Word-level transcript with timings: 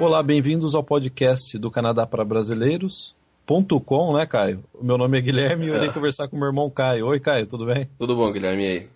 Olá, 0.00 0.22
bem-vindos 0.22 0.74
ao 0.74 0.82
podcast 0.82 1.58
do 1.58 1.70
Canadá 1.70 2.06
para 2.06 2.24
Brasileiros. 2.24 3.14
.com, 3.84 4.14
né, 4.16 4.24
Caio? 4.24 4.64
Meu 4.80 4.96
nome 4.96 5.18
é 5.18 5.20
Guilherme 5.20 5.66
e 5.66 5.68
eu 5.68 5.76
irei 5.76 5.90
é. 5.90 5.92
conversar 5.92 6.26
com 6.26 6.38
meu 6.38 6.46
irmão 6.46 6.70
Caio. 6.70 7.06
Oi, 7.08 7.20
Caio, 7.20 7.46
tudo 7.46 7.66
bem? 7.66 7.86
Tudo 7.98 8.16
bom, 8.16 8.32
Guilherme, 8.32 8.62
e 8.62 8.66
aí? 8.66 8.88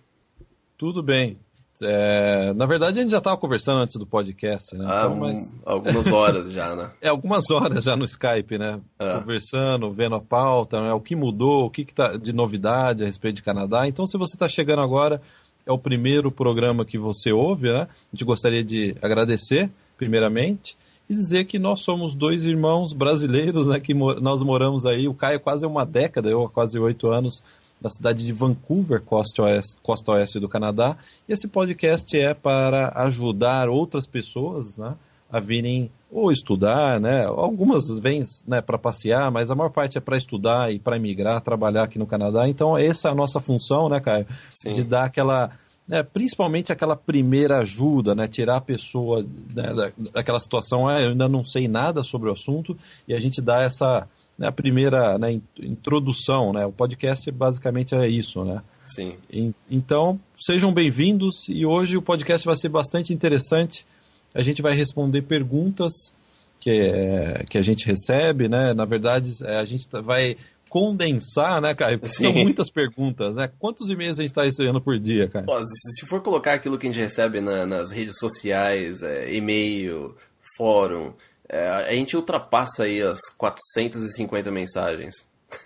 Tudo 0.75 1.03
bem. 1.03 1.37
É, 1.83 2.51
na 2.55 2.65
verdade, 2.65 2.97
a 2.97 3.01
gente 3.03 3.11
já 3.11 3.19
estava 3.19 3.37
conversando 3.37 3.81
antes 3.81 3.97
do 3.97 4.07
podcast, 4.07 4.75
né? 4.75 4.83
Então, 4.83 5.15
mas... 5.15 5.55
Algumas 5.63 6.11
horas 6.11 6.51
já, 6.51 6.75
né? 6.75 6.89
É, 6.99 7.09
algumas 7.09 7.51
horas 7.51 7.83
já 7.83 7.95
no 7.95 8.05
Skype, 8.05 8.57
né? 8.57 8.81
É. 8.97 9.19
Conversando, 9.19 9.91
vendo 9.91 10.15
a 10.15 10.21
pauta, 10.21 10.81
né? 10.81 10.91
o 10.91 10.99
que 10.99 11.15
mudou, 11.15 11.65
o 11.65 11.69
que, 11.69 11.83
está 11.83 12.17
de 12.17 12.33
novidade 12.33 13.03
a 13.03 13.05
respeito 13.05 13.35
de 13.35 13.43
Canadá. 13.43 13.87
Então, 13.87 14.07
se 14.07 14.17
você 14.17 14.35
está 14.35 14.49
chegando 14.49 14.81
agora, 14.81 15.21
é 15.67 15.71
o 15.71 15.77
primeiro 15.77 16.31
programa 16.31 16.83
que 16.83 16.97
você 16.97 17.31
ouve, 17.31 17.71
né? 17.71 17.81
A 17.81 18.15
gente 18.15 18.25
gostaria 18.25 18.63
de 18.63 18.95
agradecer, 19.03 19.69
primeiramente, 19.97 20.75
e 21.09 21.13
dizer 21.13 21.45
que 21.45 21.59
nós 21.59 21.81
somos 21.81 22.15
dois 22.15 22.45
irmãos 22.45 22.93
brasileiros, 22.93 23.67
né? 23.67 23.79
Que 23.79 23.93
nós 23.93 24.41
moramos 24.41 24.85
aí, 24.85 25.07
o 25.07 25.13
Caio 25.13 25.39
quase 25.39 25.65
uma 25.65 25.85
década, 25.85 26.29
eu 26.29 26.43
há 26.43 26.49
quase 26.49 26.79
oito 26.79 27.07
anos 27.07 27.43
da 27.79 27.89
cidade 27.89 28.25
de 28.25 28.33
Vancouver, 28.33 29.01
costa 29.01 29.43
oeste, 29.43 29.77
costa 29.83 30.13
oeste 30.13 30.39
do 30.39 30.49
Canadá. 30.49 30.97
E 31.27 31.33
esse 31.33 31.47
podcast 31.47 32.17
é 32.17 32.33
para 32.33 32.91
ajudar 33.03 33.69
outras 33.69 34.07
pessoas 34.07 34.77
né, 34.77 34.95
a 35.31 35.39
virem 35.39 35.91
ou 36.11 36.31
estudar, 36.31 36.99
né? 36.99 37.25
Algumas 37.25 37.99
vêm 37.99 38.23
né, 38.47 38.61
para 38.61 38.77
passear, 38.77 39.29
mas 39.29 39.51
a 39.51 39.55
maior 39.55 39.69
parte 39.69 39.97
é 39.97 40.01
para 40.01 40.17
estudar 40.17 40.73
e 40.73 40.79
para 40.79 40.95
emigrar, 40.95 41.41
trabalhar 41.41 41.83
aqui 41.83 41.99
no 41.99 42.07
Canadá. 42.07 42.47
Então, 42.47 42.77
essa 42.77 43.09
é 43.09 43.11
a 43.11 43.15
nossa 43.15 43.39
função, 43.39 43.89
né, 43.89 43.99
Caio? 43.99 44.25
Sim. 44.53 44.73
De 44.73 44.83
dar 44.83 45.03
aquela. 45.03 45.51
Né, 45.87 46.01
principalmente 46.01 46.71
aquela 46.71 46.95
primeira 46.95 47.59
ajuda, 47.59 48.15
né, 48.15 48.27
tirar 48.27 48.57
a 48.57 48.61
pessoa 48.61 49.23
né, 49.53 49.91
daquela 50.11 50.39
situação, 50.39 50.87
ah, 50.87 50.99
eu 50.99 51.09
ainda 51.11 51.29
não 51.29 51.43
sei 51.43 51.67
nada 51.67 52.03
sobre 52.03 52.27
o 52.27 52.33
assunto, 52.33 52.75
e 53.07 53.13
a 53.13 53.19
gente 53.19 53.39
dá 53.39 53.61
essa, 53.61 54.07
né, 54.37 54.47
a 54.47 54.51
primeira 54.51 55.17
né, 55.19 55.39
introdução, 55.59 56.51
né? 56.51 56.65
O 56.65 56.71
podcast 56.71 57.29
basicamente 57.31 57.93
é 57.93 58.07
isso, 58.07 58.43
né? 58.43 58.63
Sim. 58.87 59.15
E, 59.31 59.53
então, 59.69 60.19
sejam 60.39 60.73
bem-vindos 60.73 61.47
e 61.47 61.65
hoje 61.65 61.97
o 61.97 62.01
podcast 62.01 62.45
vai 62.45 62.55
ser 62.55 62.69
bastante 62.69 63.13
interessante. 63.13 63.85
A 64.33 64.41
gente 64.41 64.61
vai 64.61 64.75
responder 64.75 65.21
perguntas 65.21 66.13
que, 66.59 66.69
é, 66.69 67.43
que 67.49 67.57
a 67.57 67.61
gente 67.61 67.85
recebe, 67.85 68.47
né? 68.47 68.73
Na 68.73 68.85
verdade, 68.85 69.31
é, 69.43 69.57
a 69.57 69.65
gente 69.65 69.87
tá, 69.87 70.01
vai 70.01 70.37
condensar, 70.75 71.61
né, 71.61 71.73
Caio? 71.73 71.97
Porque 71.97 72.17
são 72.17 72.33
muitas 72.33 72.69
perguntas, 72.69 73.37
né? 73.37 73.49
Quantos 73.57 73.89
e-mails 73.89 74.19
a 74.19 74.23
gente 74.23 74.31
está 74.31 74.43
recebendo 74.43 74.81
por 74.81 74.99
dia, 74.99 75.29
Caio? 75.29 75.45
se 75.63 76.05
for 76.05 76.21
colocar 76.21 76.53
aquilo 76.53 76.77
que 76.77 76.85
a 76.85 76.91
gente 76.91 77.01
recebe 77.01 77.39
na, 77.39 77.65
nas 77.65 77.91
redes 77.91 78.17
sociais, 78.19 79.01
é, 79.01 79.33
e-mail, 79.33 80.17
fórum, 80.57 81.13
é, 81.47 81.65
a 81.65 81.93
gente 81.93 82.17
ultrapassa 82.17 82.83
aí 82.83 83.01
as 83.01 83.21
450 83.37 84.51
mensagens. 84.51 85.25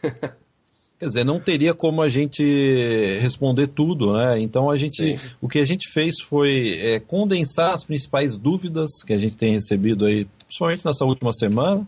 Quer 1.00 1.08
dizer, 1.08 1.24
não 1.24 1.40
teria 1.40 1.74
como 1.74 2.04
a 2.04 2.10
gente 2.10 3.18
responder 3.20 3.66
tudo, 3.66 4.14
né? 4.14 4.40
Então 4.40 4.70
a 4.70 4.76
gente, 4.76 5.18
Sim. 5.18 5.20
o 5.42 5.50
que 5.50 5.58
a 5.58 5.66
gente 5.66 5.92
fez 5.92 6.22
foi 6.22 6.78
é, 6.84 7.00
condensar 7.00 7.74
as 7.74 7.84
principais 7.84 8.38
dúvidas 8.38 9.02
que 9.04 9.14
a 9.14 9.18
gente 9.18 9.36
tem 9.36 9.54
recebido 9.54 10.06
aí, 10.06 10.28
principalmente 10.46 10.86
nessa 10.86 11.04
última 11.04 11.34
semana, 11.34 11.88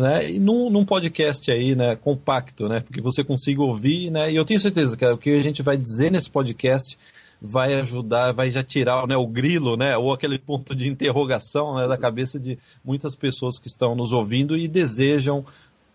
né? 0.00 0.30
E 0.30 0.38
num, 0.38 0.70
num 0.70 0.84
podcast 0.84 1.50
aí, 1.50 1.74
né, 1.74 1.96
compacto, 1.96 2.68
né? 2.68 2.80
Porque 2.80 3.00
você 3.00 3.24
consiga 3.24 3.62
ouvir, 3.62 4.10
né? 4.10 4.30
E 4.30 4.36
eu 4.36 4.44
tenho 4.44 4.60
certeza 4.60 4.96
que 4.96 5.04
o 5.04 5.18
que 5.18 5.30
a 5.30 5.42
gente 5.42 5.62
vai 5.62 5.76
dizer 5.76 6.10
nesse 6.10 6.30
podcast 6.30 6.98
vai 7.40 7.74
ajudar, 7.74 8.32
vai 8.32 8.50
já 8.50 8.62
tirar 8.62 9.06
né, 9.06 9.16
o 9.16 9.26
grilo, 9.26 9.76
né, 9.76 9.96
ou 9.96 10.12
aquele 10.12 10.38
ponto 10.38 10.74
de 10.74 10.88
interrogação 10.88 11.76
né, 11.76 11.86
da 11.86 11.96
cabeça 11.96 12.38
de 12.38 12.58
muitas 12.84 13.14
pessoas 13.14 13.58
que 13.58 13.68
estão 13.68 13.94
nos 13.94 14.12
ouvindo 14.12 14.56
e 14.56 14.66
desejam 14.66 15.44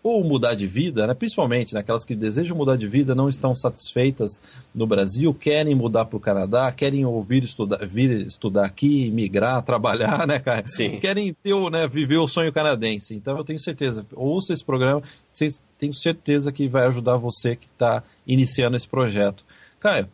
ou 0.04 0.22
mudar 0.22 0.54
de 0.54 0.66
vida, 0.66 1.06
né, 1.06 1.14
principalmente 1.14 1.72
né, 1.72 1.80
aquelas 1.80 2.04
que 2.04 2.14
desejam 2.14 2.54
mudar 2.54 2.76
de 2.76 2.86
vida, 2.86 3.14
não 3.14 3.26
estão 3.26 3.54
satisfeitas 3.54 4.42
no 4.74 4.86
Brasil, 4.86 5.32
querem 5.32 5.74
mudar 5.74 6.04
para 6.04 6.18
o 6.18 6.20
Canadá, 6.20 6.70
querem 6.70 7.06
ouvir 7.06 7.42
estudar, 7.42 7.86
vir 7.86 8.26
estudar 8.26 8.66
aqui, 8.66 9.10
migrar, 9.10 9.62
trabalhar, 9.64 10.26
né, 10.26 10.38
cara? 10.38 10.62
Sim. 10.66 11.00
Querem 11.00 11.34
ter, 11.42 11.54
né, 11.70 11.88
viver 11.88 12.18
o 12.18 12.28
sonho 12.28 12.52
canadense. 12.52 13.14
Então 13.14 13.38
eu 13.38 13.44
tenho 13.44 13.58
certeza, 13.58 14.04
ouça 14.14 14.52
esse 14.52 14.62
programa, 14.62 15.02
tenho 15.78 15.94
certeza 15.94 16.52
que 16.52 16.68
vai 16.68 16.86
ajudar 16.86 17.16
você 17.16 17.56
que 17.56 17.66
está 17.66 18.02
iniciando 18.26 18.76
esse 18.76 18.86
projeto. 18.86 19.42
Caio, 19.80 20.06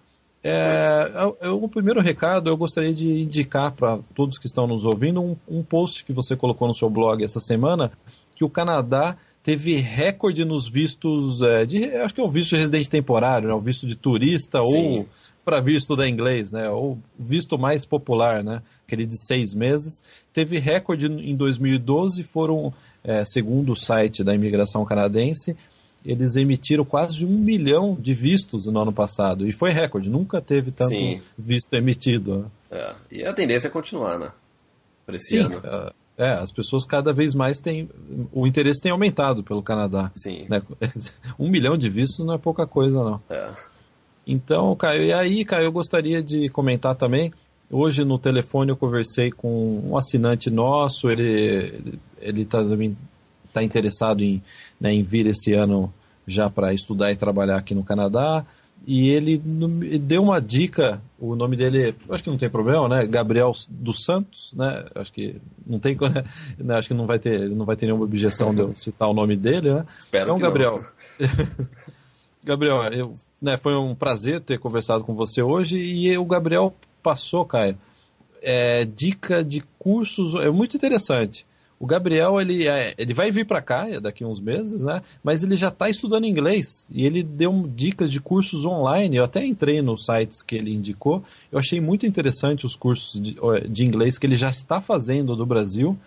é, 0.42 1.10
é, 1.42 1.46
é, 1.46 1.48
o 1.48 1.68
primeiro 1.68 2.00
recado 2.00 2.48
eu 2.48 2.56
gostaria 2.56 2.94
de 2.94 3.22
indicar 3.22 3.72
para 3.72 3.98
todos 4.14 4.38
que 4.38 4.46
estão 4.46 4.68
nos 4.68 4.84
ouvindo 4.84 5.20
um, 5.20 5.36
um, 5.48 5.64
post 5.64 6.04
que 6.04 6.12
você 6.12 6.36
colocou 6.36 6.68
no 6.68 6.74
seu 6.74 6.88
blog 6.88 7.22
essa 7.24 7.40
semana 7.40 7.92
que 8.36 8.44
o 8.44 8.48
Canadá 8.48 9.16
teve 9.42 9.76
recorde 9.76 10.44
nos 10.44 10.68
vistos 10.68 11.40
é, 11.42 11.64
de 11.64 11.84
acho 11.96 12.14
que 12.14 12.20
é 12.20 12.24
o 12.24 12.30
visto 12.30 12.50
de 12.50 12.56
residente 12.56 12.90
temporário, 12.90 13.48
né, 13.48 13.54
o 13.54 13.60
visto 13.60 13.86
de 13.86 13.96
turista 13.96 14.62
Sim. 14.62 14.98
ou 14.98 15.08
para 15.44 15.60
visto 15.60 15.96
da 15.96 16.08
inglês, 16.08 16.52
né, 16.52 16.68
ou 16.68 16.98
visto 17.18 17.58
mais 17.58 17.84
popular, 17.86 18.44
né, 18.44 18.62
aquele 18.86 19.06
de 19.06 19.16
seis 19.26 19.54
meses, 19.54 20.02
teve 20.32 20.58
recorde 20.58 21.06
em 21.06 21.34
2012 21.34 22.22
foram 22.24 22.72
é, 23.02 23.24
segundo 23.24 23.72
o 23.72 23.76
site 23.76 24.22
da 24.22 24.34
imigração 24.34 24.84
canadense 24.84 25.56
eles 26.04 26.36
emitiram 26.36 26.84
quase 26.84 27.24
um 27.24 27.28
milhão 27.28 27.96
de 27.98 28.14
vistos 28.14 28.66
no 28.66 28.80
ano 28.80 28.92
passado. 28.92 29.46
E 29.46 29.52
foi 29.52 29.70
recorde, 29.70 30.08
nunca 30.08 30.40
teve 30.40 30.70
tanto 30.70 30.94
Sim. 30.94 31.20
visto 31.36 31.72
emitido. 31.74 32.38
Né? 32.38 32.46
É. 32.70 32.94
E 33.10 33.24
a 33.24 33.32
tendência 33.32 33.68
é 33.68 33.70
continuar, 33.70 34.18
né? 34.18 34.32
Para 35.04 35.16
esse 35.16 35.28
Sim, 35.28 35.40
ano. 35.40 35.60
É, 35.62 35.92
é, 36.20 36.32
as 36.32 36.52
pessoas 36.52 36.84
cada 36.84 37.14
vez 37.14 37.34
mais 37.34 37.60
têm. 37.60 37.88
O 38.30 38.46
interesse 38.46 38.82
tem 38.82 38.92
aumentado 38.92 39.42
pelo 39.42 39.62
Canadá. 39.62 40.10
Sim. 40.14 40.44
Né? 40.50 40.62
Um 41.38 41.48
milhão 41.48 41.78
de 41.78 41.88
vistos 41.88 42.24
não 42.24 42.34
é 42.34 42.38
pouca 42.38 42.66
coisa, 42.66 43.02
não. 43.02 43.20
É. 43.30 43.50
Então, 44.26 44.76
Caio, 44.76 45.02
e 45.02 45.12
aí, 45.14 45.44
Caio, 45.46 45.64
eu 45.64 45.72
gostaria 45.72 46.22
de 46.22 46.50
comentar 46.50 46.94
também. 46.94 47.32
Hoje 47.70 48.04
no 48.04 48.18
telefone 48.18 48.70
eu 48.70 48.76
conversei 48.76 49.30
com 49.30 49.80
um 49.82 49.96
assinante 49.96 50.50
nosso, 50.50 51.08
ele 51.08 51.98
ele 52.20 52.42
está 52.42 52.58
tá 53.52 53.62
interessado 53.62 54.22
em 54.22 54.42
né, 54.78 54.92
em 54.92 55.02
vir 55.02 55.26
esse 55.26 55.54
ano 55.54 55.92
já 56.26 56.50
para 56.50 56.74
estudar 56.74 57.12
e 57.12 57.16
trabalhar 57.16 57.56
aqui 57.56 57.74
no 57.74 57.84
Canadá. 57.84 58.44
E 58.86 59.08
ele 59.08 59.38
deu 59.38 60.22
uma 60.22 60.40
dica, 60.40 61.00
o 61.20 61.36
nome 61.36 61.54
dele, 61.54 61.94
acho 62.08 62.24
que 62.24 62.30
não 62.30 62.38
tem 62.38 62.48
problema, 62.48 62.88
né? 62.88 63.06
Gabriel 63.06 63.52
dos 63.68 64.04
Santos, 64.04 64.52
né? 64.54 64.86
Acho 64.94 65.12
que 65.12 65.36
não 65.66 65.78
tem, 65.78 65.96
né? 66.58 66.74
acho 66.74 66.88
que 66.88 66.94
não 66.94 67.06
vai 67.06 67.18
ter, 67.18 67.48
não 67.50 67.66
vai 67.66 67.76
ter 67.76 67.86
nenhuma 67.86 68.04
objeção 68.04 68.54
de 68.54 68.60
eu 68.60 68.74
citar 68.74 69.08
o 69.08 69.14
nome 69.14 69.36
dele, 69.36 69.72
né? 69.72 69.86
Espero 69.98 70.24
então, 70.24 70.38
Gabriel, 70.38 70.82
Gabriel, 72.42 72.82
eu, 72.84 73.14
né, 73.40 73.58
foi 73.58 73.76
um 73.76 73.94
prazer 73.94 74.40
ter 74.40 74.58
conversado 74.58 75.04
com 75.04 75.14
você 75.14 75.42
hoje 75.42 75.76
e 75.76 76.16
o 76.16 76.24
Gabriel 76.24 76.74
passou, 77.02 77.44
Caio, 77.44 77.76
é, 78.42 78.86
dica 78.86 79.44
de 79.44 79.62
cursos, 79.78 80.34
é 80.34 80.50
muito 80.50 80.76
interessante. 80.76 81.46
O 81.80 81.86
Gabriel, 81.86 82.38
ele, 82.38 82.68
é, 82.68 82.92
ele 82.98 83.14
vai 83.14 83.30
vir 83.30 83.46
para 83.46 83.62
cá 83.62 83.86
daqui 84.00 84.22
a 84.22 84.26
uns 84.26 84.38
meses, 84.38 84.82
né? 84.82 85.00
Mas 85.24 85.42
ele 85.42 85.56
já 85.56 85.68
está 85.68 85.88
estudando 85.88 86.26
inglês 86.26 86.86
e 86.90 87.06
ele 87.06 87.22
deu 87.22 87.66
dicas 87.74 88.12
de 88.12 88.20
cursos 88.20 88.66
online. 88.66 89.16
Eu 89.16 89.24
até 89.24 89.46
entrei 89.46 89.80
nos 89.80 90.04
sites 90.04 90.42
que 90.42 90.56
ele 90.56 90.74
indicou. 90.74 91.24
Eu 91.50 91.58
achei 91.58 91.80
muito 91.80 92.04
interessante 92.04 92.66
os 92.66 92.76
cursos 92.76 93.18
de, 93.18 93.34
de 93.66 93.82
inglês 93.82 94.18
que 94.18 94.26
ele 94.26 94.36
já 94.36 94.50
está 94.50 94.78
fazendo 94.82 95.34
do 95.34 95.46
Brasil. 95.46 95.98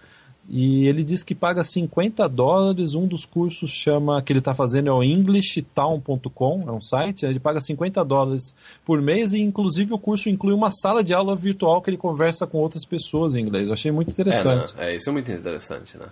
E 0.49 0.87
ele 0.87 1.03
diz 1.03 1.23
que 1.23 1.33
paga 1.33 1.63
50 1.63 2.27
dólares. 2.27 2.95
Um 2.95 3.07
dos 3.07 3.25
cursos 3.25 3.71
chama 3.71 4.21
que 4.21 4.33
ele 4.33 4.39
está 4.39 4.53
fazendo 4.53 4.89
é 4.89 4.91
o 4.91 5.03
EnglishTown.com, 5.03 6.65
é 6.67 6.71
um 6.71 6.81
site. 6.81 7.25
Ele 7.25 7.39
paga 7.39 7.61
50 7.61 8.03
dólares 8.03 8.53
por 8.83 9.01
mês 9.01 9.33
e, 9.33 9.39
inclusive, 9.39 9.93
o 9.93 9.97
curso 9.97 10.29
inclui 10.29 10.53
uma 10.53 10.71
sala 10.71 11.03
de 11.03 11.13
aula 11.13 11.35
virtual 11.35 11.81
que 11.81 11.89
ele 11.89 11.97
conversa 11.97 12.45
com 12.45 12.57
outras 12.57 12.85
pessoas 12.85 13.35
em 13.35 13.41
inglês. 13.41 13.67
Eu 13.67 13.73
achei 13.73 13.91
muito 13.91 14.11
interessante. 14.11 14.73
É, 14.77 14.91
é 14.91 14.95
isso 14.95 15.09
é 15.09 15.13
muito 15.13 15.31
interessante, 15.31 15.97
né? 15.97 16.07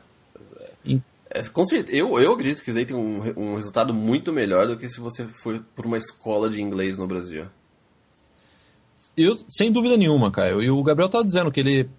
É, 1.29 1.43
com 1.43 1.63
certeza, 1.63 1.97
eu, 1.97 2.19
eu 2.19 2.33
acredito 2.33 2.61
que 2.63 2.69
isso 2.69 2.79
aí 2.79 2.85
tem 2.85 2.95
um, 2.95 3.21
um 3.37 3.55
resultado 3.55 3.93
muito 3.93 4.33
melhor 4.33 4.67
do 4.67 4.77
que 4.77 4.89
se 4.89 4.99
você 4.99 5.25
for 5.25 5.63
por 5.75 5.85
uma 5.85 5.97
escola 5.97 6.49
de 6.49 6.61
inglês 6.61 6.97
no 6.97 7.07
Brasil. 7.07 7.45
Eu, 9.15 9.37
sem 9.47 9.71
dúvida 9.71 9.97
nenhuma, 9.97 10.31
Caio. 10.31 10.61
E 10.61 10.69
o 10.69 10.83
Gabriel 10.83 11.07
está 11.07 11.23
dizendo 11.23 11.51
que 11.51 11.59
ele 11.59 11.89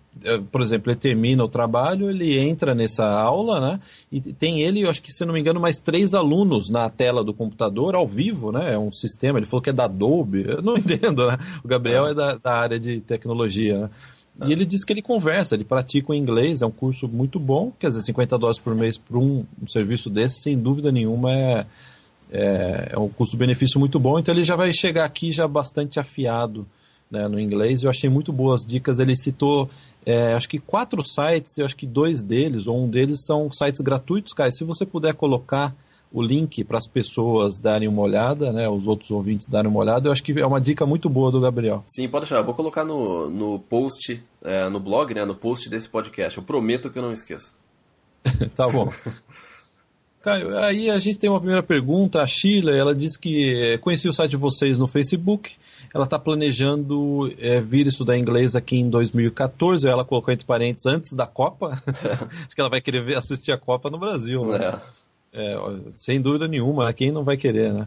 por 0.50 0.60
exemplo, 0.60 0.90
ele 0.90 0.98
termina 0.98 1.42
o 1.42 1.48
trabalho, 1.48 2.10
ele 2.10 2.38
entra 2.38 2.74
nessa 2.74 3.06
aula, 3.06 3.60
né? 3.60 3.80
E 4.10 4.20
tem 4.20 4.60
ele, 4.60 4.82
eu 4.82 4.90
acho 4.90 5.02
que 5.02 5.12
se 5.12 5.24
não 5.24 5.32
me 5.32 5.40
engano, 5.40 5.58
mais 5.58 5.78
três 5.78 6.12
alunos 6.12 6.68
na 6.68 6.88
tela 6.90 7.24
do 7.24 7.32
computador, 7.32 7.94
ao 7.94 8.06
vivo, 8.06 8.52
né? 8.52 8.74
É 8.74 8.78
um 8.78 8.92
sistema, 8.92 9.38
ele 9.38 9.46
falou 9.46 9.62
que 9.62 9.70
é 9.70 9.72
da 9.72 9.84
Adobe, 9.84 10.44
eu 10.46 10.62
não 10.62 10.76
entendo, 10.76 11.26
né? 11.26 11.38
O 11.64 11.68
Gabriel 11.68 12.06
é, 12.06 12.10
é 12.10 12.14
da, 12.14 12.36
da, 12.36 12.52
área 12.52 12.78
de 12.78 13.00
tecnologia, 13.00 13.78
né? 13.78 13.90
E 14.44 14.50
é. 14.50 14.52
ele 14.52 14.64
diz 14.64 14.84
que 14.84 14.92
ele 14.92 15.02
conversa, 15.02 15.54
ele 15.54 15.64
pratica 15.64 16.12
o 16.12 16.14
inglês, 16.14 16.62
é 16.62 16.66
um 16.66 16.70
curso 16.70 17.08
muito 17.08 17.38
bom, 17.38 17.72
quer 17.78 17.88
dizer, 17.88 18.02
50 18.02 18.38
dólares 18.38 18.60
por 18.60 18.74
mês 18.74 18.98
para 18.98 19.18
um, 19.18 19.44
um, 19.62 19.66
serviço 19.66 20.08
desse, 20.08 20.40
sem 20.40 20.58
dúvida 20.58 20.92
nenhuma, 20.92 21.32
é, 21.32 21.66
é, 22.30 22.88
é 22.92 22.98
um 22.98 23.08
custo-benefício 23.08 23.80
muito 23.80 23.98
bom, 23.98 24.18
então 24.18 24.34
ele 24.34 24.44
já 24.44 24.56
vai 24.56 24.72
chegar 24.72 25.04
aqui 25.04 25.30
já 25.32 25.46
bastante 25.48 25.98
afiado 26.00 26.66
né, 27.12 27.28
no 27.28 27.38
inglês. 27.38 27.82
Eu 27.82 27.90
achei 27.90 28.08
muito 28.08 28.32
boas 28.32 28.64
dicas. 28.64 28.98
Ele 28.98 29.14
citou, 29.14 29.68
é, 30.04 30.34
acho 30.34 30.48
que 30.48 30.58
quatro 30.58 31.04
sites, 31.04 31.58
eu 31.58 31.64
acho 31.64 31.76
que 31.76 31.86
dois 31.86 32.22
deles, 32.22 32.66
ou 32.66 32.82
um 32.82 32.88
deles, 32.88 33.24
são 33.24 33.50
sites 33.52 33.80
gratuitos, 33.80 34.32
cara. 34.32 34.50
Se 34.50 34.64
você 34.64 34.84
puder 34.84 35.14
colocar 35.14 35.74
o 36.12 36.20
link 36.20 36.62
para 36.64 36.78
as 36.78 36.86
pessoas 36.86 37.56
darem 37.56 37.88
uma 37.88 38.02
olhada, 38.02 38.52
né, 38.52 38.68
os 38.68 38.86
outros 38.86 39.10
ouvintes 39.10 39.48
darem 39.48 39.70
uma 39.70 39.80
olhada, 39.80 40.08
eu 40.08 40.12
acho 40.12 40.22
que 40.22 40.38
é 40.38 40.46
uma 40.46 40.60
dica 40.60 40.84
muito 40.84 41.08
boa 41.08 41.30
do 41.30 41.40
Gabriel. 41.40 41.82
Sim, 41.86 42.06
pode 42.08 42.24
deixar. 42.24 42.36
Eu 42.36 42.44
vou 42.44 42.54
colocar 42.54 42.84
no, 42.84 43.30
no 43.30 43.58
post, 43.58 44.22
é, 44.42 44.68
no 44.68 44.78
blog, 44.78 45.14
né, 45.14 45.24
no 45.24 45.34
post 45.34 45.70
desse 45.70 45.88
podcast. 45.88 46.36
Eu 46.36 46.44
prometo 46.44 46.90
que 46.90 46.98
eu 46.98 47.02
não 47.02 47.12
esqueço. 47.12 47.54
tá 48.54 48.68
bom. 48.68 48.92
Caio, 50.20 50.56
aí 50.58 50.88
a 50.90 50.98
gente 51.00 51.18
tem 51.18 51.30
uma 51.30 51.40
primeira 51.40 51.62
pergunta. 51.62 52.22
A 52.22 52.26
Sheila, 52.26 52.72
ela 52.72 52.94
disse 52.94 53.18
que 53.18 53.78
conhecia 53.78 54.10
o 54.10 54.14
site 54.14 54.32
de 54.32 54.36
vocês 54.36 54.78
no 54.78 54.86
Facebook. 54.86 55.56
Ela 55.94 56.04
está 56.04 56.18
planejando 56.18 57.32
é, 57.38 57.60
vir 57.60 57.86
estudar 57.86 58.16
inglês 58.16 58.56
aqui 58.56 58.78
em 58.78 58.88
2014. 58.88 59.86
Ela 59.86 60.04
colocou 60.04 60.32
entre 60.32 60.46
parênteses 60.46 60.86
antes 60.86 61.12
da 61.12 61.26
Copa. 61.26 61.82
Acho 61.86 62.54
que 62.54 62.60
ela 62.60 62.70
vai 62.70 62.80
querer 62.80 63.16
assistir 63.16 63.52
a 63.52 63.58
Copa 63.58 63.90
no 63.90 63.98
Brasil, 63.98 64.46
né? 64.46 64.80
É. 65.34 65.52
É, 65.54 65.56
sem 65.92 66.20
dúvida 66.20 66.46
nenhuma, 66.46 66.84
né? 66.84 66.92
quem 66.92 67.10
não 67.10 67.24
vai 67.24 67.38
querer, 67.38 67.72
né? 67.72 67.86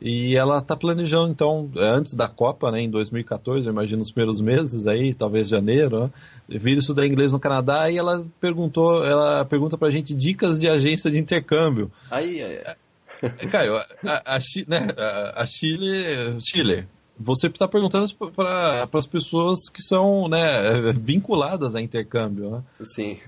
E 0.00 0.36
ela 0.36 0.58
está 0.58 0.74
planejando, 0.74 1.30
então, 1.30 1.70
antes 1.76 2.14
da 2.14 2.26
Copa, 2.26 2.70
né, 2.70 2.80
em 2.80 2.90
2014, 2.90 3.66
eu 3.66 3.72
imagino 3.72 4.02
os 4.02 4.10
primeiros 4.10 4.40
meses 4.40 4.86
aí, 4.86 5.12
talvez 5.12 5.48
janeiro, 5.48 6.04
né, 6.04 6.10
vir 6.48 6.78
estudar 6.78 7.06
inglês 7.06 7.32
no 7.32 7.38
Canadá 7.38 7.90
e 7.90 7.98
ela 7.98 8.26
perguntou, 8.40 9.04
ela 9.04 9.44
pergunta 9.44 9.76
pra 9.76 9.90
gente 9.90 10.14
dicas 10.14 10.58
de 10.58 10.68
agência 10.68 11.10
de 11.10 11.18
intercâmbio. 11.18 11.90
Aí, 12.10 12.42
aí. 12.42 12.54
É, 12.54 12.76
Caio, 13.50 13.76
a, 13.76 13.86
a, 14.04 14.36
a, 14.36 14.38
né, 14.66 14.88
a, 15.36 15.46
Chile, 15.46 16.40
Chile, 16.40 16.88
você 17.18 17.46
está 17.46 17.68
perguntando 17.68 18.12
para 18.34 18.88
as 18.92 19.06
pessoas 19.06 19.68
que 19.68 19.82
são 19.82 20.28
né, 20.28 20.92
vinculadas 20.96 21.74
a 21.74 21.80
intercâmbio, 21.80 22.50
né? 22.50 22.62
Sim. 22.82 23.18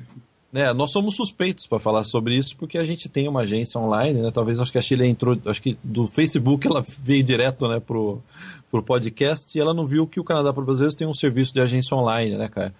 Né, 0.52 0.72
nós 0.72 0.92
somos 0.92 1.16
suspeitos 1.16 1.66
para 1.66 1.81
falar 1.81 2.04
sobre 2.04 2.36
isso 2.36 2.56
porque 2.56 2.78
a 2.78 2.84
gente 2.84 3.08
tem 3.08 3.26
uma 3.26 3.40
agência 3.40 3.81
online, 3.81 4.20
né? 4.20 4.31
Talvez 4.31 4.60
acho 4.60 4.70
que 4.70 4.78
a 4.78 4.82
Chile 4.82 5.04
entrou, 5.04 5.36
acho 5.46 5.60
que 5.60 5.76
do 5.82 6.06
Facebook 6.06 6.66
ela 6.66 6.82
veio 7.02 7.25
direto, 7.25 7.66
né, 7.66 7.81
pro, 7.81 8.22
pro 8.70 8.82
podcast 8.82 9.56
e 9.56 9.60
ela 9.60 9.75
não 9.75 9.86
viu 9.86 10.06
que 10.06 10.20
o 10.20 10.25
Canadá 10.25 10.52
para 10.52 10.62
Brasileiros 10.62 10.94
tem 10.94 11.08
um 11.08 11.14
serviço 11.14 11.52
de 11.52 11.60
agência 11.60 11.96
online, 11.96 12.36
né, 12.36 12.48
Caio? 12.48 12.72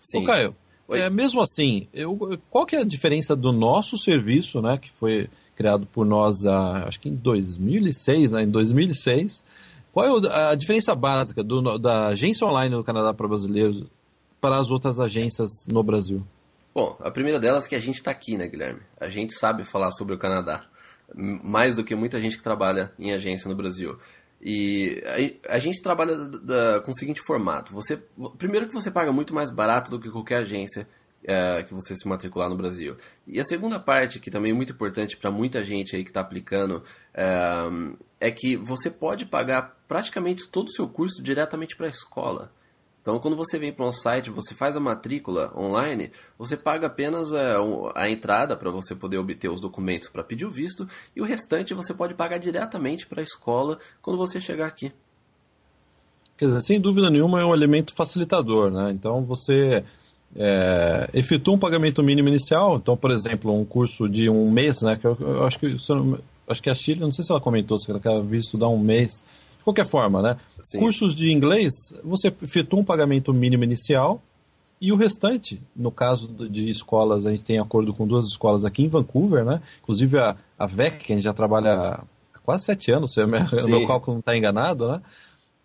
Sim. 0.00 0.22
Ô, 0.22 0.24
Caio, 0.24 0.56
é, 0.90 1.10
mesmo 1.10 1.42
assim, 1.42 1.86
eu, 1.92 2.38
qual 2.48 2.64
que 2.64 2.74
é 2.74 2.80
a 2.80 2.84
diferença 2.84 3.36
do 3.36 3.52
nosso 3.52 3.98
serviço, 3.98 4.62
né, 4.62 4.78
que 4.78 4.90
foi 4.98 5.28
criado 5.54 5.86
por 5.86 6.06
nós, 6.06 6.46
a, 6.46 6.88
acho 6.88 6.98
que 6.98 7.10
em 7.10 7.14
2006, 7.14 8.32
né, 8.32 8.42
em 8.44 8.50
2006, 8.50 9.44
qual 9.98 10.22
é 10.24 10.50
a 10.50 10.54
diferença 10.54 10.94
básica 10.94 11.42
do, 11.42 11.76
da 11.76 12.06
agência 12.06 12.46
online 12.46 12.76
do 12.76 12.84
Canadá 12.84 13.12
para 13.12 13.26
brasileiros 13.26 13.82
para 14.40 14.56
as 14.56 14.70
outras 14.70 15.00
agências 15.00 15.66
no 15.66 15.82
Brasil? 15.82 16.24
Bom, 16.72 16.96
a 17.00 17.10
primeira 17.10 17.40
delas 17.40 17.66
é 17.66 17.68
que 17.68 17.74
a 17.74 17.80
gente 17.80 17.96
está 17.96 18.12
aqui, 18.12 18.36
né, 18.36 18.46
Guilherme? 18.46 18.78
A 19.00 19.08
gente 19.08 19.36
sabe 19.36 19.64
falar 19.64 19.90
sobre 19.90 20.14
o 20.14 20.18
Canadá, 20.18 20.64
mais 21.12 21.74
do 21.74 21.82
que 21.82 21.96
muita 21.96 22.20
gente 22.20 22.36
que 22.36 22.42
trabalha 22.44 22.92
em 22.96 23.12
agência 23.12 23.48
no 23.48 23.56
Brasil. 23.56 23.98
E 24.40 25.02
a, 25.48 25.56
a 25.56 25.58
gente 25.58 25.82
trabalha 25.82 26.14
da, 26.14 26.38
da, 26.38 26.80
com 26.80 26.92
o 26.92 26.94
seguinte 26.94 27.20
formato: 27.20 27.72
você, 27.72 28.00
primeiro 28.38 28.68
que 28.68 28.74
você 28.74 28.92
paga 28.92 29.10
muito 29.10 29.34
mais 29.34 29.50
barato 29.50 29.90
do 29.90 29.98
que 29.98 30.12
qualquer 30.12 30.42
agência 30.42 30.86
é, 31.24 31.64
que 31.64 31.74
você 31.74 31.96
se 31.96 32.06
matricular 32.06 32.48
no 32.48 32.56
Brasil. 32.56 32.96
E 33.26 33.40
a 33.40 33.44
segunda 33.44 33.80
parte, 33.80 34.20
que 34.20 34.30
também 34.30 34.52
é 34.52 34.54
muito 34.54 34.72
importante 34.72 35.16
para 35.16 35.32
muita 35.32 35.64
gente 35.64 35.96
aí 35.96 36.04
que 36.04 36.10
está 36.10 36.20
aplicando, 36.20 36.84
é, 37.12 37.26
é 38.20 38.30
que 38.30 38.56
você 38.56 38.88
pode 38.88 39.26
pagar 39.26 39.76
praticamente 39.88 40.46
todo 40.46 40.68
o 40.68 40.72
seu 40.72 40.86
curso 40.86 41.22
diretamente 41.22 41.74
para 41.74 41.86
a 41.86 41.90
escola. 41.90 42.52
Então, 43.00 43.18
quando 43.18 43.36
você 43.36 43.58
vem 43.58 43.72
para 43.72 43.86
um 43.86 43.90
site, 43.90 44.28
você 44.28 44.54
faz 44.54 44.76
a 44.76 44.80
matrícula 44.80 45.50
online, 45.56 46.10
você 46.38 46.58
paga 46.58 46.88
apenas 46.88 47.32
a, 47.32 47.38
é, 47.38 47.56
a 47.94 48.10
entrada 48.10 48.54
para 48.54 48.70
você 48.70 48.94
poder 48.94 49.16
obter 49.16 49.48
os 49.48 49.62
documentos 49.62 50.08
para 50.08 50.22
pedir 50.22 50.44
o 50.44 50.50
visto 50.50 50.86
e 51.16 51.22
o 51.22 51.24
restante 51.24 51.72
você 51.72 51.94
pode 51.94 52.12
pagar 52.12 52.36
diretamente 52.36 53.06
para 53.06 53.22
a 53.22 53.24
escola 53.24 53.78
quando 54.02 54.18
você 54.18 54.38
chegar 54.38 54.66
aqui. 54.66 54.92
Quer 56.36 56.46
dizer, 56.46 56.60
sem 56.60 56.78
dúvida 56.78 57.08
nenhuma 57.08 57.40
é 57.40 57.44
um 57.46 57.54
elemento 57.54 57.94
facilitador, 57.94 58.70
né? 58.70 58.90
Então 58.92 59.24
você 59.24 59.82
é, 60.36 61.08
efetua 61.14 61.54
um 61.54 61.58
pagamento 61.58 62.02
mínimo 62.02 62.28
inicial, 62.28 62.76
então, 62.76 62.94
por 62.94 63.10
exemplo, 63.10 63.58
um 63.58 63.64
curso 63.64 64.06
de 64.06 64.28
um 64.28 64.50
mês, 64.50 64.82
né? 64.82 64.96
Que 64.96 65.06
eu, 65.06 65.16
eu 65.18 65.46
acho 65.46 65.58
que 65.58 65.76
acho 66.46 66.62
que 66.62 66.68
a 66.68 66.74
Chile, 66.74 67.00
não 67.00 67.12
sei 67.12 67.24
se 67.24 67.32
ela 67.32 67.40
comentou, 67.40 67.78
se 67.78 67.90
ela 67.90 67.98
quer 67.98 68.22
vir 68.22 68.40
estudar 68.40 68.68
um 68.68 68.78
mês 68.78 69.24
qualquer 69.68 69.86
forma, 69.86 70.22
né? 70.22 70.36
Sim. 70.62 70.78
Cursos 70.78 71.14
de 71.14 71.30
inglês, 71.30 71.72
você 72.02 72.28
efetua 72.28 72.80
um 72.80 72.84
pagamento 72.84 73.32
mínimo 73.32 73.64
inicial 73.64 74.22
e 74.80 74.92
o 74.92 74.96
restante, 74.96 75.60
no 75.74 75.90
caso 75.90 76.28
de 76.48 76.70
escolas, 76.70 77.26
a 77.26 77.30
gente 77.30 77.44
tem 77.44 77.58
acordo 77.58 77.92
com 77.92 78.06
duas 78.06 78.26
escolas 78.26 78.64
aqui 78.64 78.84
em 78.84 78.88
Vancouver, 78.88 79.44
né? 79.44 79.60
Inclusive 79.82 80.18
a, 80.18 80.36
a 80.58 80.66
VEC, 80.66 81.04
que 81.04 81.12
a 81.12 81.16
gente 81.16 81.24
já 81.24 81.32
trabalha 81.32 82.04
há 82.34 82.38
quase 82.44 82.64
sete 82.64 82.90
anos, 82.92 83.12
se 83.12 83.20
o 83.22 83.28
meu 83.68 83.86
cálculo 83.86 84.14
não 84.14 84.20
está 84.20 84.36
enganado, 84.36 84.88
né? 84.88 85.02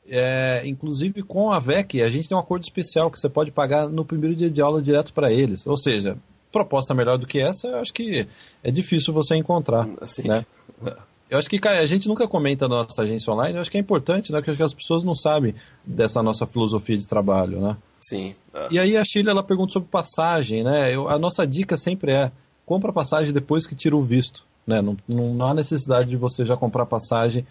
É, 0.06 0.64
inclusive 0.66 1.22
com 1.22 1.52
a 1.52 1.60
VEC, 1.60 2.02
a 2.02 2.10
gente 2.10 2.28
tem 2.28 2.36
um 2.36 2.42
acordo 2.42 2.64
especial 2.64 3.10
que 3.10 3.20
você 3.20 3.30
pode 3.30 3.52
pagar 3.52 3.88
no 3.88 4.04
primeiro 4.04 4.36
dia 4.36 4.50
de 4.50 4.62
aula 4.62 4.82
direto 4.82 5.14
para 5.14 5.32
eles. 5.32 5.66
Ou 5.66 5.78
seja, 5.78 6.18
proposta 6.52 6.94
melhor 6.94 7.18
do 7.18 7.28
que 7.28 7.40
essa, 7.40 7.68
eu 7.68 7.78
acho 7.78 7.94
que 7.94 8.28
é 8.64 8.72
difícil 8.72 9.14
você 9.14 9.36
encontrar. 9.36 9.88
Assim. 10.02 10.28
Né? 10.28 10.46
Eu 11.33 11.39
acho 11.39 11.50
que 11.50 11.57
cara, 11.57 11.80
a 11.80 11.85
gente 11.88 12.07
nunca 12.07 12.27
comenta 12.27 12.68
na 12.68 12.83
nossa 12.83 13.01
agência 13.01 13.33
online, 13.33 13.56
eu 13.56 13.62
acho 13.62 13.71
que 13.71 13.77
é 13.77 13.80
importante, 13.80 14.31
né? 14.31 14.39
Porque 14.39 14.62
as 14.62 14.71
pessoas 14.71 15.03
não 15.03 15.15
sabem 15.15 15.56
dessa 15.83 16.21
nossa 16.21 16.45
filosofia 16.45 16.95
de 16.95 17.07
trabalho, 17.07 17.59
né? 17.59 17.75
Sim. 18.00 18.35
Uh. 18.53 18.68
E 18.69 18.77
aí 18.77 18.95
a 18.95 19.03
Chile 19.03 19.31
ela 19.31 19.41
pergunta 19.41 19.74
sobre 19.74 19.89
passagem, 19.89 20.63
né? 20.63 20.94
Eu, 20.94 21.09
a 21.09 21.18
nossa 21.18 21.47
dica 21.47 21.75
sempre 21.75 22.12
é 22.12 22.31
compra 22.68 22.94
passagem 22.94 23.33
depois 23.33 23.65
que 23.65 23.74
tira 23.74 23.97
o 23.97 24.03
visto, 24.03 24.45
né? 24.68 24.80
Não, 24.80 24.95
não, 25.07 25.33
não 25.33 25.47
há 25.47 25.56
necessidade 25.56 26.07
de 26.07 26.18
você 26.18 26.45
já 26.45 26.56
comprar 26.56 26.85
passagem 26.85 27.47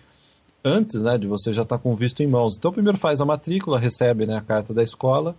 antes, 0.64 1.02
né? 1.02 1.19
De 1.19 1.26
você 1.26 1.52
já 1.52 1.62
estar 1.62 1.76
tá 1.76 1.82
com 1.82 1.93
o 1.93 1.96
visto 1.96 2.23
em 2.23 2.26
mãos. 2.29 2.56
Então 2.56 2.73
primeiro 2.73 2.99
faz 2.99 3.20
a 3.20 3.25
matrícula, 3.25 3.81
recebe 3.81 4.26
né, 4.26 4.37
a 4.37 4.43
carta 4.43 4.73
da 4.73 4.84
escola, 4.84 5.34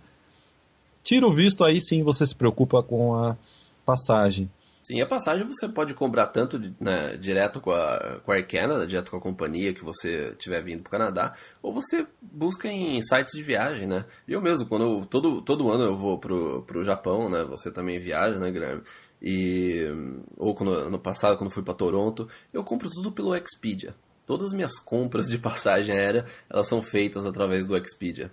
tira 1.02 1.26
o 1.26 1.32
visto, 1.32 1.64
aí 1.64 1.80
sim 1.80 2.02
você 2.02 2.26
se 2.26 2.34
preocupa 2.34 2.82
com 2.82 3.14
a 3.14 3.38
passagem. 3.86 4.50
Sim, 4.84 5.00
a 5.00 5.06
passagem 5.06 5.46
você 5.46 5.66
pode 5.66 5.94
comprar 5.94 6.26
tanto 6.26 6.60
né, 6.78 7.16
direto 7.16 7.58
com 7.58 7.70
a, 7.70 8.20
com 8.22 8.30
a 8.30 8.34
Air 8.34 8.46
Canada, 8.46 8.86
direto 8.86 9.10
com 9.10 9.16
a 9.16 9.20
companhia 9.20 9.72
que 9.72 9.82
você 9.82 10.32
estiver 10.32 10.62
vindo 10.62 10.82
para 10.82 10.88
o 10.88 10.90
Canadá, 10.90 11.34
ou 11.62 11.72
você 11.72 12.06
busca 12.20 12.68
em 12.68 13.00
sites 13.00 13.32
de 13.32 13.42
viagem, 13.42 13.86
né? 13.86 14.04
Eu 14.28 14.42
mesmo, 14.42 14.66
quando 14.66 14.84
eu, 14.84 15.06
todo, 15.06 15.40
todo 15.40 15.70
ano 15.72 15.84
eu 15.84 15.96
vou 15.96 16.18
pro, 16.18 16.62
pro 16.64 16.84
Japão, 16.84 17.30
né? 17.30 17.42
Você 17.44 17.70
também 17.70 17.98
viaja, 17.98 18.38
né, 18.38 18.50
Guilherme? 18.50 18.82
E, 19.22 19.88
ou 20.36 20.54
quando, 20.54 20.90
no 20.90 20.98
passado, 20.98 21.38
quando 21.38 21.48
fui 21.48 21.62
para 21.62 21.72
Toronto, 21.72 22.28
eu 22.52 22.62
compro 22.62 22.90
tudo 22.90 23.10
pelo 23.10 23.34
Expedia. 23.34 23.94
Todas 24.26 24.48
as 24.48 24.52
minhas 24.52 24.78
compras 24.78 25.28
de 25.28 25.38
passagem 25.40 25.96
aérea, 25.96 26.26
elas 26.50 26.68
são 26.68 26.82
feitas 26.82 27.24
através 27.24 27.66
do 27.66 27.74
Expedia. 27.74 28.30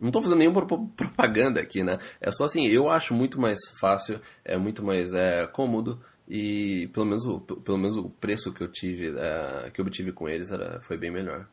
Não 0.00 0.08
estou 0.08 0.22
fazendo 0.22 0.38
nenhuma 0.38 0.64
propaganda 0.64 1.60
aqui, 1.60 1.82
né? 1.82 1.98
É 2.20 2.30
só 2.30 2.44
assim, 2.44 2.66
eu 2.66 2.88
acho 2.88 3.12
muito 3.12 3.40
mais 3.40 3.58
fácil, 3.80 4.20
é 4.44 4.56
muito 4.56 4.82
mais 4.82 5.12
é, 5.12 5.46
cômodo 5.46 6.00
e 6.28 6.88
pelo 6.92 7.06
menos 7.06 7.26
o, 7.26 7.40
pelo 7.40 7.78
menos 7.78 7.96
o 7.96 8.08
preço 8.08 8.52
que 8.52 8.62
eu 8.62 8.68
tive, 8.68 9.18
é, 9.18 9.70
que 9.72 9.80
eu 9.80 9.84
obtive 9.84 10.12
com 10.12 10.28
eles 10.28 10.50
era, 10.50 10.80
foi 10.82 10.96
bem 10.96 11.10
melhor. 11.10 11.46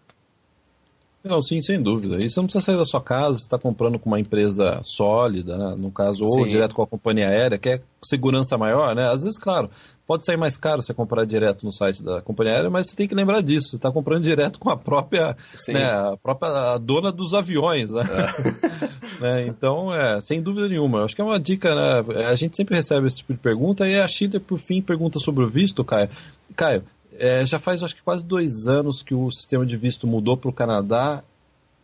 Não, 1.26 1.42
sim, 1.42 1.60
sem 1.60 1.82
dúvida. 1.82 2.24
E 2.24 2.30
você 2.30 2.40
não 2.40 2.46
precisa 2.46 2.66
sair 2.66 2.78
da 2.78 2.86
sua 2.86 3.02
casa, 3.02 3.40
você 3.40 3.46
está 3.46 3.58
comprando 3.58 3.98
com 3.98 4.08
uma 4.08 4.20
empresa 4.20 4.80
sólida, 4.84 5.58
né? 5.58 5.76
no 5.76 5.90
caso, 5.90 6.24
ou 6.24 6.44
sim. 6.44 6.50
direto 6.50 6.76
com 6.76 6.84
a 6.84 6.88
companhia 6.88 7.28
aérea, 7.28 7.58
que 7.58 7.70
é 7.70 7.82
segurança 8.04 8.56
maior, 8.60 8.94
né? 8.96 9.10
Às 9.10 9.24
vezes, 9.24 9.40
claro, 9.40 9.72
pode 10.08 10.26
sair 10.26 10.38
mais 10.38 10.58
caro 10.58 10.82
você 10.82 10.94
comprar 10.94 11.26
direto 11.26 11.66
no 11.66 11.72
site 11.72 12.04
da 12.04 12.22
companhia 12.22 12.54
aérea, 12.54 12.70
mas 12.70 12.90
você 12.90 12.96
tem 12.96 13.08
que 13.08 13.16
lembrar 13.16 13.42
disso, 13.42 13.70
você 13.70 13.76
está 13.76 13.92
comprando 13.92 14.24
direto 14.24 14.60
com 14.60 14.70
a 14.70 14.78
própria, 14.78 15.36
né, 15.68 15.86
a 15.86 16.18
própria 16.22 16.78
dona 16.78 17.12
dos 17.12 17.34
aviões, 17.34 17.92
né? 17.92 18.04
É. 18.04 19.22
né? 19.22 19.48
Então, 19.48 19.94
é, 19.94 20.20
sem 20.22 20.42
dúvida 20.42 20.68
nenhuma. 20.68 21.04
Acho 21.04 21.16
que 21.16 21.22
é 21.22 21.26
uma 21.26 21.40
dica, 21.40 21.74
né? 21.76 22.26
A 22.26 22.36
gente 22.36 22.56
sempre 22.56 22.76
recebe 22.76 23.08
esse 23.08 23.18
tipo 23.18 23.34
de 23.34 23.40
pergunta 23.40 23.88
e 23.88 24.00
a 24.00 24.08
Chile, 24.08 24.40
por 24.40 24.60
fim, 24.60 24.82
pergunta 24.82 25.20
sobre 25.20 25.44
o 25.44 25.50
visto, 25.50 25.84
Caio. 25.84 26.10
Caio, 26.56 26.84
é, 27.18 27.46
já 27.46 27.60
faz 27.60 27.82
acho 27.82 27.96
que 27.96 28.02
quase 28.02 28.24
dois 28.24 28.68
anos 28.68 29.02
que 29.02 29.14
o 29.14 29.32
sistema 29.32 29.66
de 29.66 29.78
visto 29.78 30.06
mudou 30.06 30.36
para 30.38 30.50
o 30.50 30.54
Canadá 30.54 31.24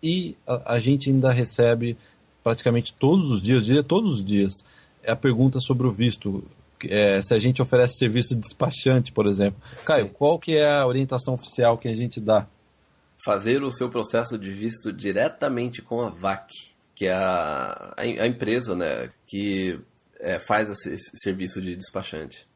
e 0.03 0.35
a, 0.47 0.73
a, 0.75 0.79
gente 0.79 1.09
ainda 1.09 1.31
recebe 1.31 1.97
praticamente 2.43 2.93
todos 2.93 3.31
os 3.31 3.41
dias, 3.41 3.65
diria 3.65 3.83
todos 3.83 4.15
os 4.15 4.25
dias, 4.25 4.65
é 5.03 5.11
a 5.11 5.15
pergunta 5.15 5.59
sobre 5.59 5.87
o 5.87 5.91
visto. 5.91 6.43
É, 6.89 7.21
se 7.21 7.33
a 7.33 7.39
gente 7.39 7.61
oferece 7.61 7.97
serviço 7.97 8.35
de 8.35 8.41
despachante, 8.41 9.11
por 9.11 9.27
exemplo. 9.27 9.61
Caio, 9.85 10.05
Sim. 10.05 10.11
qual 10.13 10.39
que 10.39 10.57
é 10.57 10.69
a 10.69 10.85
orientação 10.85 11.33
oficial 11.33 11.77
que 11.77 11.88
a 11.88 11.95
gente 11.95 12.19
dá? 12.19 12.47
Fazer 13.23 13.63
o 13.63 13.71
seu 13.71 13.89
processo 13.89 14.38
de 14.38 14.51
visto 14.51 14.91
diretamente 14.91 15.81
com 15.81 16.01
a 16.01 16.09
VAC, 16.09 16.53
que 16.95 17.05
é 17.05 17.13
a, 17.13 17.93
a, 17.95 18.01
a 18.01 18.27
empresa 18.27 18.75
né, 18.75 19.09
que 19.27 19.79
é, 20.19 20.39
faz 20.39 20.69
esse, 20.69 20.93
esse 20.93 21.11
serviço 21.15 21.61
de 21.61 21.75
despachante. 21.75 22.47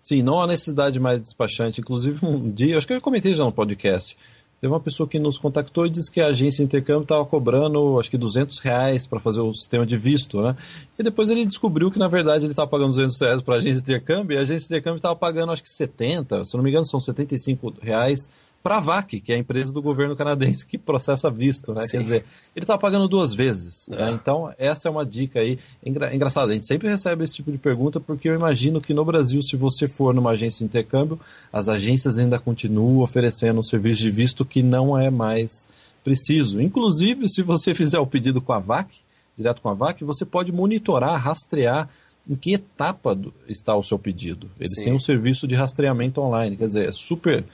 Sim, 0.00 0.22
não 0.22 0.40
há 0.40 0.46
necessidade 0.46 0.98
mais 0.98 1.20
de 1.20 1.24
despachante. 1.24 1.80
Inclusive, 1.80 2.24
um 2.24 2.50
dia, 2.50 2.78
acho 2.78 2.86
que 2.86 2.94
eu 2.94 3.00
comentei 3.00 3.34
já 3.34 3.44
no 3.44 3.52
podcast, 3.52 4.16
Teve 4.60 4.72
uma 4.72 4.80
pessoa 4.80 5.08
que 5.08 5.20
nos 5.20 5.38
contactou 5.38 5.86
e 5.86 5.90
disse 5.90 6.10
que 6.10 6.20
a 6.20 6.26
agência 6.26 6.58
de 6.58 6.64
intercâmbio 6.64 7.02
estava 7.02 7.24
cobrando, 7.24 7.98
acho 8.00 8.10
que 8.10 8.18
200 8.18 8.58
reais 8.58 9.06
para 9.06 9.20
fazer 9.20 9.40
o 9.40 9.54
sistema 9.54 9.86
de 9.86 9.96
visto, 9.96 10.42
né? 10.42 10.56
E 10.98 11.02
depois 11.02 11.30
ele 11.30 11.46
descobriu 11.46 11.92
que, 11.92 11.98
na 11.98 12.08
verdade, 12.08 12.44
ele 12.44 12.52
estava 12.52 12.68
pagando 12.68 12.90
200 12.90 13.20
reais 13.20 13.42
para 13.42 13.54
a 13.54 13.58
agência 13.58 13.76
de 13.76 13.82
intercâmbio 13.82 14.34
e 14.34 14.38
a 14.38 14.40
agência 14.40 14.66
de 14.66 14.74
intercâmbio 14.74 14.96
estava 14.96 15.14
pagando, 15.14 15.52
acho 15.52 15.62
que 15.62 15.68
70, 15.68 16.44
se 16.44 16.56
não 16.56 16.64
me 16.64 16.70
engano, 16.70 16.84
são 16.84 16.98
75 16.98 17.74
reais 17.80 18.28
para 18.62 18.78
a 18.78 18.80
VAC, 18.80 19.20
que 19.20 19.32
é 19.32 19.36
a 19.36 19.38
empresa 19.38 19.72
do 19.72 19.80
governo 19.80 20.16
canadense 20.16 20.66
que 20.66 20.76
processa 20.76 21.30
visto, 21.30 21.72
né? 21.72 21.82
Sim. 21.82 21.90
Quer 21.92 21.98
dizer, 21.98 22.24
ele 22.54 22.64
está 22.64 22.76
pagando 22.76 23.08
duas 23.08 23.32
vezes. 23.32 23.86
Né? 23.88 23.96
É. 23.96 24.04
Né? 24.06 24.10
Então, 24.12 24.52
essa 24.58 24.88
é 24.88 24.90
uma 24.90 25.06
dica 25.06 25.40
aí. 25.40 25.58
Engra 25.84 26.14
engraçado, 26.14 26.50
a 26.50 26.54
gente 26.54 26.66
sempre 26.66 26.88
recebe 26.88 27.24
esse 27.24 27.34
tipo 27.34 27.52
de 27.52 27.58
pergunta, 27.58 28.00
porque 28.00 28.28
eu 28.28 28.34
imagino 28.34 28.80
que 28.80 28.92
no 28.92 29.04
Brasil, 29.04 29.42
se 29.42 29.56
você 29.56 29.86
for 29.86 30.12
numa 30.12 30.30
agência 30.30 30.58
de 30.58 30.64
intercâmbio, 30.64 31.18
as 31.52 31.68
agências 31.68 32.18
ainda 32.18 32.38
continuam 32.38 32.98
oferecendo 32.98 33.60
um 33.60 33.62
serviço 33.62 34.02
de 34.02 34.10
visto 34.10 34.44
que 34.44 34.62
não 34.62 34.98
é 34.98 35.08
mais 35.08 35.68
preciso. 36.02 36.60
Inclusive, 36.60 37.28
se 37.28 37.42
você 37.42 37.74
fizer 37.74 37.98
o 37.98 38.06
pedido 38.06 38.40
com 38.40 38.52
a 38.52 38.58
VAC, 38.58 38.88
direto 39.36 39.62
com 39.62 39.68
a 39.68 39.74
VAC, 39.74 40.02
você 40.04 40.24
pode 40.24 40.50
monitorar, 40.50 41.22
rastrear 41.22 41.88
em 42.28 42.34
que 42.34 42.54
etapa 42.54 43.14
do, 43.14 43.32
está 43.48 43.74
o 43.74 43.82
seu 43.82 43.98
pedido. 43.98 44.50
Eles 44.58 44.74
Sim. 44.76 44.84
têm 44.84 44.92
um 44.92 44.98
serviço 44.98 45.46
de 45.46 45.54
rastreamento 45.54 46.20
online, 46.20 46.56
quer 46.56 46.66
dizer, 46.66 46.88
é 46.88 46.92
super 46.92 47.44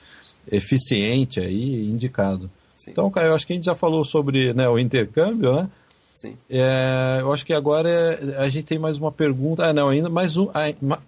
eficiente 0.51 1.39
aí, 1.39 1.85
indicado. 1.89 2.49
Sim. 2.75 2.91
Então, 2.91 3.09
Caio, 3.09 3.27
eu 3.27 3.35
acho 3.35 3.47
que 3.47 3.53
a 3.53 3.55
gente 3.55 3.65
já 3.65 3.75
falou 3.75 4.05
sobre 4.05 4.53
né, 4.53 4.67
o 4.69 4.77
intercâmbio, 4.77 5.55
né? 5.55 5.69
Sim. 6.13 6.37
É, 6.49 7.17
eu 7.19 7.33
acho 7.33 7.45
que 7.45 7.53
agora 7.53 7.89
é, 7.89 8.37
a 8.37 8.49
gente 8.49 8.65
tem 8.65 8.79
mais 8.79 8.97
uma 8.97 9.11
pergunta. 9.11 9.65
Ah, 9.65 9.73
não, 9.73 9.89
ainda 9.89 10.09
mais, 10.09 10.37
um, 10.37 10.47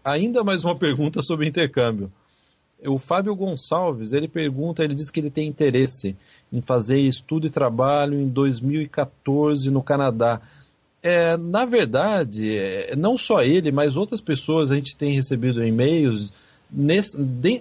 ainda 0.03 0.43
mais 0.43 0.65
uma 0.65 0.75
pergunta 0.77 1.21
sobre 1.21 1.47
intercâmbio. 1.47 2.11
O 2.85 2.99
Fábio 2.99 3.35
Gonçalves, 3.35 4.13
ele 4.13 4.27
pergunta, 4.27 4.83
ele 4.83 4.93
diz 4.93 5.09
que 5.09 5.19
ele 5.19 5.31
tem 5.31 5.47
interesse 5.47 6.15
em 6.51 6.61
fazer 6.61 6.99
estudo 6.99 7.47
e 7.47 7.49
trabalho 7.49 8.19
em 8.19 8.27
2014 8.27 9.71
no 9.71 9.81
Canadá. 9.81 10.41
É, 11.01 11.37
na 11.37 11.65
verdade, 11.65 12.57
é, 12.57 12.95
não 12.95 13.17
só 13.17 13.41
ele, 13.41 13.71
mas 13.71 13.97
outras 13.97 14.19
pessoas 14.19 14.71
a 14.71 14.75
gente 14.75 14.95
tem 14.95 15.13
recebido 15.13 15.65
e-mails 15.65 16.33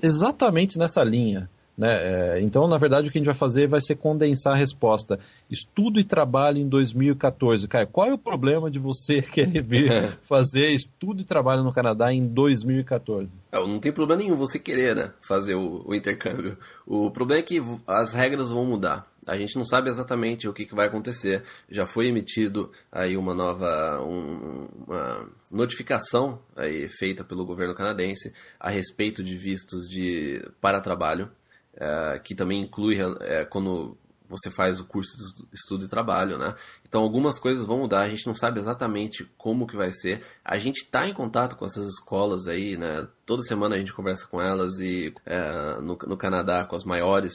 exatamente 0.03 0.79
nessa 0.79 1.05
linha. 1.05 1.49
Né? 1.77 2.37
É, 2.37 2.41
então, 2.41 2.67
na 2.67 2.79
verdade, 2.79 3.09
o 3.09 3.13
que 3.13 3.19
a 3.19 3.21
gente 3.21 3.27
vai 3.27 3.35
fazer 3.35 3.69
vai 3.69 3.81
ser 3.81 3.97
condensar 3.97 4.55
a 4.55 4.57
resposta. 4.57 5.19
Estudo 5.51 6.01
e 6.01 6.05
trabalho 6.05 6.59
em 6.59 6.69
2014. 6.69 7.69
Caio, 7.69 7.87
qual 7.87 8.09
é 8.09 8.15
o 8.15 8.19
problema 8.19 8.71
de 8.71 8.79
você 8.79 9.21
querer 9.21 9.63
vir 9.63 10.19
fazer 10.23 10.69
estudo 10.69 11.21
e 11.21 11.25
trabalho 11.25 11.63
no 11.63 11.73
Canadá 11.73 12.13
em 12.13 12.27
2014? 12.27 13.29
Não 13.53 13.79
tem 13.79 13.93
problema 13.93 14.23
nenhum 14.23 14.37
você 14.37 14.59
querer 14.59 14.97
né, 14.97 15.13
fazer 15.21 15.55
o, 15.55 15.83
o 15.87 15.95
intercâmbio. 15.95 16.57
O 16.87 17.11
problema 17.11 17.41
é 17.41 17.43
que 17.43 17.63
as 17.87 18.13
regras 18.13 18.51
vão 18.51 18.65
mudar. 18.65 19.07
A 19.27 19.37
gente 19.37 19.59
não 19.59 19.67
sabe 19.67 19.91
exatamente 19.91 20.47
o 20.47 20.53
que, 20.53 20.65
que, 20.65 20.75
vai 20.75 20.87
acontecer. 20.87 21.43
Já 21.69 21.85
foi 21.85 22.07
emitido 22.07 22.71
aí 22.93 23.17
uma 23.17 23.35
nova 23.35 24.01
um, 24.01 24.69
uma 24.87 25.29
notificação 25.51 26.39
aí 26.55 26.89
feita 26.89 27.25
pelo 27.25 27.45
governo 27.45 27.75
canadense 27.75 28.33
a 28.61 28.71
respeito 28.71 29.25
de 29.25 29.37
vistos 29.37 29.89
de 29.89 30.49
para 30.61 30.81
trabalho 30.81 31.29
é, 31.77 32.19
que 32.19 32.35
também 32.35 32.63
inclui 32.63 32.99
é, 33.21 33.45
quando 33.45 33.97
você 34.29 34.51
faz 34.51 34.81
o 34.81 34.85
curso 34.85 35.17
de 35.17 35.47
estudo 35.53 35.85
e 35.85 35.89
trabalho, 35.89 36.39
né? 36.39 36.55
Então 36.89 37.03
algumas 37.03 37.39
coisas 37.39 37.65
vão 37.65 37.79
mudar, 37.79 38.01
a 38.01 38.09
gente 38.09 38.27
não 38.27 38.35
sabe 38.35 38.59
exatamente 38.61 39.25
como 39.37 39.67
que 39.67 39.77
vai 39.77 39.93
ser. 39.93 40.23
A 40.45 40.59
gente 40.59 40.83
está 40.83 41.07
em 41.07 41.15
contato 41.15 41.57
com 41.57 41.65
essas 41.65 41.87
escolas 41.87 42.47
aí, 42.47 42.77
né? 42.77 43.07
Toda 43.25 43.43
semana 43.43 43.77
a 43.77 43.79
gente 43.79 43.93
conversa 43.93 44.27
com 44.27 44.41
elas 44.41 44.79
e 44.79 45.15
é, 45.25 45.81
no, 45.81 45.97
no 46.07 46.17
Canadá 46.17 46.65
com 46.65 46.77
as 46.77 46.85
maiores 46.85 47.35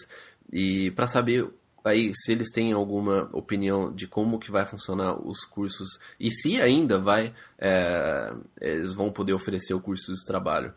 e 0.52 0.92
para 0.92 1.08
saber 1.08 1.50
aí 1.84 2.12
se 2.14 2.32
eles 2.32 2.52
têm 2.52 2.74
alguma 2.74 3.28
opinião 3.34 3.92
de 3.92 4.08
como 4.08 4.38
que 4.38 4.52
vai 4.52 4.66
funcionar 4.66 5.16
os 5.16 5.44
cursos 5.44 6.00
e 6.20 6.30
se 6.30 6.62
ainda 6.62 7.00
vai 7.00 7.34
é, 7.58 8.34
eles 8.60 8.94
vão 8.94 9.12
poder 9.12 9.34
oferecer 9.34 9.74
o 9.74 9.82
curso 9.82 10.14
de 10.14 10.26
trabalho. 10.26 10.74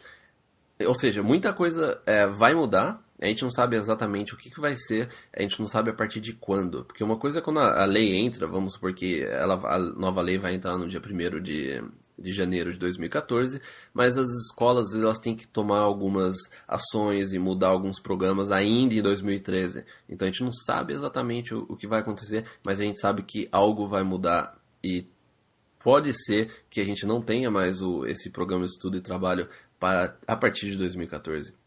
Ou 0.86 0.94
seja, 0.94 1.22
muita 1.22 1.52
coisa 1.52 2.00
é, 2.04 2.26
vai 2.26 2.54
mudar 2.54 3.04
a 3.24 3.28
gente 3.28 3.42
não 3.42 3.50
sabe 3.50 3.76
exatamente 3.76 4.34
o 4.34 4.36
que, 4.36 4.50
que 4.50 4.60
vai 4.60 4.76
ser, 4.76 5.08
a 5.32 5.40
gente 5.40 5.58
não 5.58 5.66
sabe 5.66 5.88
a 5.88 5.94
partir 5.94 6.20
de 6.20 6.34
quando. 6.34 6.84
Porque 6.84 7.02
uma 7.02 7.16
coisa 7.16 7.38
é 7.38 7.42
quando 7.42 7.58
a, 7.58 7.82
a 7.82 7.86
lei 7.86 8.16
entra, 8.16 8.46
vamos 8.46 8.74
supor 8.74 8.92
que 8.92 9.22
ela, 9.22 9.54
a 9.54 9.78
nova 9.78 10.20
lei 10.20 10.36
vai 10.36 10.54
entrar 10.54 10.76
no 10.76 10.86
dia 10.86 11.00
1 11.00 11.40
de, 11.40 11.82
de 12.18 12.32
janeiro 12.32 12.70
de 12.70 12.78
2014, 12.78 13.62
mas 13.94 14.18
as 14.18 14.28
escolas 14.28 14.94
elas 14.94 15.18
têm 15.18 15.34
que 15.34 15.46
tomar 15.46 15.78
algumas 15.78 16.36
ações 16.68 17.32
e 17.32 17.38
mudar 17.38 17.68
alguns 17.68 17.98
programas 17.98 18.50
ainda 18.50 18.94
em 18.94 19.00
2013. 19.00 19.86
Então 20.06 20.28
a 20.28 20.30
gente 20.30 20.44
não 20.44 20.52
sabe 20.52 20.92
exatamente 20.92 21.54
o, 21.54 21.64
o 21.66 21.76
que 21.76 21.86
vai 21.86 22.00
acontecer, 22.00 22.44
mas 22.62 22.78
a 22.78 22.84
gente 22.84 23.00
sabe 23.00 23.22
que 23.22 23.48
algo 23.50 23.88
vai 23.88 24.02
mudar 24.02 24.54
e 24.82 25.08
pode 25.82 26.12
ser 26.12 26.50
que 26.68 26.78
a 26.78 26.84
gente 26.84 27.06
não 27.06 27.22
tenha 27.22 27.50
mais 27.50 27.80
o, 27.80 28.04
esse 28.04 28.30
programa 28.30 28.66
de 28.66 28.72
estudo 28.72 28.98
e 28.98 29.00
trabalho 29.00 29.48
para, 29.80 30.14
a 30.26 30.36
partir 30.36 30.70
de 30.70 30.76
2014. 30.76 31.63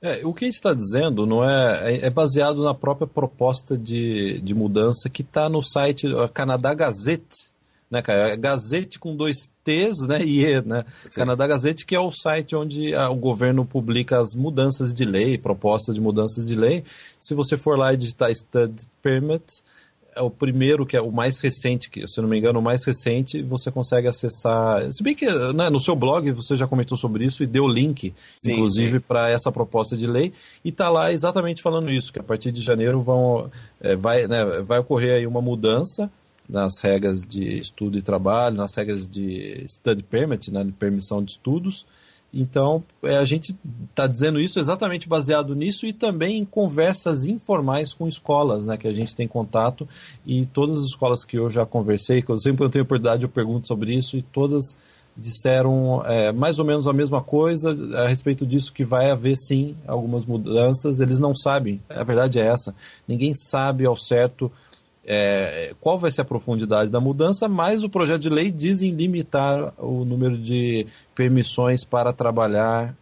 É, 0.00 0.24
o 0.26 0.34
que 0.34 0.44
a 0.44 0.48
gente 0.48 0.56
está 0.56 0.74
dizendo 0.74 1.26
não 1.26 1.48
é, 1.48 1.94
é, 1.94 2.06
é 2.06 2.10
baseado 2.10 2.62
na 2.62 2.74
própria 2.74 3.06
proposta 3.06 3.76
de, 3.76 4.40
de 4.40 4.54
mudança 4.54 5.08
que 5.08 5.22
está 5.22 5.48
no 5.48 5.62
site 5.62 6.06
Canadá 6.34 6.74
Gazette, 6.74 7.50
né, 7.90 8.02
cara? 8.02 8.30
É 8.30 8.36
Gazette 8.36 8.98
com 8.98 9.16
dois 9.16 9.50
T's, 9.64 10.06
né, 10.06 10.22
e 10.22 10.44
E, 10.44 10.60
né? 10.62 10.84
Sim. 11.08 11.20
Canadá 11.20 11.46
Gazette, 11.46 11.86
que 11.86 11.94
é 11.94 12.00
o 12.00 12.12
site 12.12 12.54
onde 12.54 12.94
a, 12.94 13.08
o 13.08 13.16
governo 13.16 13.64
publica 13.64 14.18
as 14.18 14.34
mudanças 14.34 14.92
de 14.92 15.04
lei, 15.04 15.38
propostas 15.38 15.94
de 15.94 16.00
mudanças 16.00 16.46
de 16.46 16.54
lei. 16.54 16.84
Se 17.18 17.34
você 17.34 17.56
for 17.56 17.78
lá 17.78 17.94
e 17.94 17.96
digitar 17.96 18.34
Study 18.34 18.86
Permit, 19.00 19.62
é 20.16 20.22
o 20.22 20.30
primeiro, 20.30 20.86
que 20.86 20.96
é 20.96 21.00
o 21.00 21.12
mais 21.12 21.38
recente, 21.38 21.90
que, 21.90 22.06
se 22.08 22.20
não 22.20 22.28
me 22.28 22.38
engano, 22.38 22.58
o 22.58 22.62
mais 22.62 22.84
recente, 22.84 23.42
você 23.42 23.70
consegue 23.70 24.08
acessar. 24.08 24.90
Se 24.90 25.02
bem 25.02 25.14
que 25.14 25.26
né, 25.52 25.68
no 25.68 25.78
seu 25.78 25.94
blog 25.94 26.32
você 26.32 26.56
já 26.56 26.66
comentou 26.66 26.96
sobre 26.96 27.24
isso 27.24 27.42
e 27.42 27.46
deu 27.46 27.68
link, 27.68 28.14
sim, 28.36 28.52
inclusive, 28.52 28.98
para 28.98 29.30
essa 29.30 29.52
proposta 29.52 29.96
de 29.96 30.06
lei, 30.06 30.32
e 30.64 30.70
está 30.70 30.88
lá 30.88 31.12
exatamente 31.12 31.62
falando 31.62 31.90
isso, 31.90 32.12
que 32.12 32.18
a 32.18 32.22
partir 32.22 32.50
de 32.50 32.62
janeiro 32.62 33.02
vão, 33.02 33.50
é, 33.80 33.94
vai, 33.94 34.26
né, 34.26 34.44
vai 34.62 34.78
ocorrer 34.78 35.16
aí 35.16 35.26
uma 35.26 35.42
mudança 35.42 36.10
nas 36.48 36.78
regras 36.78 37.22
de 37.22 37.58
estudo 37.58 37.98
e 37.98 38.02
trabalho, 38.02 38.56
nas 38.56 38.74
regras 38.74 39.08
de 39.08 39.64
study 39.68 40.02
permit, 40.02 40.50
né, 40.50 40.64
de 40.64 40.72
permissão 40.72 41.22
de 41.22 41.32
estudos, 41.32 41.86
então, 42.32 42.84
é, 43.02 43.16
a 43.16 43.24
gente 43.24 43.56
está 43.88 44.06
dizendo 44.06 44.38
isso 44.40 44.58
exatamente 44.58 45.08
baseado 45.08 45.54
nisso 45.54 45.86
e 45.86 45.92
também 45.92 46.38
em 46.38 46.44
conversas 46.44 47.24
informais 47.24 47.94
com 47.94 48.06
escolas, 48.06 48.66
né, 48.66 48.76
que 48.76 48.86
a 48.86 48.92
gente 48.92 49.16
tem 49.16 49.26
contato. 49.26 49.88
E 50.26 50.44
todas 50.46 50.78
as 50.80 50.84
escolas 50.84 51.24
que 51.24 51.38
eu 51.38 51.50
já 51.50 51.64
conversei, 51.64 52.20
que 52.20 52.30
eu 52.30 52.38
sempre 52.38 52.64
eu 52.64 52.68
tenho 52.68 52.84
oportunidade, 52.84 53.22
eu 53.22 53.28
pergunto 53.28 53.66
sobre 53.66 53.94
isso 53.94 54.16
e 54.16 54.22
todas 54.22 54.76
disseram 55.16 56.02
é, 56.04 56.30
mais 56.30 56.58
ou 56.58 56.64
menos 56.64 56.86
a 56.86 56.92
mesma 56.92 57.22
coisa 57.22 57.74
a 58.02 58.06
respeito 58.06 58.44
disso, 58.44 58.72
que 58.72 58.84
vai 58.84 59.10
haver 59.10 59.36
sim 59.36 59.74
algumas 59.86 60.26
mudanças, 60.26 61.00
eles 61.00 61.18
não 61.18 61.34
sabem, 61.34 61.80
a 61.88 62.04
verdade 62.04 62.38
é 62.38 62.46
essa, 62.46 62.74
ninguém 63.08 63.34
sabe 63.34 63.86
ao 63.86 63.96
certo 63.96 64.52
é, 65.06 65.72
qual 65.80 65.98
vai 65.98 66.10
ser 66.10 66.22
a 66.22 66.24
profundidade 66.24 66.90
da 66.90 67.00
mudança, 67.00 67.48
mas 67.48 67.84
o 67.84 67.88
projeto 67.88 68.22
de 68.22 68.28
lei 68.28 68.50
diz 68.50 68.82
em 68.82 68.90
limitar 68.90 69.72
o 69.78 70.04
número 70.04 70.36
de 70.36 70.86
permissões 71.14 71.84
para 71.84 72.12
trabalhar 72.12 72.94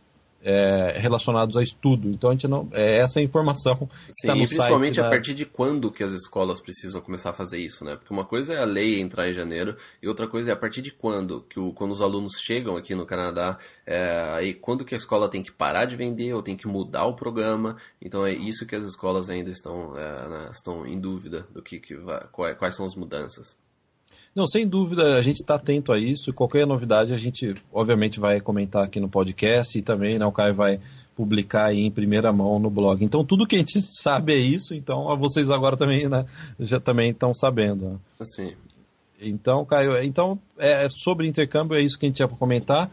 é, 0.45 0.99
relacionados 0.99 1.57
a 1.57 1.63
estudo. 1.63 2.11
Então 2.11 2.29
a 2.29 2.35
gente 2.35 2.47
não. 2.47 2.69
É 2.73 2.99
essa 2.99 3.19
é 3.19 3.23
a 3.23 3.25
informação 3.25 3.89
está 4.11 4.35
no 4.35 4.43
e 4.43 4.47
principalmente 4.47 5.01
a 5.01 5.09
partir 5.09 5.33
de 5.33 5.47
quando 5.47 5.91
que 5.91 6.05
as 6.05 6.13
escolas 6.13 6.61
precisam 6.61 7.01
começar 7.01 7.31
a 7.31 7.33
fazer 7.33 7.59
isso, 7.59 7.83
né? 7.83 7.97
Porque 7.97 8.13
uma 8.13 8.27
coisa 8.27 8.53
é 8.53 8.59
a 8.59 8.65
lei 8.67 9.01
entrar 9.01 9.29
em 9.29 9.33
janeiro 9.33 9.77
e 10.03 10.07
outra 10.07 10.29
coisa 10.29 10.51
é 10.51 10.53
a 10.53 10.57
partir 10.57 10.83
de 10.83 10.93
quando 10.93 11.41
que 11.49 11.59
o, 11.59 11.73
quando 11.73 11.93
os 11.93 12.03
alunos 12.03 12.35
chegam 12.39 12.77
aqui 12.77 12.95
no 12.95 13.07
Canadá, 13.07 13.59
é, 13.87 14.29
aí 14.35 14.53
quando 14.53 14.85
que 14.85 14.95
a 14.95 14.99
escola 14.99 15.29
tem 15.29 15.43
que 15.43 15.51
parar 15.51 15.87
de 15.87 15.97
vender 15.97 16.35
ou 16.35 16.43
tem 16.43 16.57
que 16.57 16.69
mudar 16.69 17.07
o 17.07 17.15
programa. 17.15 17.77
Então 18.01 18.27
é 18.27 18.33
isso 18.33 18.67
que 18.67 18.77
as 18.77 18.85
escolas 18.85 19.31
ainda 19.31 19.51
estão 19.51 19.99
é, 19.99 20.29
né, 20.29 20.51
estão 20.53 20.87
em 20.87 21.01
dúvida 21.01 21.47
do 21.53 21.63
que, 21.63 21.81
que 21.81 21.95
vai, 21.97 22.21
quais, 22.31 22.59
quais 22.59 22.77
são 22.77 22.85
as 22.85 22.95
mudanças. 22.95 23.57
Não, 24.35 24.49
sem 24.49 24.67
dúvida, 24.67 25.17
a 25.17 25.23
gente 25.23 25.37
está 25.37 25.55
atento 25.55 25.93
a 25.93 25.99
isso 25.99 26.33
qualquer 26.33 26.67
novidade 26.67 27.14
a 27.14 27.17
gente, 27.17 27.55
obviamente, 27.73 28.19
vai 28.19 28.41
comentar 28.41 28.83
aqui 28.83 28.99
no 28.99 29.09
podcast 29.09 29.79
e 29.79 29.83
também 29.83 30.19
né, 30.19 30.26
o 30.26 30.33
Caio 30.33 30.55
vai 30.55 30.81
publicar 31.14 31.67
aí 31.67 31.81
em 31.81 31.91
primeira 31.91 32.33
mão 32.33 32.59
no 32.59 32.69
blog. 32.69 33.05
Então, 33.05 33.25
tudo 33.25 33.47
que 33.47 33.55
a 33.55 33.59
gente 33.59 33.81
sabe 34.03 34.35
é 34.35 34.38
isso, 34.38 34.75
então 34.75 35.17
vocês 35.17 35.50
agora 35.50 35.76
também 35.76 36.09
né, 36.09 36.26
já 36.59 36.81
também 36.81 37.11
estão 37.11 37.33
sabendo. 37.33 37.91
Né? 37.91 37.99
Sim. 38.25 38.53
Então, 39.21 39.64
Caio, 39.64 40.03
então, 40.03 40.38
é, 40.59 40.88
sobre 40.91 41.29
intercâmbio 41.29 41.76
é 41.76 41.81
isso 41.81 41.97
que 41.97 42.05
a 42.05 42.09
gente 42.09 42.17
tinha 42.17 42.29
para 42.29 42.37
comentar. 42.37 42.91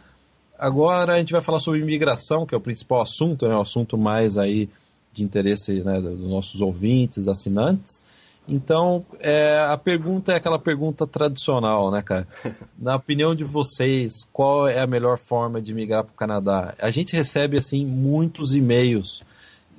Agora 0.60 1.16
a 1.16 1.18
gente 1.18 1.34
vai 1.34 1.42
falar 1.42 1.60
sobre 1.60 1.80
imigração, 1.80 2.46
que 2.46 2.54
é 2.54 2.58
o 2.58 2.62
principal 2.62 3.02
assunto, 3.02 3.48
né, 3.48 3.56
o 3.56 3.62
assunto 3.62 3.98
mais 3.98 4.38
aí 4.38 4.70
de 5.12 5.24
interesse 5.24 5.82
né, 5.82 6.00
dos 6.00 6.30
nossos 6.30 6.62
ouvintes, 6.62 7.28
assinantes. 7.28 8.04
Então, 8.48 9.06
é, 9.20 9.60
a 9.70 9.78
pergunta 9.78 10.34
é 10.34 10.36
aquela 10.36 10.60
pergunta 10.60 11.08
tradicional, 11.08 11.92
né, 11.92 12.02
cara? 12.02 12.28
Na 12.78 12.96
opinião 12.96 13.34
de 13.36 13.44
vocês, 13.44 14.28
qual 14.34 14.68
é 14.68 14.80
a 14.80 14.88
melhor 14.88 15.18
forma 15.18 15.62
de 15.62 15.74
migrar 15.74 16.04
para 16.04 16.12
o 16.12 16.16
Canadá? 16.16 16.74
A 16.80 16.92
gente 16.92 17.16
recebe, 17.16 17.58
assim, 17.58 17.86
muitos 17.86 18.54
e-mails 18.56 19.24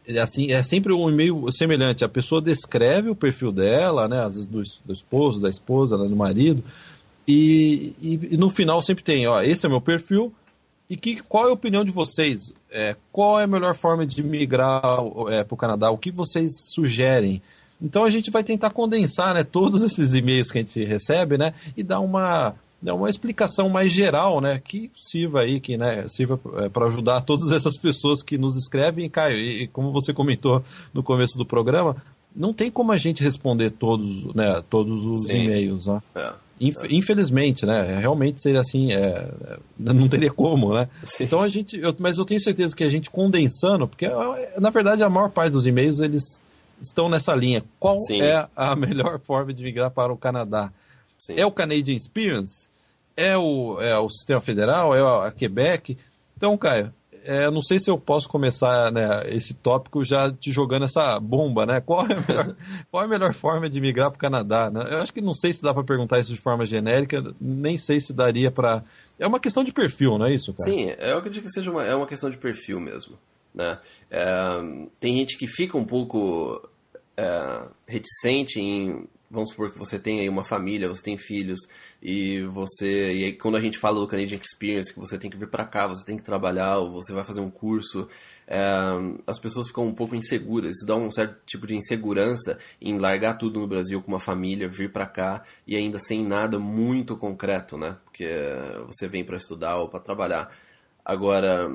é 0.07 0.19
assim, 0.19 0.51
é 0.51 0.63
sempre 0.63 0.93
um 0.93 1.09
e-mail 1.09 1.47
semelhante. 1.53 2.05
A 2.05 2.09
pessoa 2.09 2.43
descreve 2.43 3.09
o 3.09 3.15
perfil 3.15 3.53
dela, 3.53 4.09
né? 4.09 4.25
Às 4.25 4.35
vezes 4.35 4.47
do, 4.47 4.63
do 4.85 4.93
esposo, 4.93 5.41
da 5.41 5.49
esposa, 5.49 5.97
né, 5.97 6.09
do 6.09 6.17
marido. 6.17 6.63
E, 7.27 7.95
e, 8.03 8.29
e, 8.33 8.37
no 8.37 8.51
final 8.51 8.83
sempre 8.83 9.05
tem, 9.05 9.27
ó, 9.27 9.41
esse 9.41 9.65
é 9.65 9.69
meu 9.69 9.81
perfil. 9.81 10.33
E 10.91 10.97
que, 10.97 11.23
qual 11.23 11.47
é 11.47 11.51
a 11.51 11.55
opinião 11.55 11.85
de 11.85 11.91
vocês? 11.91 12.53
É, 12.71 12.97
qual 13.13 13.39
é 13.39 13.45
a 13.45 13.47
melhor 13.47 13.75
forma 13.75 14.05
de 14.07 14.23
migrar 14.23 14.83
é, 15.31 15.45
para 15.45 15.55
o 15.55 15.57
Canadá? 15.57 15.91
O 15.91 15.99
que 15.99 16.11
vocês 16.11 16.51
sugerem? 16.75 17.41
Então 17.83 18.05
a 18.05 18.11
gente 18.11 18.31
vai 18.31 18.45
tentar 18.45 18.71
condensar 18.71 19.35
né, 19.35 19.43
todos 19.43 19.83
esses 19.83 20.15
e-mails 20.15 20.51
que 20.51 20.59
a 20.59 20.61
gente 20.61 20.85
recebe 20.85 21.37
né, 21.37 21.53
e 21.77 21.83
dar 21.83 21.99
uma, 22.01 22.55
uma 22.81 23.11
explicação 23.11 23.69
mais 23.69 23.91
geral, 23.91 24.41
né, 24.41 24.63
que 24.65 24.91
sirva 24.95 25.41
aí, 25.41 25.59
que 25.59 25.77
né, 25.77 26.07
sirva 26.09 26.39
é, 26.59 26.69
para 26.69 26.87
ajudar 26.87 27.23
todas 27.23 27.51
essas 27.51 27.77
pessoas 27.77 28.23
que 28.23 28.39
nos 28.39 28.57
escrevem. 28.57 29.11
Caio, 29.11 29.37
e, 29.37 29.63
e 29.65 29.67
como 29.67 29.91
você 29.91 30.13
comentou 30.13 30.63
no 30.95 31.03
começo 31.03 31.37
do 31.37 31.45
programa, 31.45 31.97
não 32.35 32.53
tem 32.53 32.71
como 32.71 32.93
a 32.93 32.97
gente 32.97 33.23
responder 33.23 33.71
todos, 33.71 34.33
né, 34.35 34.63
todos 34.71 35.05
os 35.05 35.25
e-mails. 35.25 35.87
Né? 35.87 36.03
É. 36.15 36.33
Infelizmente, 36.91 37.67
né? 37.67 37.99
Realmente 37.99 38.41
seria 38.41 38.61
assim, 38.61 38.93
é, 38.93 38.99
é, 38.99 39.59
não 39.77 40.07
teria 40.07 40.31
como, 40.31 40.73
né? 40.73 40.89
Sim. 41.03 41.25
Então 41.25 41.43
a 41.43 41.49
gente, 41.49 41.77
eu, 41.77 41.93
mas 41.99 42.19
eu 42.19 42.25
tenho 42.25 42.41
certeza 42.41 42.77
que 42.77 42.85
a 42.85 42.89
gente 42.89 43.11
condensando, 43.11 43.89
porque 43.89 44.09
na 44.59 44.71
verdade 44.71 45.03
a 45.03 45.11
maior 45.11 45.29
parte 45.29 45.51
dos 45.51 45.67
e-mails 45.67 45.99
eles 45.99 46.45
estão 46.83 47.09
nessa 47.09 47.35
linha. 47.35 47.65
Qual 47.79 47.99
Sim. 48.01 48.21
é 48.21 48.47
a 48.55 48.75
melhor 48.77 49.21
forma 49.21 49.53
de 49.53 49.63
migrar 49.63 49.91
para 49.91 50.13
o 50.13 50.17
Canadá? 50.17 50.73
Sim. 51.17 51.35
É 51.37 51.47
o 51.47 51.53
Canadian 51.53 51.95
Experience? 51.95 52.69
É 53.17 53.37
o, 53.37 53.81
é 53.81 53.97
o 53.99 54.09
sistema 54.09 54.41
federal? 54.41 54.95
É 54.95 55.27
a 55.27 55.31
Quebec? 55.31 55.97
Então, 56.37 56.57
Caio, 56.59 56.93
é, 57.25 57.51
não 57.51 57.63
sei 57.63 57.79
se 57.79 57.91
eu 57.91 57.99
posso 57.99 58.29
começar 58.29 58.91
né, 58.91 59.23
esse 59.29 59.55
tópico 59.55 60.05
já 60.05 60.33
te 60.33 60.51
jogando 60.51 60.85
essa 60.85 61.19
bomba, 61.21 61.65
né? 61.65 61.81
Qual 61.81 62.07
é 62.07 62.15
a 62.15 62.21
melhor, 62.21 62.57
qual 62.91 63.03
é 63.03 63.07
a 63.07 63.09
melhor 63.09 63.33
forma 63.33 63.69
de 63.69 63.81
migrar 63.81 64.11
para 64.11 64.17
o 64.17 64.21
Canadá? 64.21 64.71
Né? 64.71 64.87
Eu 64.91 64.99
acho 64.99 65.13
que 65.13 65.21
não 65.21 65.35
sei 65.35 65.53
se 65.53 65.63
dá 65.63 65.73
para 65.73 65.85
perguntar 65.85 66.19
isso 66.19 66.35
de 66.35 66.41
forma 66.41 66.67
genérica, 66.67 67.23
nem 67.41 67.77
sei 67.77 68.01
se 68.01 68.13
daria 68.13 68.51
para. 68.51 68.83
É 69.19 69.27
uma 69.27 69.39
questão 69.39 69.63
de 69.63 69.73
perfil, 69.73 70.19
não 70.19 70.27
é 70.27 70.35
isso, 70.35 70.53
cara? 70.53 70.71
Sim, 70.71 70.93
eu 70.99 71.19
acredito 71.19 71.45
que 71.45 71.53
seja 71.53 71.71
uma, 71.71 71.85
é 71.85 71.95
uma 71.95 72.07
questão 72.07 72.29
de 72.29 72.37
perfil 72.37 72.81
mesmo. 72.81 73.17
Né? 73.55 73.79
É, 74.11 74.27
tem 74.99 75.19
gente 75.19 75.37
que 75.37 75.47
fica 75.47 75.77
um 75.77 75.85
pouco 75.85 76.69
é, 77.17 77.63
reticente 77.87 78.61
em 78.61 79.09
vamos 79.33 79.49
supor 79.49 79.73
que 79.73 79.79
você 79.79 79.99
tem 79.99 80.21
aí 80.21 80.29
uma 80.29 80.45
família, 80.45 80.89
você 80.89 81.03
tem 81.03 81.17
filhos 81.17 81.59
e 82.03 82.43
você 82.43 83.15
e 83.15 83.25
aí, 83.25 83.33
quando 83.33 83.57
a 83.57 83.61
gente 83.61 83.79
fala 83.79 83.99
do 83.99 84.07
Canadian 84.07 84.39
Experience 84.39 84.93
que 84.93 85.01
você 85.01 85.19
tem 85.19 85.31
que 85.31 85.39
vir 85.39 85.49
para 85.49 85.67
cá, 85.67 85.87
você 85.87 86.05
tem 86.05 86.19
que 86.19 86.23
trabalhar, 86.23 86.77
ou 86.77 86.93
você 86.93 87.15
vai 87.15 87.25
fazer 87.25 87.41
um 87.41 87.51
curso, 87.51 88.07
é, 88.47 88.61
as 89.27 89.39
pessoas 89.39 89.69
ficam 89.69 89.87
um 89.87 89.95
pouco 89.95 90.15
inseguras. 90.15 90.77
Isso 90.77 90.87
dá 90.87 90.95
um 90.95 91.11
certo 91.11 91.39
tipo 91.47 91.67
de 91.67 91.75
insegurança 91.75 92.59
em 92.79 92.99
largar 92.99 93.39
tudo 93.39 93.59
no 93.59 93.67
Brasil 93.67 94.03
com 94.03 94.09
uma 94.13 94.19
família, 94.19 94.69
vir 94.69 94.93
para 94.93 95.07
cá 95.07 95.43
e 95.67 95.77
ainda 95.77 95.99
sem 95.99 96.23
nada 96.23 96.59
muito 96.59 97.17
concreto, 97.17 97.79
né? 97.79 97.97
Porque 98.05 98.29
você 98.87 99.09
vem 99.09 99.25
para 99.25 99.39
estudar 99.39 99.79
ou 99.79 99.89
para 99.89 100.01
trabalhar. 100.01 100.53
Agora, 101.03 101.69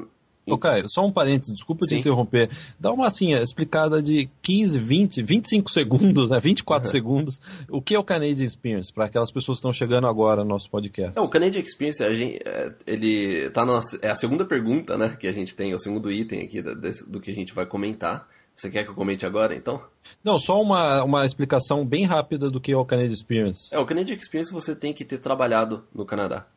Ô, 0.48 0.58
Caio, 0.58 0.90
só 0.90 1.06
um 1.06 1.12
parênteses, 1.12 1.54
desculpa 1.54 1.86
Sim. 1.86 1.96
te 1.96 2.00
interromper. 2.00 2.50
Dá 2.80 2.92
uma 2.92 3.06
assim, 3.06 3.34
explicada 3.34 4.02
de 4.02 4.30
15, 4.42 4.80
20, 4.80 5.22
25 5.22 5.70
segundos, 5.70 6.30
né? 6.30 6.40
24 6.40 6.88
uhum. 6.88 6.92
segundos. 6.92 7.42
O 7.70 7.82
que 7.82 7.94
é 7.94 8.00
o 8.00 8.04
Canadian 8.04 8.46
Experience, 8.46 8.92
para 8.92 9.06
aquelas 9.06 9.30
pessoas 9.30 9.58
que 9.58 9.60
estão 9.60 9.74
chegando 9.74 10.08
agora 10.08 10.44
no 10.44 10.50
nosso 10.50 10.70
podcast? 10.70 11.20
É, 11.20 11.22
o 11.22 11.28
Canadian 11.28 11.62
Experience, 11.62 12.02
a 12.02 12.14
gente, 12.14 12.40
é, 12.46 12.74
ele 12.86 13.50
tá 13.50 13.66
na, 13.66 13.80
é 14.02 14.10
a 14.10 14.16
segunda 14.16 14.46
pergunta, 14.46 14.98
né, 14.98 15.18
que 15.20 15.28
a 15.28 15.34
gente 15.34 15.54
tem, 15.54 15.72
é 15.72 15.76
o 15.76 15.80
segundo 15.80 16.10
item 16.10 16.42
aqui 16.44 16.62
do, 16.62 16.76
do 16.76 17.20
que 17.20 17.30
a 17.30 17.36
gente 17.36 17.54
vai 17.54 17.66
comentar. 17.66 18.28
Você 18.56 18.72
quer 18.72 18.84
que 18.84 18.90
eu 18.90 18.96
comente 18.96 19.24
agora, 19.26 19.54
então? 19.54 19.80
Não, 20.24 20.40
só 20.40 20.60
uma, 20.60 21.04
uma 21.04 21.26
explicação 21.26 21.86
bem 21.86 22.06
rápida 22.06 22.50
do 22.50 22.60
que 22.60 22.72
é 22.72 22.78
o 22.78 22.86
Canadian 22.86 23.14
Experience. 23.14 23.70
É, 23.72 23.78
o 23.78 23.86
Canadian 23.86 24.16
Experience 24.16 24.52
você 24.52 24.76
tem 24.76 24.94
que 24.94 25.06
ter 25.06 25.20
trabalhado 25.20 25.86
no 25.94 26.06
Canadá. 26.06 26.48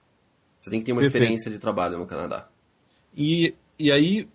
Você 0.60 0.70
tem 0.70 0.78
que 0.78 0.86
ter 0.86 0.92
uma 0.92 1.00
Perfeito. 1.00 1.24
experiência 1.24 1.50
de 1.50 1.58
trabalho 1.58 1.98
no 1.98 2.06
Canadá. 2.06 2.48
E 3.14 3.54
e 3.80 3.90
aí 3.90 4.28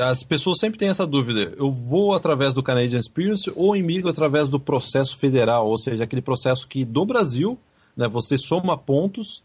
as 0.00 0.22
pessoas 0.22 0.58
sempre 0.58 0.78
têm 0.78 0.88
essa 0.88 1.06
dúvida. 1.06 1.52
Eu 1.56 1.70
vou 1.70 2.14
através 2.14 2.54
do 2.54 2.62
Canadian 2.62 2.98
Experience 2.98 3.50
ou 3.54 3.74
imigo 3.74 4.08
através 4.08 4.48
do 4.48 4.60
processo 4.60 5.16
federal, 5.16 5.68
ou 5.68 5.78
seja, 5.78 6.04
aquele 6.04 6.22
processo 6.22 6.66
que 6.66 6.84
do 6.84 7.04
Brasil, 7.04 7.58
né, 7.96 8.06
você 8.08 8.38
soma 8.38 8.76
pontos 8.76 9.42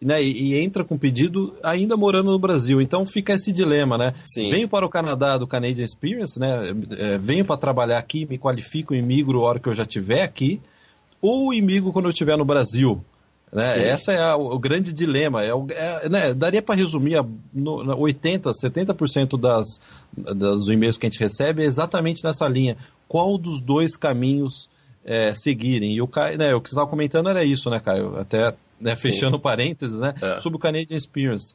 né, 0.00 0.22
e, 0.22 0.52
e, 0.52 0.60
entra 0.60 0.84
com 0.84 0.98
pedido 0.98 1.54
ainda 1.62 1.96
morando 1.96 2.30
no 2.30 2.38
Brasil. 2.38 2.80
Então 2.80 3.06
fica 3.06 3.32
esse 3.32 3.52
dilema, 3.52 3.96
né? 3.96 4.14
Sim. 4.24 4.50
Venho 4.50 4.68
para 4.68 4.84
o 4.84 4.88
Canadá 4.88 5.38
do 5.38 5.46
Canadian 5.46 5.84
Experience, 5.84 6.38
né? 6.38 6.74
É, 6.98 7.16
venho 7.16 7.44
para 7.44 7.56
trabalhar 7.56 7.98
aqui, 7.98 8.26
me 8.26 8.36
qualifico, 8.36 8.94
imigro 8.94 9.40
a 9.40 9.48
hora 9.48 9.60
que 9.60 9.68
eu 9.68 9.74
já 9.74 9.84
estiver 9.84 10.22
aqui, 10.22 10.60
ou 11.22 11.54
imigo 11.54 11.92
quando 11.92 12.06
eu 12.06 12.10
estiver 12.10 12.36
no 12.36 12.44
Brasil. 12.44 13.02
Né? 13.54 13.88
Essa 13.88 14.12
é 14.12 14.20
a, 14.20 14.36
o 14.36 14.58
grande 14.58 14.92
dilema. 14.92 15.44
É, 15.44 15.50
é 15.50 16.08
né? 16.08 16.34
Daria 16.34 16.60
para 16.60 16.74
resumir 16.74 17.16
a, 17.16 17.24
no, 17.52 17.84
80%, 17.98 18.52
70% 18.52 19.38
das, 19.38 19.80
das 20.16 20.66
e-mails 20.66 20.98
que 20.98 21.06
a 21.06 21.08
gente 21.08 21.20
recebe 21.20 21.62
é 21.62 21.64
exatamente 21.64 22.24
nessa 22.24 22.48
linha. 22.48 22.76
Qual 23.06 23.38
dos 23.38 23.60
dois 23.60 23.96
caminhos 23.96 24.68
é, 25.04 25.32
seguirem? 25.34 25.94
E 25.94 26.02
o, 26.02 26.08
Caio, 26.08 26.36
né, 26.36 26.52
o 26.52 26.60
que 26.60 26.68
você 26.68 26.74
estava 26.74 26.90
comentando 26.90 27.28
era 27.28 27.44
isso, 27.44 27.70
né, 27.70 27.78
Caio? 27.78 28.18
Até 28.18 28.52
né, 28.80 28.96
fechando 28.96 29.36
Sim. 29.36 29.42
parênteses, 29.42 30.00
né? 30.00 30.14
É. 30.20 30.40
Sobre 30.40 30.56
o 30.56 30.60
Canadian 30.60 30.96
Experience. 30.96 31.54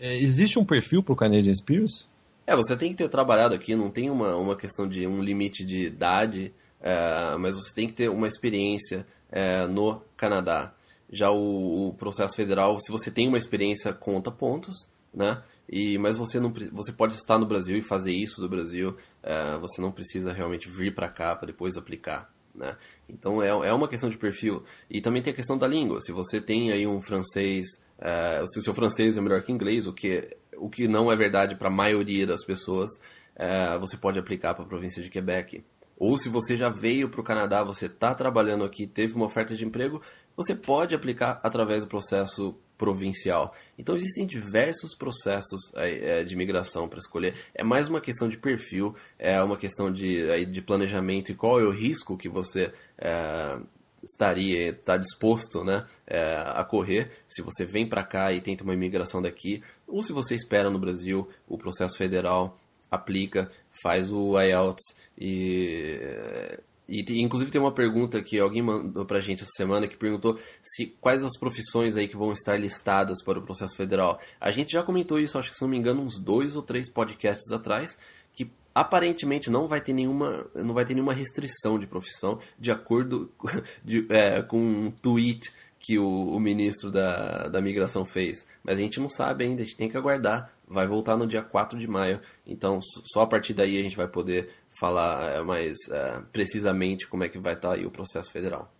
É, 0.00 0.16
existe 0.16 0.58
um 0.58 0.64
perfil 0.64 1.00
para 1.00 1.12
o 1.12 1.16
Canadian 1.16 1.52
Experience? 1.52 2.06
É, 2.44 2.56
você 2.56 2.76
tem 2.76 2.90
que 2.90 2.96
ter 2.96 3.08
trabalhado 3.08 3.54
aqui, 3.54 3.76
não 3.76 3.90
tem 3.90 4.10
uma, 4.10 4.34
uma 4.36 4.56
questão 4.56 4.88
de 4.88 5.06
um 5.06 5.22
limite 5.22 5.64
de 5.64 5.86
idade, 5.86 6.52
é, 6.80 7.36
mas 7.38 7.54
você 7.54 7.72
tem 7.74 7.86
que 7.86 7.92
ter 7.92 8.08
uma 8.08 8.26
experiência 8.26 9.06
é, 9.30 9.66
no 9.66 10.00
Canadá. 10.16 10.72
Já 11.10 11.30
o, 11.30 11.88
o, 11.88 11.94
processo 11.94 12.34
federal, 12.34 12.78
se 12.80 12.90
você 12.90 13.10
tem 13.10 13.28
uma 13.28 13.38
experiência, 13.38 13.92
conta 13.92 14.30
pontos, 14.30 14.88
né? 15.14 15.42
E, 15.68 15.98
mas 15.98 16.16
você 16.16 16.38
não 16.38 16.52
você 16.72 16.92
pode 16.92 17.14
estar 17.14 17.38
no 17.38 17.46
Brasil 17.46 17.76
e 17.76 17.82
fazer 17.82 18.12
isso 18.12 18.40
do 18.40 18.48
Brasil. 18.48 18.96
É, 19.22 19.56
você 19.58 19.80
não 19.80 19.90
precisa 19.90 20.32
realmente 20.32 20.68
vir 20.68 20.94
para 20.94 21.08
cá 21.08 21.34
para 21.34 21.46
depois 21.46 21.76
aplicar, 21.76 22.32
né? 22.54 22.76
Então 23.08 23.42
é, 23.42 23.48
é 23.48 23.72
uma 23.72 23.88
questão 23.88 24.10
de 24.10 24.18
perfil. 24.18 24.64
E 24.90 25.00
também 25.00 25.22
tem 25.22 25.32
a 25.32 25.36
questão 25.36 25.56
da 25.56 25.66
língua. 25.66 26.00
Se 26.00 26.12
você 26.12 26.40
tem 26.40 26.72
aí 26.72 26.86
um 26.86 27.00
francês, 27.00 27.66
é, 27.98 28.44
se 28.46 28.58
o 28.58 28.62
seu 28.62 28.74
francês 28.74 29.16
é 29.16 29.20
melhor 29.20 29.42
que 29.42 29.52
inglês, 29.52 29.86
o 29.86 29.92
que, 29.92 30.36
o 30.56 30.68
que 30.68 30.86
não 30.86 31.10
é 31.10 31.16
verdade 31.16 31.54
para 31.54 31.68
a 31.68 31.72
maioria 31.72 32.26
das 32.26 32.44
pessoas, 32.44 32.90
é, 33.34 33.78
você 33.78 33.96
pode 33.96 34.18
aplicar 34.18 34.54
para 34.54 34.64
a 34.64 34.68
província 34.68 35.02
de 35.02 35.10
Quebec. 35.10 35.64
Ou 35.98 36.16
se 36.18 36.28
você 36.28 36.56
já 36.56 36.68
veio 36.68 37.08
para 37.08 37.20
o 37.20 37.24
Canadá, 37.24 37.64
você 37.64 37.86
está 37.86 38.14
trabalhando 38.14 38.64
aqui, 38.64 38.86
teve 38.86 39.14
uma 39.14 39.24
oferta 39.24 39.56
de 39.56 39.64
emprego, 39.64 40.02
você 40.36 40.54
pode 40.54 40.94
aplicar 40.94 41.40
através 41.42 41.82
do 41.82 41.88
processo 41.88 42.56
provincial. 42.76 43.54
Então 43.78 43.96
existem 43.96 44.26
diversos 44.26 44.94
processos 44.94 45.72
é, 45.74 46.22
de 46.24 46.36
migração 46.36 46.88
para 46.88 46.98
escolher. 46.98 47.34
É 47.54 47.64
mais 47.64 47.88
uma 47.88 48.00
questão 48.00 48.28
de 48.28 48.36
perfil, 48.36 48.94
é 49.18 49.42
uma 49.42 49.56
questão 49.56 49.90
de, 49.90 50.44
de 50.46 50.62
planejamento 50.62 51.32
e 51.32 51.34
qual 51.34 51.58
é 51.58 51.64
o 51.64 51.70
risco 51.70 52.18
que 52.18 52.28
você 52.28 52.72
é, 52.98 53.58
estaria 54.04 54.70
está 54.70 54.96
disposto 54.96 55.64
né, 55.64 55.84
é, 56.06 56.36
a 56.54 56.64
correr 56.64 57.10
se 57.26 57.42
você 57.42 57.64
vem 57.64 57.88
para 57.88 58.04
cá 58.04 58.32
e 58.32 58.40
tenta 58.40 58.62
uma 58.62 58.74
imigração 58.74 59.20
daqui, 59.20 59.62
ou 59.86 60.02
se 60.02 60.12
você 60.12 60.34
espera 60.34 60.70
no 60.70 60.78
Brasil 60.78 61.28
o 61.48 61.58
processo 61.58 61.96
federal 61.96 62.58
aplica, 62.90 63.50
faz 63.82 64.12
o 64.12 64.40
IELTS 64.40 64.96
e 65.18 66.58
e 66.88 67.20
inclusive 67.20 67.50
tem 67.50 67.60
uma 67.60 67.72
pergunta 67.72 68.22
que 68.22 68.38
alguém 68.38 68.62
mandou 68.62 69.04
pra 69.04 69.20
gente 69.20 69.42
essa 69.42 69.52
semana 69.56 69.88
que 69.88 69.96
perguntou 69.96 70.38
se 70.62 70.86
quais 71.00 71.24
as 71.24 71.36
profissões 71.38 71.96
aí 71.96 72.06
que 72.06 72.16
vão 72.16 72.32
estar 72.32 72.56
listadas 72.56 73.22
para 73.22 73.38
o 73.38 73.42
processo 73.42 73.76
federal. 73.76 74.20
A 74.40 74.50
gente 74.50 74.72
já 74.72 74.82
comentou 74.82 75.18
isso, 75.18 75.38
acho 75.38 75.50
que 75.50 75.56
se 75.56 75.62
não 75.62 75.68
me 75.68 75.76
engano, 75.76 76.02
uns 76.02 76.18
dois 76.18 76.54
ou 76.54 76.62
três 76.62 76.88
podcasts 76.88 77.50
atrás, 77.50 77.98
que 78.32 78.50
aparentemente 78.74 79.50
não 79.50 79.66
vai 79.66 79.80
ter 79.80 79.92
nenhuma, 79.92 80.46
não 80.54 80.74
vai 80.74 80.84
ter 80.84 80.94
nenhuma 80.94 81.12
restrição 81.12 81.78
de 81.78 81.86
profissão, 81.86 82.38
de 82.58 82.70
acordo 82.70 83.32
de, 83.84 84.06
é, 84.08 84.40
com 84.42 84.58
um 84.58 84.90
tweet 84.90 85.52
que 85.80 85.98
o, 85.98 86.34
o 86.34 86.40
ministro 86.40 86.90
da, 86.90 87.48
da 87.48 87.60
migração 87.60 88.04
fez. 88.04 88.46
Mas 88.62 88.76
a 88.76 88.80
gente 88.80 88.98
não 89.00 89.08
sabe 89.08 89.44
ainda, 89.44 89.62
a 89.62 89.64
gente 89.64 89.76
tem 89.76 89.88
que 89.88 89.96
aguardar. 89.96 90.52
Vai 90.68 90.84
voltar 90.84 91.16
no 91.16 91.28
dia 91.28 91.42
4 91.42 91.78
de 91.78 91.86
maio, 91.86 92.20
então 92.44 92.80
só 92.82 93.22
a 93.22 93.26
partir 93.26 93.54
daí 93.54 93.78
a 93.78 93.82
gente 93.82 93.96
vai 93.96 94.08
poder 94.08 94.50
falar 94.78 95.36
é, 95.36 95.42
mais 95.42 95.76
é, 95.90 96.22
precisamente 96.32 97.06
como 97.08 97.24
é 97.24 97.28
que 97.28 97.38
vai 97.38 97.54
estar 97.54 97.70
tá 97.70 97.74
aí 97.74 97.86
o 97.86 97.90
processo 97.90 98.30
federal. 98.30 98.70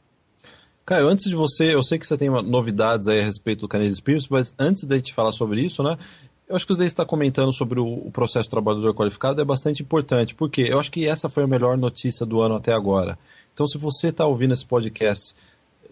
Caio, 0.85 1.09
antes 1.09 1.29
de 1.29 1.35
você, 1.35 1.75
eu 1.75 1.83
sei 1.83 1.99
que 1.99 2.07
você 2.07 2.17
tem 2.17 2.31
novidades 2.31 3.09
aí 3.09 3.21
a 3.21 3.25
respeito 3.25 3.63
do 3.63 3.69
Canadian 3.69 3.91
Experience, 3.91 4.29
mas 4.31 4.53
antes 4.57 4.85
de 4.85 4.95
a 4.95 4.97
gente 4.97 5.13
falar 5.13 5.33
sobre 5.33 5.61
isso, 5.61 5.83
né? 5.83 5.99
Eu 6.49 6.55
acho 6.55 6.65
que 6.65 6.75
você 6.75 6.85
está 6.85 7.05
comentando 7.05 7.53
sobre 7.53 7.81
o, 7.81 8.09
processo 8.13 8.49
trabalhador 8.49 8.95
qualificado 8.95 9.41
é 9.41 9.45
bastante 9.45 9.83
importante, 9.83 10.33
porque 10.33 10.63
eu 10.63 10.79
acho 10.79 10.93
que 10.93 11.09
essa 11.09 11.29
foi 11.29 11.43
a 11.43 11.47
melhor 11.47 11.77
notícia 11.77 12.25
do 12.25 12.41
ano 12.41 12.55
até 12.55 12.73
agora. 12.73 13.19
Então, 13.53 13.67
se 13.67 13.77
você 13.77 14.09
está 14.09 14.25
ouvindo 14.27 14.55
esse 14.55 14.65
podcast, 14.65 15.35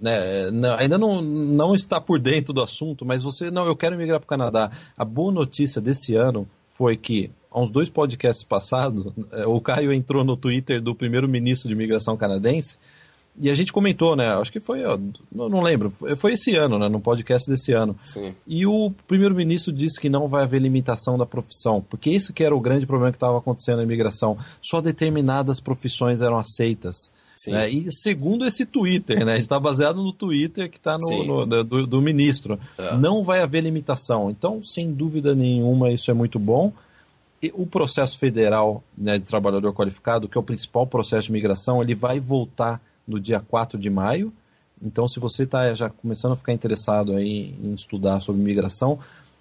né, 0.01 0.49
ainda 0.79 0.97
não, 0.97 1.21
não 1.21 1.75
está 1.75 2.01
por 2.01 2.21
dentro 2.21 2.53
do 2.53 2.63
assunto, 2.63 3.05
mas 3.05 3.25
você, 3.25 3.51
não, 3.51 3.67
eu 3.67 3.75
quero 3.75 3.97
migrar 3.97 4.21
para 4.21 4.27
o 4.27 4.29
Canadá. 4.29 4.71
A 4.97 5.05
boa 5.05 5.33
notícia 5.33 5.81
desse 5.81 6.15
ano 6.15 6.49
foi 6.71 6.97
que 6.97 7.33
há 7.55 7.61
uns 7.61 7.71
dois 7.71 7.89
podcasts 7.89 8.45
passados, 8.45 9.13
é, 9.31 9.47
o 9.47 9.61
Caio 9.61 9.93
entrou 9.93 10.25
no 10.25 10.37
Twitter 10.37 10.83
do 10.83 10.95
primeiro-ministro 10.95 11.69
de 11.69 11.75
imigração 11.75 12.17
canadense 12.17 12.79
e 13.39 13.51
a 13.51 13.55
gente 13.55 13.73
comentou, 13.73 14.15
né? 14.15 14.29
Acho 14.35 14.53
que 14.53 14.61
foi, 14.61 14.83
não, 15.33 15.49
não 15.49 15.61
lembro, 15.61 15.91
foi 16.17 16.35
esse 16.35 16.55
ano, 16.55 16.79
né? 16.79 16.89
No 16.89 17.01
podcast 17.01 17.51
desse 17.51 17.73
ano. 17.73 17.97
Sim. 18.05 18.33
E 18.47 18.65
o 18.65 18.93
primeiro-ministro 19.09 19.73
disse 19.73 20.01
que 20.01 20.09
não 20.09 20.29
vai 20.29 20.45
haver 20.45 20.63
limitação 20.63 21.19
da 21.19 21.27
profissão, 21.27 21.85
porque 21.89 22.11
isso 22.11 22.33
que 22.33 22.45
era 22.45 22.55
o 22.55 22.61
grande 22.61 22.87
problema 22.87 23.11
que 23.11 23.17
estava 23.17 23.39
acontecendo 23.39 23.79
na 23.79 23.83
imigração. 23.83 24.39
Só 24.63 24.81
determinadas 24.81 25.59
profissões 25.59 26.21
eram 26.21 26.39
aceitas. 26.39 27.11
Né? 27.49 27.69
E 27.69 27.93
segundo 27.93 28.47
esse 28.47 28.65
Twitter, 28.65 29.25
né? 29.25 29.37
Está 29.37 29.59
baseado 29.59 30.03
no 30.03 30.13
Twitter 30.13 30.71
que 30.71 30.79
está 30.79 30.97
no, 30.97 31.45
no, 31.45 31.65
do, 31.65 31.87
do 31.87 32.01
ministro. 32.01 32.59
É. 32.79 32.97
Não 32.97 33.25
vai 33.25 33.41
haver 33.41 33.63
limitação. 33.63 34.31
Então, 34.31 34.63
sem 34.63 34.93
dúvida 34.93 35.35
nenhuma, 35.35 35.91
isso 35.91 36.11
é 36.11 36.15
muito 36.15 36.39
bom. 36.39 36.73
O 37.55 37.67
processo 37.67 38.19
federal 38.19 38.83
né, 38.97 39.19
de 39.19 39.25
trabalhador 39.25 39.73
qualificado, 39.73 40.29
que 40.29 40.39
é 40.39 40.41
o 40.41 40.45
principal 40.45 40.87
processo 40.87 41.27
de 41.27 41.33
migração, 41.33 41.83
ele 41.83 41.95
vai 41.95 42.21
voltar 42.21 42.81
no 43.07 43.21
dia 43.21 43.41
4 43.41 43.79
de 43.79 43.91
maio. 43.91 44.33
Então, 44.83 45.07
se 45.09 45.21
você 45.21 45.45
está 45.45 45.73
já 45.75 45.89
começando 45.89 46.33
a 46.33 46.37
ficar 46.37 46.53
interessado 46.53 47.17
aí 47.17 47.55
em 47.63 47.75
estudar 47.75 48.21
sobre 48.21 48.43
migração, 48.43 48.99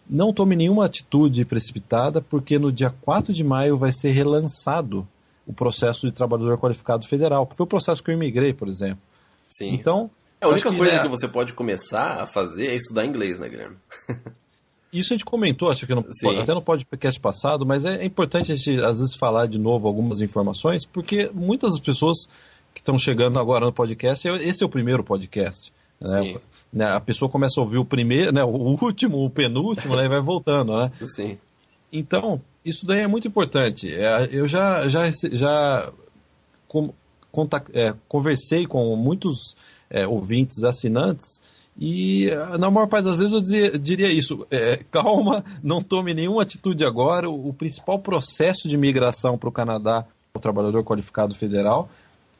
não 0.09 0.33
tome 0.33 0.55
nenhuma 0.55 0.85
atitude 0.85 1.45
precipitada, 1.45 2.21
porque 2.21 2.59
no 2.59 2.71
dia 2.71 2.93
4 3.01 3.33
de 3.33 3.43
maio 3.43 3.77
vai 3.77 3.91
ser 3.91 4.11
relançado 4.11 5.07
o 5.45 5.53
processo 5.53 6.07
de 6.07 6.13
trabalhador 6.13 6.57
qualificado 6.57 7.07
federal, 7.07 7.45
que 7.45 7.55
foi 7.55 7.63
o 7.65 7.67
processo 7.67 8.03
que 8.03 8.11
eu 8.11 8.15
imigrei, 8.15 8.53
por 8.53 8.67
exemplo. 8.67 9.01
Sim. 9.47 9.73
Então. 9.73 10.09
É, 10.39 10.45
a 10.45 10.49
única 10.49 10.69
que, 10.69 10.77
coisa 10.77 10.95
né, 10.97 11.01
que 11.01 11.07
você 11.07 11.27
pode 11.27 11.53
começar 11.53 12.21
a 12.21 12.27
fazer 12.27 12.67
é 12.67 12.75
estudar 12.75 13.05
inglês, 13.05 13.39
né, 13.39 13.49
Guilherme? 13.49 13.77
Isso 14.93 15.11
a 15.11 15.15
gente 15.15 15.25
comentou, 15.25 15.71
acho 15.71 15.87
que 15.87 15.95
no, 15.95 16.05
até 16.39 16.53
no 16.53 16.61
podcast 16.61 17.19
passado, 17.19 17.65
mas 17.65 17.83
é, 17.83 18.03
é 18.03 18.05
importante 18.05 18.51
a 18.51 18.55
gente, 18.55 18.79
às 18.79 18.99
vezes, 18.99 19.15
falar 19.15 19.47
de 19.47 19.57
novo 19.57 19.87
algumas 19.87 20.21
informações, 20.21 20.85
porque 20.85 21.31
muitas 21.33 21.71
das 21.71 21.79
pessoas 21.79 22.27
que 22.73 22.81
estão 22.81 22.97
chegando 22.97 23.39
agora 23.39 23.65
no 23.65 23.73
podcast, 23.73 24.27
esse 24.27 24.63
é 24.63 24.65
o 24.65 24.69
primeiro 24.69 25.03
podcast. 25.03 25.73
Né? 25.99 26.37
né? 26.71 26.91
A 26.91 26.99
pessoa 26.99 27.29
começa 27.29 27.59
a 27.59 27.63
ouvir 27.63 27.77
o 27.77 27.85
primeiro, 27.85 28.31
né? 28.31 28.43
o 28.43 28.49
último, 28.49 29.25
o 29.25 29.29
penúltimo, 29.29 29.95
né? 29.95 30.05
e 30.05 30.09
vai 30.09 30.21
voltando. 30.21 30.77
Né? 30.77 30.91
Sim. 31.01 31.37
Então, 31.91 32.41
isso 32.63 32.85
daí 32.85 33.01
é 33.01 33.07
muito 33.07 33.27
importante. 33.27 33.93
É, 33.93 34.29
eu 34.31 34.47
já, 34.47 34.87
já, 34.89 35.09
já 35.31 35.91
contact, 37.31 37.71
é, 37.73 37.95
conversei 38.07 38.65
com 38.65 38.95
muitos 38.95 39.55
é, 39.89 40.07
ouvintes, 40.07 40.63
assinantes, 40.63 41.41
e 41.79 42.29
na 42.59 42.69
maior 42.69 42.87
parte 42.87 43.05
das 43.05 43.17
vezes 43.17 43.33
eu 43.33 43.41
dizia, 43.41 43.79
diria 43.79 44.11
isso: 44.11 44.45
é, 44.51 44.77
calma, 44.91 45.43
não 45.63 45.81
tome 45.81 46.13
nenhuma 46.13 46.43
atitude 46.43 46.85
agora. 46.85 47.29
O, 47.29 47.49
o 47.49 47.53
principal 47.53 47.99
processo 47.99 48.69
de 48.69 48.77
migração 48.77 49.37
para 49.37 49.49
o 49.49 49.51
Canadá, 49.51 50.05
o 50.33 50.39
trabalhador 50.39 50.83
qualificado 50.83 51.35
federal, 51.35 51.89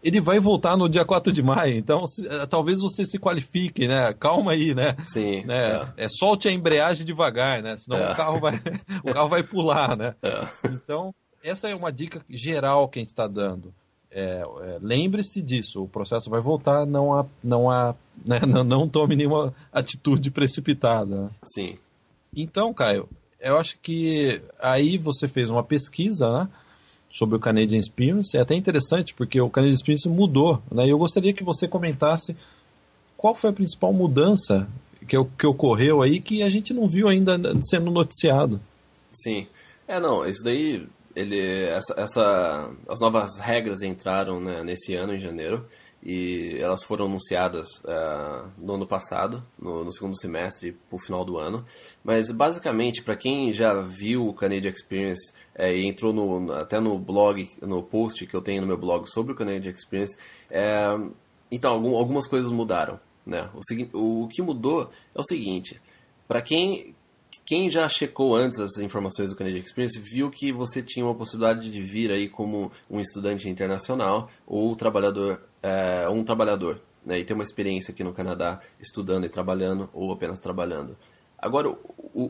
ele 0.04 0.20
vai 0.20 0.40
voltar 0.40 0.76
no 0.76 0.90
dia 0.90 1.06
4 1.06 1.32
de 1.32 1.42
maio, 1.42 1.78
então 1.78 2.06
se, 2.06 2.28
eh, 2.28 2.46
talvez 2.46 2.82
você 2.82 3.06
se 3.06 3.18
qualifique, 3.18 3.88
né? 3.88 4.14
Calma 4.14 4.52
aí, 4.52 4.76
né? 4.76 4.96
Sim. 5.06 5.44
Né? 5.46 5.92
É. 5.98 6.06
é 6.06 6.10
solte 6.10 6.48
a 6.48 6.52
embreagem 6.52 7.06
devagar, 7.06 7.64
né? 7.64 7.78
Senão 7.78 7.98
é. 7.98 8.12
o 8.12 8.16
carro 8.16 8.40
vai 8.40 8.62
o 9.04 9.14
carro 9.14 9.30
vai 9.30 9.44
pular, 9.44 9.96
né? 9.96 10.14
É. 10.24 10.48
Então, 10.68 11.14
essa 11.44 11.70
é 11.70 11.76
uma 11.76 11.92
dica 11.92 12.22
geral 12.30 12.88
que 12.88 13.00
a 13.00 13.02
gente 13.02 13.10
está 13.10 13.28
dando. 13.28 13.74
É, 14.14 14.44
é, 14.62 14.80
lembre-se 14.82 15.42
disso, 15.42 15.84
o 15.84 15.88
processo 15.88 16.30
vai 16.30 16.40
voltar, 16.40 16.86
não 16.86 17.14
há, 17.14 17.26
não 17.44 17.70
há, 17.70 17.96
né? 18.24 18.42
não, 18.48 18.64
não 18.64 18.88
tome 18.88 19.16
nenhuma 19.16 19.54
atitude 19.72 20.30
precipitada. 20.30 21.30
Sim. 21.44 21.78
Então, 22.36 22.74
Caio, 22.74 23.10
eu 23.40 23.58
acho 23.58 23.78
que 23.80 24.42
aí 24.60 24.98
você 24.98 25.28
fez 25.28 25.50
uma 25.50 25.64
pesquisa, 25.64 26.32
né? 26.32 26.50
sobre 27.14 27.36
o 27.38 27.40
Canadian 27.40 27.78
Experience. 27.78 28.36
É 28.36 28.42
até 28.42 28.56
interessante 28.56 29.14
porque 29.14 29.40
o 29.40 29.50
Canadian 29.50 29.76
Experience 29.76 30.10
mudou, 30.10 30.62
né? 30.72 30.88
E 30.88 30.90
eu 30.90 30.98
gostaria 30.98 31.32
que 31.32 31.44
você 31.44 31.68
comentasse 31.68 32.36
qual 33.16 33.36
foi 33.36 33.52
a 33.52 33.54
principal 33.54 33.94
mudança 33.94 34.68
que, 35.08 35.16
que 35.38 35.48
ocorreu 35.48 36.02
aí 36.02 36.20
que 36.20 36.42
a 36.42 36.50
gente 36.50 36.74
não 36.74 36.88
viu 36.88 37.08
ainda 37.08 37.38
sendo 37.62 37.92
noticiado. 37.92 38.60
Sim. 39.12 39.48
É, 39.88 40.00
não, 40.00 40.26
isso 40.26 40.44
daí, 40.44 40.88
ele, 41.16 41.66
essa, 41.66 41.94
essa 41.98 42.72
as 42.88 43.00
novas 43.00 43.38
regras 43.40 43.82
entraram 43.82 44.40
né, 44.40 44.64
nesse 44.64 44.96
ano, 44.96 45.14
em 45.14 45.20
janeiro, 45.20 45.66
e 46.06 46.58
elas 46.60 46.84
foram 46.84 47.06
anunciadas 47.06 47.68
uh, 47.86 48.52
no 48.58 48.74
ano 48.74 48.86
passado, 48.86 49.42
no, 49.58 49.86
no 49.86 49.94
segundo 49.94 50.20
semestre, 50.20 50.74
para 50.90 50.96
o 50.98 51.00
final 51.00 51.24
do 51.24 51.38
ano. 51.38 51.66
Mas 52.04 52.30
basicamente, 52.30 53.02
para 53.02 53.16
quem 53.16 53.54
já 53.54 53.82
viu 53.82 54.28
o 54.28 54.34
Canadian 54.34 54.72
Experience 54.72 55.34
é, 55.56 55.74
e 55.74 55.86
entrou 55.86 56.12
no, 56.12 56.52
até 56.52 56.80
no 56.80 57.00
blog, 57.00 57.50
no 57.62 57.82
post 57.82 58.28
que 58.28 58.36
eu 58.36 58.42
tenho 58.42 58.62
no 58.62 58.68
meu 58.68 58.78
blog 58.78 59.10
sobre 59.10 59.32
o 59.32 59.36
Canadian 59.36 59.72
Experience, 59.72 60.18
é, 60.52 60.88
então 61.50 61.72
algum, 61.72 61.96
algumas 61.96 62.28
coisas 62.28 62.52
mudaram. 62.52 63.00
Né? 63.26 63.50
O, 63.94 64.24
o 64.24 64.28
que 64.28 64.42
mudou 64.42 64.92
é 65.16 65.20
o 65.20 65.24
seguinte: 65.24 65.82
para 66.28 66.42
quem 66.42 66.94
quem 67.46 67.70
já 67.70 67.88
checou 67.90 68.36
antes 68.36 68.60
as 68.60 68.78
informações 68.78 69.30
do 69.30 69.36
Canadian 69.36 69.60
Experience 69.60 70.00
viu 70.00 70.32
que 70.32 70.52
você 70.52 70.82
tinha 70.82 71.06
uma 71.06 71.16
possibilidade 71.16 71.70
de 71.70 71.82
vir 71.82 72.12
aí 72.12 72.30
como 72.30 72.72
um 72.90 73.00
estudante 73.00 73.50
internacional 73.50 74.30
ou 74.48 74.76
trabalhador 74.76 75.42
é, 75.62 76.08
um 76.10 76.24
trabalhador 76.24 76.82
né, 77.06 77.20
e 77.20 77.24
ter 77.24 77.34
uma 77.34 77.44
experiência 77.44 77.92
aqui 77.92 78.04
no 78.04 78.14
Canadá 78.14 78.62
estudando 78.80 79.26
e 79.26 79.30
trabalhando 79.30 79.90
ou 79.94 80.12
apenas 80.12 80.40
trabalhando. 80.40 80.98
Agora, 81.38 81.70
o, 81.70 81.78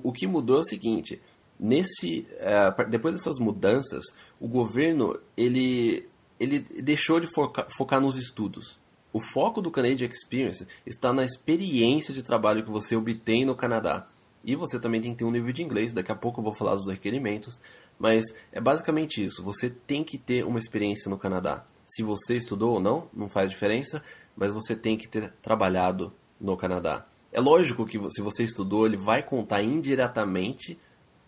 o 0.10 0.12
que 0.12 0.26
mudou 0.26 0.58
é 0.58 0.60
o 0.62 0.64
seguinte: 0.64 1.22
nesse, 1.60 2.28
é, 2.38 2.86
depois 2.90 3.14
dessas 3.14 3.38
mudanças, 3.40 4.04
o 4.40 4.48
governo 4.48 5.20
ele, 5.38 6.08
ele 6.40 6.60
deixou 6.60 7.20
de 7.20 7.28
focar, 7.28 7.68
focar 7.70 8.02
nos 8.02 8.18
estudos. 8.18 8.80
O 9.12 9.20
foco 9.20 9.62
do 9.62 9.70
Canadian 9.70 10.08
Experience 10.08 10.68
está 10.88 11.14
na 11.14 11.24
experiência 11.24 12.14
de 12.14 12.24
trabalho 12.24 12.64
que 12.64 12.72
você 12.72 12.96
obtém 12.96 13.46
no 13.46 13.56
Canadá. 13.56 14.04
E 14.44 14.56
você 14.56 14.80
também 14.80 15.00
tem 15.00 15.12
que 15.12 15.20
ter 15.20 15.26
um 15.26 15.32
nível 15.32 15.54
de 15.54 15.64
inglês, 15.64 15.94
daqui 15.94 16.12
a 16.12 16.16
pouco 16.16 16.40
eu 16.40 16.44
vou 16.44 16.54
falar 16.54 16.76
dos 16.76 16.88
requerimentos, 16.88 17.62
mas 17.98 18.24
é 18.52 18.60
basicamente 18.60 19.24
isso, 19.24 19.44
você 19.44 19.70
tem 19.70 20.04
que 20.04 20.18
ter 20.18 20.46
uma 20.46 20.60
experiência 20.60 21.10
no 21.10 21.18
Canadá 21.18 21.66
se 21.86 22.02
você 22.02 22.38
estudou 22.38 22.76
ou 22.76 22.80
não, 22.80 23.10
não 23.14 23.30
faz 23.30 23.50
diferença, 23.50 24.04
mas 24.36 24.52
você 24.52 24.76
tem 24.76 24.98
que 24.98 25.08
ter 25.08 25.32
trabalhado 25.42 26.14
no 26.40 26.58
Canadá. 26.58 27.06
É 27.32 27.40
lógico 27.40 27.86
que 27.86 28.00
se 28.12 28.22
você 28.22 28.44
estudou, 28.44 28.86
ele 28.86 28.98
vai 28.98 29.24
contar 29.24 29.62
indiretamente, 29.62 30.80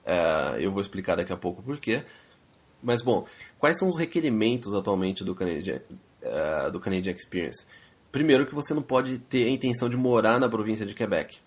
uh, 0.06 0.58
eu 0.60 0.72
vou 0.72 0.82
explicar 0.82 1.16
daqui 1.16 1.34
a 1.34 1.38
pouco 1.38 1.62
porquê, 1.62 2.04
mas 2.82 3.02
bom, 3.02 3.26
quais 3.58 3.78
são 3.78 3.88
os 3.88 3.98
requerimentos 3.98 4.74
atualmente 4.74 5.24
do 5.24 5.34
Canadian, 5.36 5.82
uh, 6.22 6.72
do 6.72 6.80
Canadian 6.80 7.14
Experience? 7.14 7.66
Primeiro 8.12 8.46
que 8.46 8.56
você 8.56 8.74
não 8.74 8.82
pode 8.82 9.20
ter 9.20 9.46
a 9.46 9.50
intenção 9.50 9.90
de 9.90 9.98
morar 9.98 10.40
na 10.40 10.48
província 10.48 10.86
de 10.86 10.94
Quebec. 10.94 11.40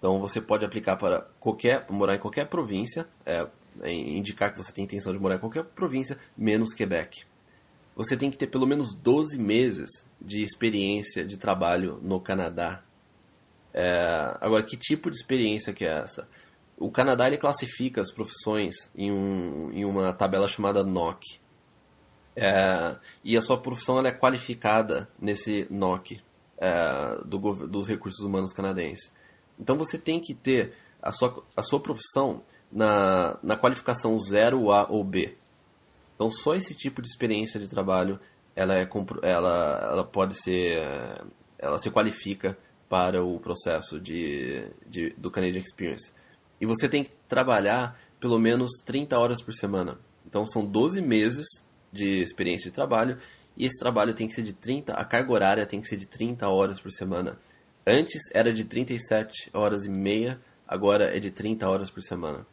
Então 0.00 0.18
você 0.18 0.40
pode 0.40 0.64
aplicar 0.64 0.96
para 0.96 1.28
qualquer, 1.38 1.86
morar 1.88 2.16
em 2.16 2.18
qualquer 2.18 2.48
província, 2.48 3.06
é, 3.24 3.46
indicar 3.84 4.50
que 4.52 4.58
você 4.58 4.72
tem 4.72 4.82
intenção 4.84 5.12
de 5.12 5.20
morar 5.20 5.36
em 5.36 5.38
qualquer 5.38 5.62
província, 5.62 6.18
menos 6.36 6.74
Quebec 6.74 7.30
você 8.00 8.16
tem 8.16 8.30
que 8.30 8.38
ter 8.38 8.46
pelo 8.46 8.66
menos 8.66 8.94
12 8.94 9.38
meses 9.38 10.08
de 10.18 10.42
experiência 10.42 11.22
de 11.22 11.36
trabalho 11.36 12.00
no 12.02 12.18
Canadá. 12.18 12.82
É, 13.74 14.38
agora, 14.40 14.62
que 14.62 14.74
tipo 14.74 15.10
de 15.10 15.16
experiência 15.16 15.74
que 15.74 15.84
é 15.84 15.98
essa? 15.98 16.26
O 16.78 16.90
Canadá 16.90 17.26
ele 17.26 17.36
classifica 17.36 18.00
as 18.00 18.10
profissões 18.10 18.90
em, 18.96 19.12
um, 19.12 19.70
em 19.72 19.84
uma 19.84 20.14
tabela 20.14 20.48
chamada 20.48 20.82
NOC. 20.82 21.22
É, 22.34 22.96
e 23.22 23.36
a 23.36 23.42
sua 23.42 23.58
profissão 23.58 23.98
ela 23.98 24.08
é 24.08 24.12
qualificada 24.12 25.06
nesse 25.20 25.66
NOC 25.70 26.22
é, 26.56 27.18
do, 27.26 27.38
dos 27.66 27.86
recursos 27.86 28.24
humanos 28.24 28.54
canadenses. 28.54 29.12
Então 29.60 29.76
você 29.76 29.98
tem 29.98 30.18
que 30.18 30.34
ter 30.34 30.74
a 31.02 31.12
sua, 31.12 31.44
a 31.56 31.62
sua 31.62 31.80
profissão 31.80 32.42
na, 32.72 33.38
na 33.42 33.56
qualificação 33.56 34.16
0A 34.16 34.86
ou 34.88 35.04
B. 35.04 35.36
Então 36.14 36.30
só 36.30 36.54
esse 36.54 36.74
tipo 36.74 37.02
de 37.02 37.08
experiência 37.08 37.60
de 37.60 37.68
trabalho 37.68 38.18
ela 38.56 38.74
é 38.76 38.88
ela, 39.22 39.90
ela 39.92 40.04
pode 40.04 40.34
ser 40.34 40.82
ela 41.58 41.78
se 41.78 41.90
qualifica 41.90 42.56
para 42.88 43.22
o 43.22 43.38
processo 43.38 44.00
de, 44.00 44.72
de, 44.86 45.10
do 45.10 45.30
Canadian 45.30 45.60
Experience. 45.60 46.12
E 46.60 46.66
você 46.66 46.88
tem 46.88 47.04
que 47.04 47.10
trabalhar 47.28 47.98
pelo 48.18 48.38
menos 48.38 48.70
30 48.84 49.18
horas 49.18 49.40
por 49.40 49.54
semana. 49.54 49.98
Então 50.26 50.46
são 50.46 50.64
12 50.64 51.00
meses 51.00 51.46
de 51.92 52.20
experiência 52.20 52.70
de 52.70 52.74
trabalho 52.74 53.18
e 53.56 53.64
esse 53.64 53.78
trabalho 53.78 54.14
tem 54.14 54.26
que 54.26 54.34
ser 54.34 54.42
de 54.42 54.52
30, 54.52 54.94
a 54.94 55.04
carga 55.04 55.32
horária 55.32 55.66
tem 55.66 55.80
que 55.80 55.88
ser 55.88 55.96
de 55.96 56.06
30 56.06 56.48
horas 56.48 56.80
por 56.80 56.90
semana. 56.90 57.38
Antes 57.90 58.22
era 58.32 58.52
de 58.52 58.64
37 58.64 59.50
horas 59.52 59.84
e 59.84 59.90
meia, 59.90 60.40
agora 60.66 61.16
é 61.16 61.18
de 61.18 61.30
30 61.30 61.68
horas 61.68 61.90
por 61.90 62.02
semana. 62.02 62.46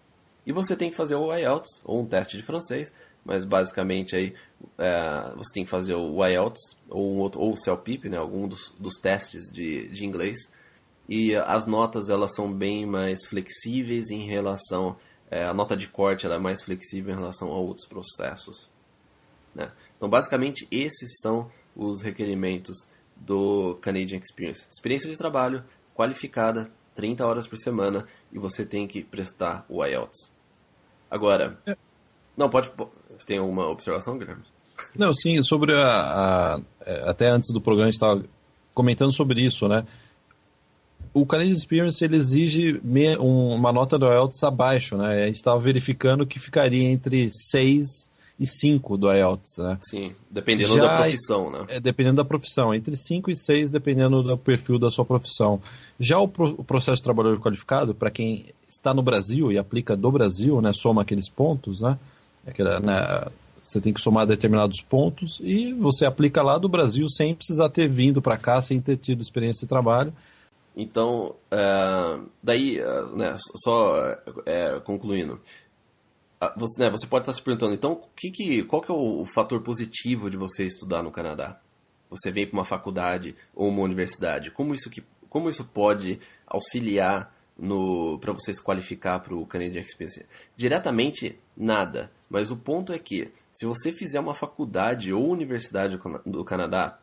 E 0.45 0.52
você 0.52 0.76
tem 0.76 0.89
que 0.89 0.95
fazer 0.95 1.15
o 1.15 1.36
IELTS, 1.36 1.82
ou 1.84 2.02
um 2.02 2.06
teste 2.06 2.38
de 2.38 2.43
francês, 2.43 2.91
mas 3.26 3.43
basicamente 3.43 4.15
aí 4.15 4.34
é, 4.78 5.34
você 5.36 5.54
tem 5.54 5.65
que 5.65 5.69
fazer 5.69 5.95
o 5.95 6.26
IELTS 6.26 6.60
ou, 6.89 7.13
um 7.13 7.17
outro, 7.17 7.41
ou 7.41 7.54
o 7.54 7.58
CELPIP, 7.58 8.10
né, 8.10 8.17
algum 8.17 8.47
dos, 8.47 8.73
dos 8.80 8.95
testes 8.95 9.52
de, 9.52 9.89
de 9.89 10.06
inglês, 10.06 10.38
e 11.10 11.36
as 11.36 11.65
notas 11.65 12.10
elas 12.10 12.34
são 12.36 12.52
bem 12.52 12.86
mais 12.86 13.26
flexíveis 13.26 14.10
em 14.10 14.26
relação 14.26 14.97
é, 15.30 15.43
a 15.43 15.54
nota 15.54 15.76
de 15.76 15.88
corte 15.88 16.26
é 16.26 16.38
mais 16.38 16.63
flexível 16.63 17.13
em 17.13 17.17
relação 17.17 17.52
a 17.52 17.58
outros 17.58 17.86
processos. 17.86 18.69
Né? 19.54 19.71
Então, 19.95 20.10
basicamente, 20.10 20.67
esses 20.71 21.19
são 21.21 21.52
os 21.76 22.02
requerimentos 22.02 22.88
do 23.19 23.75
Canadian 23.82 24.19
Experience. 24.19 24.65
Experiência 24.69 25.10
de 25.10 25.17
trabalho 25.17 25.63
qualificada, 25.93 26.71
30 26.95 27.25
horas 27.25 27.47
por 27.47 27.58
semana, 27.58 28.06
e 28.32 28.39
você 28.39 28.65
tem 28.65 28.88
que 28.88 29.03
prestar 29.03 29.65
o 29.69 29.84
IELTS. 29.84 30.32
Agora, 31.10 31.58
é. 31.65 31.75
não, 32.36 32.49
pode... 32.49 32.71
Você 33.17 33.25
tem 33.25 33.38
alguma 33.38 33.67
observação, 33.67 34.17
Guilherme? 34.17 34.43
Não, 34.95 35.13
sim, 35.13 35.41
sobre 35.41 35.73
a, 35.73 36.56
a, 36.56 36.62
é, 36.86 37.10
Até 37.10 37.30
antes 37.30 37.51
do 37.51 37.62
programa 37.62 37.86
a 37.86 37.91
gente 37.91 37.95
estava 37.95 38.23
comentando 38.73 39.12
sobre 39.12 39.41
isso, 39.41 39.67
né? 39.67 39.86
O 41.13 41.25
Canadian 41.25 41.53
Experience 41.53 42.03
ele 42.03 42.15
exige 42.15 42.80
me, 42.84 43.17
um, 43.17 43.56
uma 43.56 43.71
nota 43.71 43.97
do 43.97 44.06
IELTS 44.06 44.43
abaixo, 44.43 44.95
né? 44.97 45.23
A 45.23 45.25
gente 45.25 45.38
estava 45.38 45.60
verificando 45.60 46.27
que 46.27 46.38
ficaria 46.38 46.88
entre 46.88 47.30
6 47.32 47.88
e 47.88 48.10
5 48.45 48.97
do 48.97 49.12
IELTS, 49.12 49.58
né? 49.58 49.78
Sim, 49.82 50.15
dependendo 50.30 50.76
Já, 50.76 50.82
da 50.82 50.97
profissão, 50.97 51.50
né? 51.50 51.65
É, 51.69 51.80
dependendo 51.80 52.17
da 52.17 52.26
profissão, 52.26 52.73
entre 52.73 52.95
5 52.95 53.32
e 53.32 53.36
6 53.36 53.71
dependendo 53.71 54.21
do 54.21 54.38
perfil 54.38 54.78
da 54.78 54.91
sua 54.91 55.04
profissão. 55.04 55.60
Já 56.00 56.19
o, 56.19 56.28
pro, 56.28 56.50
o 56.60 56.63
processo 56.63 56.97
de 56.97 57.04
trabalhador 57.04 57.39
qualificado, 57.39 57.95
para 57.95 58.12
quem 58.12 58.45
está 58.69 58.93
no 58.93 59.02
Brasil 59.02 59.52
e 59.52 59.58
aplica 59.58 59.95
do 59.95 60.12
Brasil, 60.12 60.62
né, 60.62 60.71
soma 60.73 61.02
aqueles 61.02 61.30
pontos, 61.30 61.82
né? 61.82 61.97
Aquela, 62.45 62.80
né 62.80 63.28
você 63.67 63.82
tem 63.82 63.91
que 63.91 64.00
somar 64.00 64.26
determinados 64.26 64.82
pontos 64.82 65.41
e 65.43 65.73
você 65.73 66.06
aplica 66.06 66.41
lá 66.41 66.58
do 66.58 66.69
Brasil 66.69 67.10
sem 67.10 67.36
precisar 67.36 67.67
ter 67.67 67.89
vindo 67.89 68.21
para 68.21 68.38
cá, 68.38 68.62
sem 68.62 68.80
ter 68.80 68.95
tido 68.95 69.21
experiência 69.21 69.65
de 69.65 69.67
trabalho. 69.67 70.13
Então, 70.76 71.36
é, 71.52 72.19
daí, 72.41 72.80
é, 72.80 73.02
né, 73.13 73.36
só 73.58 74.15
é, 74.45 74.80
concluindo, 74.86 75.41
você, 76.56 76.80
né, 76.80 76.89
você, 76.89 77.08
pode 77.08 77.23
estar 77.23 77.34
se 77.34 77.41
perguntando, 77.41 77.73
então, 77.73 78.04
que 78.15 78.30
que, 78.30 78.63
qual 78.63 78.82
que 78.82 78.91
é 78.91 78.93
o 78.93 79.26
fator 79.26 79.62
positivo 79.62 80.30
de 80.30 80.38
você 80.38 80.65
estudar 80.65 81.02
no 81.02 81.12
Canadá? 81.12 81.60
Você 82.10 82.32
vem 82.32 82.45
para 82.45 82.58
uma 82.58 82.65
faculdade 82.65 83.36
ou 83.56 83.67
uma 83.69 83.82
universidade, 83.82 84.52
como 84.52 84.73
isso, 84.73 84.89
que, 84.89 85.04
como 85.30 85.50
isso 85.50 85.65
pode 85.65 86.19
auxiliar 86.45 87.36
para 88.21 88.34
você 88.34 88.54
se 88.54 88.62
qualificar 88.62 89.19
para 89.19 89.36
o 89.36 89.45
Canadian 89.47 89.82
Experience? 89.82 90.26
Diretamente, 90.56 91.39
nada. 91.56 92.12
Mas 92.30 92.52
o 92.52 92.58
ponto 92.58 92.93
é 92.93 93.00
que, 93.00 93.32
se 93.52 93.65
você 93.65 93.91
fizer 93.91 94.19
uma 94.19 94.36
faculdade 94.36 95.12
ou 95.12 95.28
universidade 95.28 96.00
do 96.26 96.45
Canadá 96.45 97.00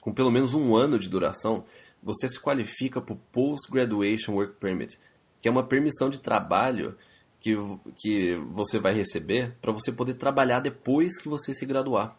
com 0.00 0.12
pelo 0.12 0.30
menos 0.30 0.52
um 0.52 0.76
ano 0.76 0.98
de 0.98 1.08
duração, 1.08 1.64
você 2.02 2.28
se 2.28 2.38
qualifica 2.38 3.00
para 3.00 3.14
o 3.14 3.20
Post-Graduation 3.32 4.34
Work 4.34 4.56
Permit, 4.60 4.98
que 5.40 5.48
é 5.48 5.50
uma 5.50 5.66
permissão 5.66 6.10
de 6.10 6.20
trabalho 6.20 6.94
que, 7.44 7.54
que 7.98 8.36
você 8.52 8.78
vai 8.78 8.94
receber 8.94 9.54
para 9.60 9.70
você 9.70 9.92
poder 9.92 10.14
trabalhar 10.14 10.60
depois 10.60 11.20
que 11.20 11.28
você 11.28 11.54
se 11.54 11.66
graduar. 11.66 12.16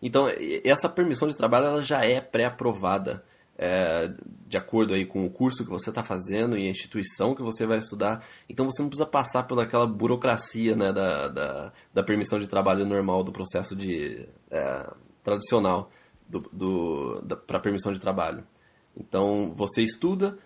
Então, 0.00 0.26
essa 0.64 0.88
permissão 0.88 1.28
de 1.28 1.36
trabalho 1.36 1.66
ela 1.66 1.82
já 1.82 2.06
é 2.06 2.22
pré-aprovada 2.22 3.22
é, 3.58 4.08
de 4.46 4.56
acordo 4.56 4.94
aí 4.94 5.04
com 5.04 5.26
o 5.26 5.30
curso 5.30 5.62
que 5.62 5.70
você 5.70 5.90
está 5.90 6.02
fazendo 6.02 6.56
e 6.56 6.66
a 6.66 6.70
instituição 6.70 7.34
que 7.34 7.42
você 7.42 7.66
vai 7.66 7.78
estudar. 7.78 8.24
Então 8.48 8.64
você 8.64 8.80
não 8.80 8.88
precisa 8.88 9.06
passar 9.06 9.42
pelaquela 9.42 9.86
burocracia 9.86 10.74
né, 10.74 10.90
da, 10.90 11.28
da, 11.28 11.72
da 11.92 12.02
permissão 12.02 12.40
de 12.40 12.46
trabalho 12.46 12.86
normal, 12.86 13.22
do 13.22 13.30
processo 13.30 13.76
de, 13.76 14.26
é, 14.50 14.90
tradicional 15.22 15.90
do, 16.26 16.40
do 16.50 17.36
para 17.46 17.60
permissão 17.60 17.92
de 17.92 18.00
trabalho. 18.00 18.44
Então 18.96 19.52
você 19.54 19.82
estuda, 19.82 20.38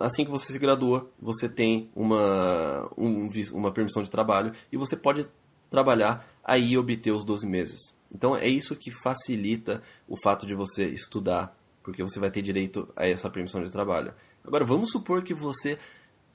assim 0.00 0.24
que 0.24 0.30
você 0.30 0.52
se 0.52 0.58
gradua, 0.58 1.10
você 1.20 1.48
tem 1.48 1.90
uma, 1.94 2.90
um, 2.96 3.28
uma 3.52 3.72
permissão 3.72 4.02
de 4.02 4.10
trabalho 4.10 4.52
e 4.72 4.76
você 4.76 4.96
pode 4.96 5.26
trabalhar 5.70 6.26
aí 6.44 6.76
obter 6.76 7.10
os 7.10 7.24
12 7.24 7.46
meses. 7.46 7.94
Então 8.12 8.36
é 8.36 8.46
isso 8.46 8.76
que 8.76 8.90
facilita 8.90 9.82
o 10.08 10.16
fato 10.16 10.46
de 10.46 10.54
você 10.54 10.86
estudar 10.86 11.56
porque 11.86 12.02
você 12.02 12.18
vai 12.18 12.32
ter 12.32 12.42
direito 12.42 12.92
a 12.96 13.06
essa 13.06 13.30
permissão 13.30 13.62
de 13.62 13.70
trabalho. 13.70 14.12
Agora, 14.44 14.64
vamos 14.64 14.90
supor 14.90 15.22
que 15.22 15.32
você 15.32 15.78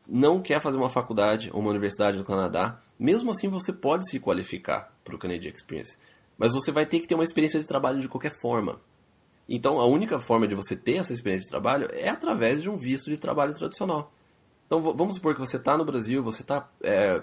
não 0.08 0.42
quer 0.42 0.62
fazer 0.62 0.78
uma 0.78 0.90
faculdade 0.90 1.50
ou 1.52 1.60
uma 1.60 1.72
universidade 1.72 2.18
do 2.18 2.24
Canadá, 2.24 2.80
mesmo 2.98 3.32
assim 3.32 3.50
você 3.50 3.74
pode 3.74 4.10
se 4.10 4.18
qualificar 4.18 4.90
para 5.04 5.14
o 5.14 5.20
Canadian 5.20 5.52
Experience, 5.52 5.98
mas 6.38 6.54
você 6.54 6.72
vai 6.72 6.86
ter 6.86 7.02
que 7.02 7.08
ter 7.08 7.16
uma 7.16 7.26
experiência 7.26 7.60
de 7.60 7.68
trabalho 7.68 8.00
de 8.00 8.08
qualquer 8.08 8.32
forma. 8.40 8.80
Então, 9.54 9.82
a 9.82 9.86
única 9.86 10.18
forma 10.18 10.48
de 10.48 10.56
você 10.56 10.78
ter 10.78 10.96
essa 10.96 11.12
experiência 11.12 11.44
de 11.44 11.50
trabalho 11.50 11.90
é 11.92 12.08
através 12.08 12.62
de 12.62 12.70
um 12.70 12.78
visto 12.78 13.10
de 13.10 13.18
trabalho 13.18 13.54
tradicional. 13.54 14.10
Então, 14.66 14.82
vamos 14.82 15.16
supor 15.16 15.34
que 15.34 15.42
você 15.42 15.58
está 15.58 15.78
no 15.78 15.84
Brasil, 15.84 16.24
você 16.24 16.42
está 16.42 16.72
é, 16.82 17.22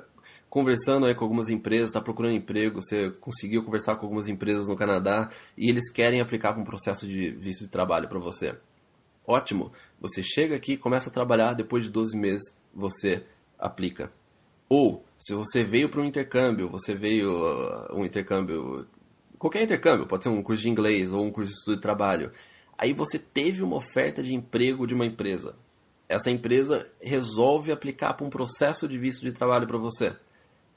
conversando 0.50 1.06
aí 1.06 1.14
com 1.14 1.24
algumas 1.24 1.48
empresas, 1.48 1.88
está 1.88 2.02
procurando 2.02 2.34
emprego, 2.34 2.82
você 2.82 3.10
conseguiu 3.12 3.64
conversar 3.64 3.96
com 3.96 4.04
algumas 4.04 4.28
empresas 4.28 4.68
no 4.68 4.76
Canadá 4.76 5.30
e 5.56 5.70
eles 5.70 5.90
querem 5.90 6.20
aplicar 6.20 6.52
para 6.52 6.60
um 6.60 6.66
processo 6.66 7.06
de 7.06 7.30
visto 7.30 7.64
de 7.64 7.70
trabalho 7.70 8.10
para 8.10 8.18
você. 8.18 8.54
Ótimo, 9.26 9.72
você 9.98 10.22
chega 10.22 10.54
aqui, 10.54 10.76
começa 10.76 11.08
a 11.08 11.12
trabalhar, 11.12 11.54
depois 11.54 11.84
de 11.84 11.90
12 11.90 12.14
meses 12.14 12.54
você 12.74 13.24
aplica. 13.58 14.12
Ou, 14.68 15.02
se 15.16 15.32
você 15.32 15.64
veio 15.64 15.88
para 15.88 16.02
um 16.02 16.04
intercâmbio, 16.04 16.68
você 16.68 16.94
veio 16.94 17.32
uh, 17.32 17.96
um 17.96 18.04
intercâmbio, 18.04 18.86
qualquer 19.38 19.62
intercâmbio, 19.62 20.06
pode 20.06 20.24
ser 20.24 20.30
um 20.30 20.42
curso 20.42 20.62
de 20.62 20.68
inglês 20.68 21.12
ou 21.12 21.24
um 21.24 21.30
curso 21.30 21.52
de 21.52 21.58
estudo 21.58 21.76
de 21.76 21.82
trabalho, 21.82 22.32
aí 22.76 22.92
você 22.92 23.18
teve 23.18 23.62
uma 23.62 23.76
oferta 23.76 24.22
de 24.22 24.34
emprego 24.34 24.86
de 24.86 24.94
uma 24.94 25.06
empresa. 25.06 25.56
Essa 26.08 26.30
empresa 26.30 26.90
resolve 27.00 27.70
aplicar 27.70 28.14
para 28.14 28.26
um 28.26 28.30
processo 28.30 28.88
de 28.88 28.96
visto 28.96 29.24
de 29.24 29.32
trabalho 29.32 29.66
para 29.66 29.76
você. 29.76 30.16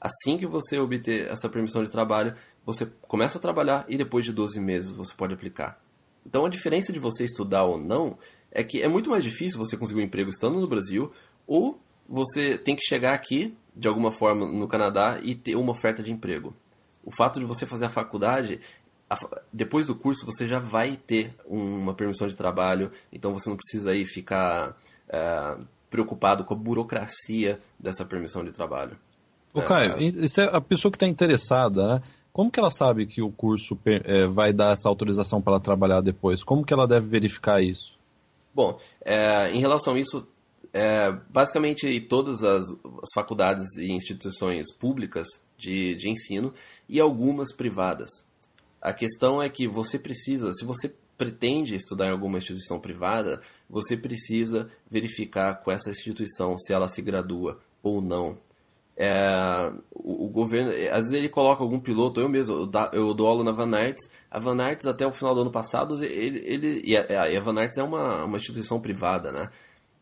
Assim 0.00 0.36
que 0.36 0.46
você 0.46 0.78
obter 0.78 1.30
essa 1.30 1.48
permissão 1.48 1.82
de 1.82 1.90
trabalho, 1.90 2.34
você 2.66 2.86
começa 3.02 3.38
a 3.38 3.40
trabalhar 3.40 3.84
e 3.88 3.96
depois 3.96 4.24
de 4.24 4.32
12 4.32 4.60
meses 4.60 4.92
você 4.92 5.14
pode 5.14 5.32
aplicar. 5.32 5.80
Então 6.26 6.44
a 6.44 6.48
diferença 6.48 6.92
de 6.92 6.98
você 6.98 7.24
estudar 7.24 7.64
ou 7.64 7.78
não 7.78 8.18
é 8.50 8.62
que 8.62 8.82
é 8.82 8.88
muito 8.88 9.08
mais 9.08 9.24
difícil 9.24 9.58
você 9.58 9.76
conseguir 9.76 10.00
um 10.00 10.04
emprego 10.04 10.30
estando 10.30 10.60
no 10.60 10.66
Brasil 10.66 11.12
ou 11.46 11.80
você 12.08 12.58
tem 12.58 12.76
que 12.76 12.82
chegar 12.82 13.14
aqui, 13.14 13.56
de 13.74 13.88
alguma 13.88 14.12
forma, 14.12 14.46
no 14.46 14.68
Canadá 14.68 15.18
e 15.22 15.34
ter 15.34 15.56
uma 15.56 15.72
oferta 15.72 16.02
de 16.02 16.12
emprego. 16.12 16.54
O 17.04 17.10
fato 17.10 17.40
de 17.40 17.46
você 17.46 17.66
fazer 17.66 17.86
a 17.86 17.90
faculdade, 17.90 18.60
depois 19.52 19.86
do 19.86 19.94
curso 19.94 20.24
você 20.24 20.46
já 20.46 20.58
vai 20.58 20.96
ter 20.96 21.34
uma 21.46 21.94
permissão 21.94 22.26
de 22.28 22.34
trabalho, 22.34 22.90
então 23.12 23.32
você 23.32 23.48
não 23.48 23.56
precisa 23.56 23.90
aí 23.90 24.04
ficar 24.04 24.76
é, 25.08 25.56
preocupado 25.90 26.44
com 26.44 26.54
a 26.54 26.56
burocracia 26.56 27.58
dessa 27.78 28.04
permissão 28.04 28.44
de 28.44 28.52
trabalho. 28.52 28.96
Ô, 29.52 29.60
é, 29.60 29.64
Caio, 29.64 29.96
é 29.98 30.56
a 30.56 30.60
pessoa 30.60 30.90
que 30.90 30.96
está 30.96 31.06
interessada, 31.06 31.86
né? 31.86 32.02
Como 32.32 32.50
que 32.50 32.58
ela 32.58 32.70
sabe 32.70 33.04
que 33.04 33.20
o 33.20 33.30
curso 33.30 33.78
é, 33.84 34.26
vai 34.26 34.54
dar 34.54 34.72
essa 34.72 34.88
autorização 34.88 35.42
para 35.42 35.52
ela 35.52 35.60
trabalhar 35.60 36.00
depois? 36.00 36.42
Como 36.42 36.64
que 36.64 36.72
ela 36.72 36.88
deve 36.88 37.06
verificar 37.06 37.62
isso? 37.62 37.98
Bom, 38.54 38.78
é, 39.04 39.50
em 39.50 39.60
relação 39.60 39.94
a 39.94 39.98
isso, 39.98 40.26
é, 40.72 41.12
basicamente 41.28 42.00
todas 42.00 42.42
as, 42.42 42.64
as, 42.70 43.10
faculdades 43.14 43.76
e 43.76 43.92
instituições 43.92 44.72
públicas 44.74 45.26
de, 45.62 45.94
de 45.94 46.10
ensino 46.10 46.52
e 46.88 47.00
algumas 47.00 47.54
privadas. 47.54 48.10
A 48.80 48.92
questão 48.92 49.42
é 49.42 49.48
que 49.48 49.66
você 49.66 49.98
precisa, 49.98 50.52
se 50.52 50.64
você 50.64 50.94
pretende 51.16 51.74
estudar 51.74 52.08
em 52.08 52.10
alguma 52.10 52.38
instituição 52.38 52.80
privada, 52.80 53.40
você 53.70 53.96
precisa 53.96 54.70
verificar 54.90 55.62
com 55.62 55.70
essa 55.70 55.90
instituição 55.90 56.58
se 56.58 56.72
ela 56.72 56.88
se 56.88 57.00
gradua 57.00 57.60
ou 57.82 58.00
não 58.00 58.38
é, 58.96 59.72
o, 59.90 60.26
o, 60.26 60.28
governo, 60.28 60.70
às 60.90 61.04
vezes 61.04 61.12
ele 61.12 61.28
coloca 61.28 61.62
algum 61.62 61.80
piloto, 61.80 62.20
eu 62.20 62.28
mesmo, 62.28 62.54
eu, 62.54 62.70
eu 62.92 63.14
dou 63.14 63.26
aula 63.26 63.42
na 63.42 63.52
Van 63.52 63.74
Arts, 63.74 64.10
a 64.30 64.38
Van 64.38 64.62
Arts 64.62 64.86
até 64.86 65.06
o 65.06 65.12
final 65.12 65.34
do 65.34 65.40
ano 65.40 65.50
passado, 65.50 66.02
ele, 66.04 66.42
ele 66.44 66.82
e, 66.84 66.96
a, 66.96 67.24
a 67.24 67.40
Van 67.40 67.58
Arts 67.58 67.78
é 67.78 67.82
uma, 67.82 68.24
uma 68.24 68.36
instituição 68.36 68.80
privada, 68.80 69.32
né? 69.32 69.50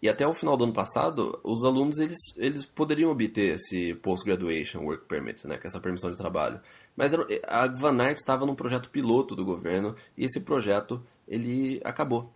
E 0.02 0.08
até 0.08 0.26
o 0.26 0.32
final 0.32 0.56
do 0.56 0.64
ano 0.64 0.72
passado, 0.72 1.38
os 1.44 1.62
alunos 1.62 1.98
eles, 1.98 2.18
eles 2.36 2.64
poderiam 2.64 3.10
obter 3.10 3.56
esse 3.56 3.94
Post-Graduation 3.94 4.80
Work 4.80 5.04
Permit, 5.04 5.46
né, 5.46 5.58
que 5.58 5.66
é 5.66 5.68
essa 5.68 5.80
permissão 5.80 6.10
de 6.10 6.16
trabalho. 6.16 6.60
Mas 6.96 7.12
a 7.46 7.66
Van 7.66 8.02
Arts 8.02 8.22
estava 8.22 8.46
num 8.46 8.54
projeto 8.54 8.88
piloto 8.88 9.36
do 9.36 9.44
governo 9.44 9.94
e 10.16 10.24
esse 10.24 10.40
projeto 10.40 11.02
ele 11.28 11.80
acabou. 11.84 12.32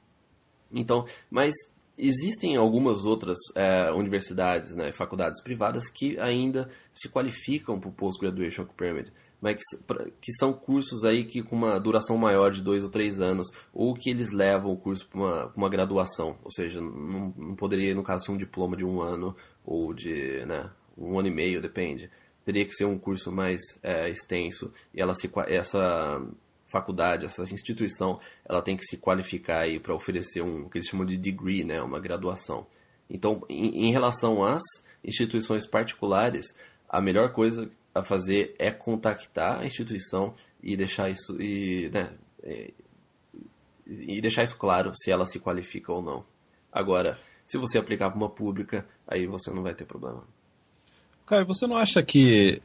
Então, 0.71 1.07
mas 1.31 1.55
Existem 1.97 2.57
algumas 2.57 3.05
outras 3.05 3.39
é, 3.55 3.93
universidades, 3.93 4.75
né, 4.75 4.91
faculdades 4.91 5.41
privadas 5.41 5.89
que 5.89 6.19
ainda 6.19 6.69
se 6.93 7.09
qualificam 7.09 7.79
para 7.79 7.89
o 7.89 7.93
Postgraduation 7.93 8.65
Permit, 8.65 9.13
mas 9.45 9.57
que, 9.59 10.11
que, 10.23 10.33
são 10.33 10.55
cursos 10.55 11.05
aí 11.05 11.23
que 11.23 11.43
com 11.43 11.55
uma 11.55 11.79
duração 11.79 12.17
maior 12.17 12.51
de 12.51 12.63
dois 12.63 12.83
ou 12.83 12.89
três 12.89 13.21
anos, 13.21 13.49
ou 13.75 13.93
que 13.93 14.09
eles 14.09 14.33
levam 14.33 14.73
o 14.73 14.77
curso 14.77 15.07
para 15.07 15.21
uma, 15.21 15.53
uma, 15.55 15.69
graduação, 15.69 16.39
ou 16.43 16.51
seja, 16.51 16.81
não, 16.81 17.35
não, 17.37 17.55
poderia, 17.55 17.95
no 17.95 18.03
caso, 18.03 18.25
ser 18.25 18.33
um 18.33 18.39
diploma 18.39 18.75
de 18.75 18.87
um 18.87 19.03
ano 19.03 19.37
ou 19.63 19.93
de 19.93 20.43
né, 20.47 20.71
um 20.97 21.19
ano 21.19 21.29
e 21.29 21.31
meio, 21.31 21.61
depende. 21.61 22.11
Teria 22.43 22.65
que 22.65 22.73
ser 22.73 22.87
um 22.87 22.99
curso 22.99 23.31
mais 23.31 23.61
é, 23.83 24.09
extenso 24.09 24.73
e 24.95 25.03
ela 25.03 25.13
se, 25.13 25.31
essa 25.47 26.27
faculdade, 26.67 27.27
essa 27.27 27.43
instituição, 27.43 28.19
ela 28.47 28.63
tem 28.63 28.79
que 28.79 28.85
se 28.85 28.97
qualificar 28.97 29.59
aí 29.59 29.79
para 29.79 29.95
oferecer 29.95 30.41
um 30.41 30.71
que 30.71 30.79
eles 30.79 30.89
chamam 30.89 31.05
de 31.05 31.19
degree, 31.19 31.65
né, 31.65 31.83
uma 31.83 32.01
graduação. 32.01 32.67
Então, 33.11 33.45
em, 33.47 33.89
em 33.89 33.93
relação 33.93 34.43
às 34.43 34.63
instituições 35.05 35.67
particulares, 35.67 36.47
a 36.89 36.99
melhor 36.99 37.35
coisa 37.35 37.71
a 37.95 38.03
fazer 38.03 38.55
é 38.59 38.71
contactar 38.71 39.61
a 39.61 39.67
instituição 39.67 40.35
e 40.63 40.77
deixar 40.77 41.11
isso 41.11 41.41
e, 41.41 41.91
né, 41.93 42.13
e 43.87 44.21
deixar 44.21 44.43
isso 44.43 44.57
claro 44.57 44.93
se 44.95 45.11
ela 45.11 45.27
se 45.27 45.39
qualifica 45.39 45.93
ou 45.93 46.03
não. 46.03 46.25
Agora, 46.73 47.19
se 47.47 47.57
você 47.57 47.79
aplicar 47.79 48.11
para 48.11 48.19
uma 48.19 48.29
pública, 48.29 48.87
aí 49.07 49.27
você 49.27 49.51
não 49.51 49.63
vai 49.63 49.75
ter 49.75 49.85
problema. 49.85 50.25
Caio, 51.27 51.47
você 51.47 51.67
não 51.67 51.77
acha 51.77 52.03
que 52.03 52.61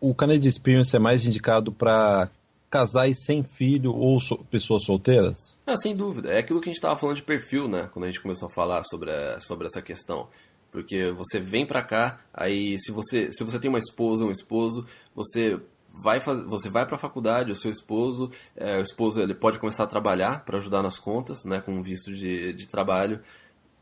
o 0.00 0.14
Canadian 0.14 0.48
Experience 0.48 0.94
é 0.96 0.98
mais 0.98 1.24
indicado 1.24 1.72
para 1.72 2.28
casais 2.68 3.24
sem 3.24 3.44
filho 3.44 3.94
ou 3.94 4.18
so 4.18 4.38
pessoas 4.50 4.84
solteiras? 4.84 5.54
Ah, 5.66 5.76
sem 5.76 5.94
dúvida. 5.94 6.32
É 6.32 6.38
aquilo 6.38 6.60
que 6.60 6.70
a 6.70 6.72
gente 6.72 6.78
estava 6.78 6.98
falando 6.98 7.16
de 7.16 7.22
perfil, 7.22 7.68
né? 7.68 7.88
Quando 7.92 8.06
a 8.06 8.08
gente 8.08 8.20
começou 8.20 8.48
a 8.48 8.50
falar 8.50 8.82
sobre, 8.84 9.10
a, 9.10 9.38
sobre 9.38 9.66
essa 9.66 9.82
questão. 9.82 10.28
Porque 10.72 11.12
você 11.12 11.38
vem 11.38 11.66
para 11.66 11.84
cá, 11.84 12.18
aí 12.32 12.78
se 12.80 12.90
você, 12.90 13.30
se 13.30 13.44
você 13.44 13.60
tem 13.60 13.68
uma 13.68 13.78
esposa 13.78 14.24
ou 14.24 14.30
um 14.30 14.32
esposo, 14.32 14.86
você 15.14 15.60
vai 15.92 16.18
faz, 16.18 16.40
você 16.40 16.70
vai 16.70 16.86
para 16.86 16.96
a 16.96 16.98
faculdade, 16.98 17.52
o 17.52 17.56
seu 17.56 17.70
esposo, 17.70 18.32
é, 18.56 18.78
o 18.78 18.82
esposo 18.82 19.20
ele 19.20 19.34
pode 19.34 19.58
começar 19.58 19.84
a 19.84 19.86
trabalhar 19.86 20.46
para 20.46 20.56
ajudar 20.56 20.82
nas 20.82 20.98
contas, 20.98 21.44
né, 21.44 21.60
com 21.60 21.82
visto 21.82 22.10
de, 22.14 22.54
de 22.54 22.66
trabalho. 22.66 23.20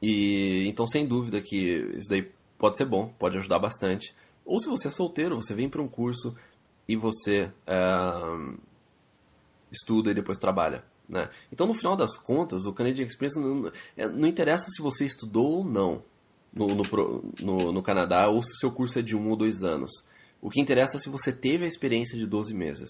E 0.02 0.66
então 0.66 0.84
sem 0.84 1.06
dúvida 1.06 1.40
que 1.40 1.88
isso 1.94 2.10
daí 2.10 2.28
pode 2.58 2.76
ser 2.76 2.86
bom, 2.86 3.14
pode 3.16 3.38
ajudar 3.38 3.60
bastante. 3.60 4.12
Ou 4.44 4.58
se 4.58 4.68
você 4.68 4.88
é 4.88 4.90
solteiro, 4.90 5.36
você 5.36 5.54
vem 5.54 5.68
para 5.68 5.80
um 5.80 5.88
curso 5.88 6.34
e 6.88 6.96
você 6.96 7.52
é, 7.68 7.78
estuda 9.70 10.10
e 10.10 10.14
depois 10.14 10.38
trabalha. 10.38 10.84
Né? 11.08 11.28
Então, 11.52 11.66
no 11.66 11.74
final 11.74 11.96
das 11.96 12.16
contas, 12.16 12.64
o 12.66 12.72
Canadian 12.72 13.06
Experience 13.06 13.38
não, 13.38 13.70
é, 13.96 14.08
não 14.08 14.28
interessa 14.28 14.66
se 14.70 14.82
você 14.82 15.04
estudou 15.04 15.58
ou 15.58 15.64
não 15.64 16.02
no, 16.52 16.68
no, 16.68 16.84
no, 17.40 17.72
no 17.72 17.82
Canadá 17.82 18.28
ou 18.28 18.42
se 18.42 18.58
seu 18.58 18.70
curso 18.70 18.98
é 18.98 19.02
de 19.02 19.16
um 19.16 19.28
ou 19.28 19.36
dois 19.36 19.62
anos. 19.62 19.90
O 20.40 20.50
que 20.50 20.60
interessa 20.60 20.96
é 20.96 21.00
se 21.00 21.08
você 21.08 21.32
teve 21.32 21.64
a 21.64 21.68
experiência 21.68 22.18
de 22.18 22.26
12 22.26 22.54
meses. 22.54 22.88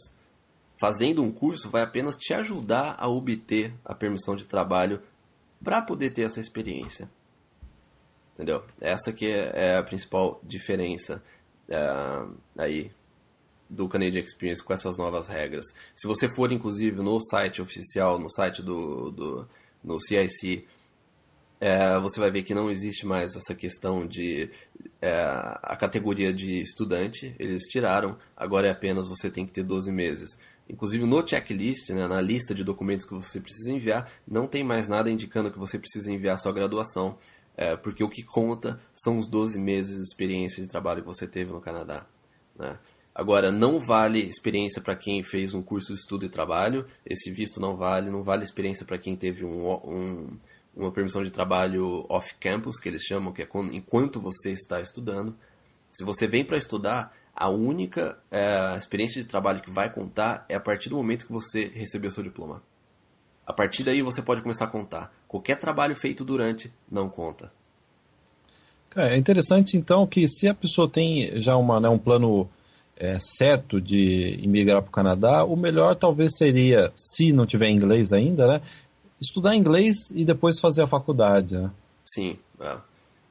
Fazendo 0.81 1.23
um 1.23 1.31
curso 1.31 1.69
vai 1.69 1.83
apenas 1.83 2.17
te 2.17 2.33
ajudar 2.33 2.97
a 2.99 3.09
obter 3.09 3.75
a 3.85 3.95
permissão 3.95 4.35
de 4.35 4.47
trabalho 4.47 5.03
para 5.63 5.83
poder 5.83 6.11
ter 6.11 6.23
essa 6.23 6.41
experiência. 6.41 7.11
Entendeu? 8.35 8.65
Essa 8.81 9.13
que 9.13 9.27
é, 9.27 9.77
a 9.77 9.83
principal 9.83 10.41
diferença 10.43 11.23
é, 11.69 11.79
aí 12.57 12.91
do 13.69 13.89
Canadian 13.89 14.23
Experience 14.23 14.65
com 14.65 14.73
essas 14.73 14.97
novas 14.97 15.29
regras. 15.29 15.67
Se 15.95 16.09
você 16.09 16.29
for, 16.29 16.51
inclusive, 16.51 17.03
no 17.03 17.21
site 17.21 17.61
oficial, 17.61 18.19
no 18.19 18.31
site 18.31 18.63
do, 18.63 19.11
do 19.11 19.49
no 19.83 20.01
CIC, 20.01 20.67
é, 21.61 22.01
você 22.01 22.19
vai 22.19 22.31
ver 22.31 22.43
que 22.43 22.55
não 22.55 22.71
existe 22.71 23.05
mais 23.05 23.37
essa 23.37 23.55
questão 23.55 24.07
de 24.07 24.51
é, 25.01 25.13
a 25.63 25.77
categoria 25.77 26.33
de 26.33 26.59
estudante, 26.61 27.35
eles 27.39 27.65
tiraram, 27.65 28.17
agora 28.35 28.67
é 28.67 28.71
apenas 28.71 29.09
você 29.09 29.31
tem 29.31 29.47
que 29.47 29.53
ter 29.53 29.63
12 29.63 29.93
meses. 29.93 30.39
Inclusive 30.69 31.05
no 31.05 31.27
checklist, 31.27 31.91
né, 31.91 32.07
na 32.07 32.21
lista 32.21 32.55
de 32.55 32.65
documentos 32.65 33.05
que 33.05 33.13
você 33.13 33.41
precisa 33.41 33.73
enviar, 33.73 34.11
não 34.27 34.47
tem 34.47 34.65
mais 34.65 34.89
nada 34.89 35.11
indicando 35.11 35.51
que 35.51 35.59
você 35.59 35.79
precisa 35.79 36.11
enviar 36.11 36.39
sua 36.39 36.53
graduação, 36.53 37.19
é, 37.57 37.77
porque 37.77 38.03
o 38.03 38.09
que 38.09 38.23
conta 38.23 38.81
são 38.95 39.19
os 39.19 39.27
12 39.27 39.59
meses 39.59 39.97
de 39.97 40.03
experiência 40.03 40.63
de 40.63 40.69
trabalho 40.69 41.03
que 41.03 41.09
você 41.09 41.27
teve 41.27 41.53
no 41.53 41.61
Canadá. 41.61 42.07
Né? 42.59 42.79
Agora, 43.15 43.53
não 43.53 43.79
vale 43.79 44.21
experiência 44.21 44.81
para 44.81 44.97
quem 44.97 45.23
fez 45.23 45.53
um 45.53 45.61
curso 45.61 45.93
de 45.93 45.99
estudo 45.99 46.25
e 46.25 46.29
trabalho, 46.31 46.87
esse 47.05 47.31
visto 47.31 47.61
não 47.61 47.77
vale, 47.77 48.11
não 48.11 48.23
vale 48.23 48.45
experiência 48.45 48.87
para 48.87 48.97
quem 48.97 49.15
teve 49.15 49.45
um, 49.45 49.69
um 49.85 50.39
uma 50.83 50.93
permissão 50.93 51.23
de 51.23 51.31
trabalho 51.31 52.07
off-campus, 52.09 52.79
que 52.79 52.89
eles 52.89 53.03
chamam, 53.03 53.33
que 53.33 53.43
é 53.43 53.47
quando, 53.47 53.75
enquanto 53.75 54.21
você 54.21 54.53
está 54.53 54.81
estudando. 54.81 55.35
Se 55.93 56.05
você 56.05 56.27
vem 56.27 56.45
para 56.45 56.57
estudar, 56.57 57.13
a 57.35 57.49
única 57.49 58.19
é, 58.31 58.77
experiência 58.77 59.23
de 59.23 59.29
trabalho 59.29 59.61
que 59.61 59.71
vai 59.71 59.93
contar 59.93 60.45
é 60.49 60.55
a 60.55 60.61
partir 60.61 60.89
do 60.89 60.97
momento 60.97 61.27
que 61.27 61.33
você 61.33 61.71
recebeu 61.75 62.11
seu 62.11 62.23
diploma. 62.23 62.63
A 63.47 63.53
partir 63.53 63.83
daí 63.83 64.03
você 64.03 64.23
pode 64.23 64.43
começar 64.43 64.67
a 64.67 64.69
contar. 64.69 65.13
Qualquer 65.27 65.59
trabalho 65.59 65.97
feito 65.97 66.25
durante 66.25 66.73
não 66.91 67.09
conta. 67.09 67.53
É 68.95 69.17
interessante 69.17 69.77
então 69.77 70.07
que 70.07 70.29
se 70.29 70.49
a 70.49 70.55
pessoa 70.55 70.89
tem 70.89 71.39
já 71.39 71.57
uma, 71.57 71.81
né, 71.81 71.89
um 71.89 71.99
plano 71.99 72.49
é, 72.97 73.19
certo 73.19 73.81
de 73.81 74.39
imigrar 74.43 74.83
para 74.83 74.89
o 74.89 74.93
Canadá, 74.93 75.45
o 75.45 75.57
melhor 75.57 75.95
talvez 75.95 76.37
seria, 76.37 76.93
se 76.97 77.33
não 77.33 77.47
tiver 77.47 77.71
inglês 77.71 78.13
ainda, 78.13 78.47
né, 78.47 78.61
estudar 79.21 79.55
inglês 79.55 80.11
e 80.15 80.25
depois 80.25 80.59
fazer 80.59 80.83
a 80.83 80.87
faculdade. 80.87 81.57
Né? 81.57 81.71
Sim, 82.05 82.39
é. 82.61 82.79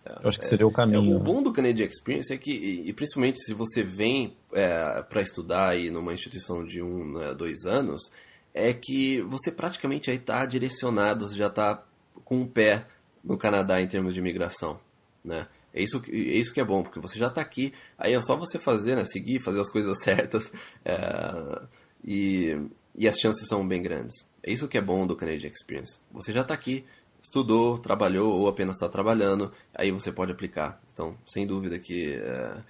É, 0.06 0.19
Eu 0.23 0.30
acho 0.30 0.39
que 0.39 0.45
seria 0.45 0.65
o 0.65 0.71
caminho. 0.71 1.13
É, 1.13 1.15
o 1.15 1.19
bom 1.19 1.41
do 1.43 1.52
Canadian 1.52 1.86
Experience 1.86 2.34
é 2.34 2.38
que, 2.38 2.52
e, 2.52 2.91
principalmente 2.93 3.39
se 3.43 3.54
você 3.54 3.84
vem 3.84 4.36
é, 4.54 5.02
para 5.04 5.21
estudar 5.21 5.69
aí 5.69 5.89
numa 5.89 6.13
instituição 6.13 6.63
de 6.63 6.82
um, 6.82 7.13
né, 7.13 7.34
dois 7.34 7.65
anos, 7.65 8.12
é 8.54 8.73
que 8.73 9.21
você 9.21 9.52
praticamente 9.52 10.10
aí 10.10 10.17
está 10.17 10.45
direcionado, 10.45 11.28
já 11.36 11.47
está 11.47 11.84
com 12.23 12.41
o 12.41 12.47
pé 12.47 12.86
no 13.23 13.38
Canadá 13.38 13.82
em 13.82 13.88
termos 13.88 14.13
de 14.13 14.19
imigração, 14.19 14.80
né? 15.23 15.47
É 15.71 15.84
isso, 15.84 16.02
é 16.10 16.15
isso 16.15 16.54
que 16.54 16.60
é 16.60 16.65
bom, 16.65 16.82
porque 16.82 16.99
você 16.99 17.19
já 17.19 17.28
está 17.28 17.41
aqui, 17.41 17.73
aí 17.97 18.13
é 18.13 18.21
só 18.21 18.36
você 18.36 18.58
fazer, 18.58 18.95
né, 18.95 19.06
seguir, 19.06 19.39
fazer 19.39 19.60
as 19.60 19.69
coisas 19.69 19.99
certas, 20.02 20.52
é, 20.84 21.62
e, 22.04 22.58
e 22.95 23.08
as 23.08 23.17
chances 23.17 23.47
são 23.47 23.67
bem 23.67 23.84
grandes. 23.84 24.28
É 24.43 24.52
isso 24.52 24.67
que 24.67 24.78
é 24.78 24.82
bom 24.82 25.06
do 25.06 25.15
Canadian 25.15 25.49
Experience. 25.49 25.99
Você 26.12 26.32
já 26.32 26.41
está 26.41 26.54
aqui, 26.54 26.86
estudou, 27.21 27.78
trabalhou 27.78 28.39
ou 28.39 28.47
apenas 28.47 28.78
está 28.78 28.88
trabalhando, 28.88 29.52
aí 29.73 29.91
você 29.91 30.12
pode 30.12 30.32
aplicar. 30.32 30.82
Então, 30.93 31.17
sem 31.28 31.45
dúvida 31.45 31.78
que 31.78 32.13
é, 32.13 32.63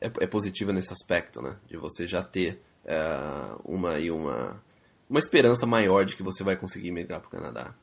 é, 0.00 0.06
é 0.20 0.26
positivo 0.26 0.72
nesse 0.72 0.92
aspecto, 0.92 1.40
né? 1.40 1.56
De 1.66 1.76
você 1.76 2.06
já 2.06 2.22
ter 2.22 2.60
é, 2.84 2.98
uma, 3.64 3.96
uma, 3.98 4.62
uma 5.08 5.18
esperança 5.18 5.66
maior 5.66 6.04
de 6.04 6.16
que 6.16 6.22
você 6.22 6.44
vai 6.44 6.56
conseguir 6.56 6.90
migrar 6.90 7.20
para 7.20 7.28
o 7.28 7.30
Canadá. 7.30 7.74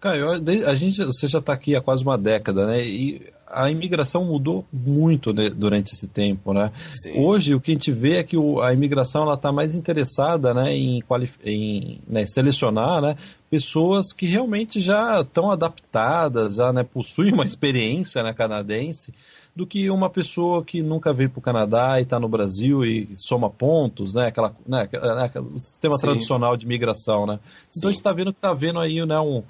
Caio, 0.00 0.30
a 0.66 0.74
gente, 0.74 1.04
você 1.04 1.28
já 1.28 1.40
está 1.40 1.52
aqui 1.52 1.76
há 1.76 1.80
quase 1.80 2.02
uma 2.02 2.16
década, 2.16 2.66
né? 2.66 2.82
E 2.82 3.30
a 3.46 3.70
imigração 3.70 4.24
mudou 4.24 4.64
muito 4.72 5.34
né, 5.34 5.50
durante 5.50 5.92
esse 5.92 6.06
tempo, 6.06 6.54
né? 6.54 6.70
Sim. 6.94 7.18
Hoje 7.18 7.54
o 7.54 7.60
que 7.60 7.72
a 7.72 7.74
gente 7.74 7.90
vê 7.90 8.16
é 8.16 8.22
que 8.22 8.36
o, 8.36 8.62
a 8.62 8.72
imigração 8.72 9.22
ela 9.22 9.34
está 9.34 9.50
mais 9.50 9.74
interessada, 9.74 10.54
né, 10.54 10.72
em, 10.74 11.02
em 11.44 12.00
né, 12.08 12.24
selecionar, 12.26 13.02
né, 13.02 13.16
pessoas 13.50 14.12
que 14.12 14.26
realmente 14.26 14.80
já 14.80 15.20
estão 15.20 15.50
adaptadas, 15.50 16.54
já 16.54 16.72
né, 16.72 16.84
possuem 16.84 17.32
uma 17.32 17.44
experiência 17.46 18.22
né, 18.22 18.32
canadense, 18.32 19.12
do 19.54 19.66
que 19.66 19.90
uma 19.90 20.08
pessoa 20.08 20.64
que 20.64 20.80
nunca 20.80 21.12
veio 21.12 21.28
para 21.28 21.40
o 21.40 21.42
Canadá 21.42 21.98
e 21.98 22.04
está 22.04 22.20
no 22.20 22.28
Brasil 22.28 22.84
e 22.84 23.10
soma 23.14 23.50
pontos, 23.50 24.14
né? 24.14 24.28
Aquela, 24.28 24.54
né, 24.64 24.88
né 24.92 25.30
o 25.54 25.58
sistema 25.58 25.96
Sim. 25.96 26.02
tradicional 26.02 26.56
de 26.56 26.64
imigração, 26.64 27.26
né? 27.26 27.40
Então 27.68 27.82
Sim. 27.82 27.86
a 27.88 27.90
gente 27.90 27.98
está 27.98 28.12
vendo 28.12 28.32
que 28.32 28.38
está 28.38 28.54
vendo 28.54 28.78
aí 28.78 29.04
né, 29.04 29.18
um, 29.18 29.42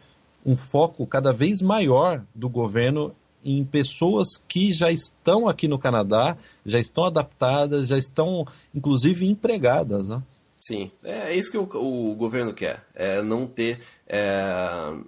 um 0.45 0.57
foco 0.57 1.07
cada 1.07 1.33
vez 1.33 1.61
maior 1.61 2.25
do 2.35 2.49
governo 2.49 3.15
em 3.45 3.65
pessoas 3.65 4.37
que 4.49 4.73
já 4.73 4.91
estão 4.91 5.49
aqui 5.49 5.67
no 5.67 5.79
Canadá, 5.79 6.37
já 6.65 6.79
estão 6.79 7.05
adaptadas, 7.05 7.89
já 7.89 7.97
estão, 7.97 8.47
inclusive, 8.75 9.27
empregadas. 9.27 10.11
Né? 10.11 10.23
Sim, 10.59 10.91
é, 11.03 11.33
é 11.33 11.37
isso 11.37 11.51
que 11.51 11.57
o, 11.57 11.63
o 11.63 12.15
governo 12.15 12.53
quer, 12.53 12.87
é 12.95 13.23
não 13.23 13.47
ter 13.47 13.81
é, 14.07 14.23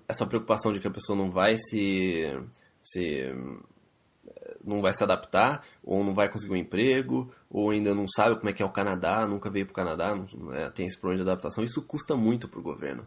essa 0.09 0.27
preocupação 0.27 0.73
de 0.73 0.81
que 0.81 0.89
a 0.89 0.91
pessoa 0.91 1.17
não 1.17 1.31
vai 1.31 1.57
se, 1.59 2.25
se 2.83 3.35
não 4.65 4.81
vai 4.81 4.95
se 4.95 5.03
adaptar, 5.03 5.65
ou 5.83 6.03
não 6.05 6.15
vai 6.15 6.29
conseguir 6.29 6.53
um 6.53 6.57
emprego, 6.57 7.31
ou 7.51 7.71
ainda 7.71 7.95
não 7.95 8.07
sabe 8.09 8.37
como 8.37 8.49
é 8.49 8.53
que 8.53 8.63
é 8.63 8.67
o 8.67 8.71
Canadá, 8.71 9.27
nunca 9.27 9.51
veio 9.51 9.67
para 9.67 9.73
o 9.73 9.75
Canadá, 9.75 10.15
não, 10.15 10.55
é, 10.55 10.71
tem 10.71 10.87
esse 10.87 10.99
problema 10.99 11.25
de 11.25 11.31
adaptação. 11.31 11.63
Isso 11.63 11.83
custa 11.83 12.17
muito 12.17 12.49
para 12.49 12.61
o 12.61 12.63
governo. 12.63 13.07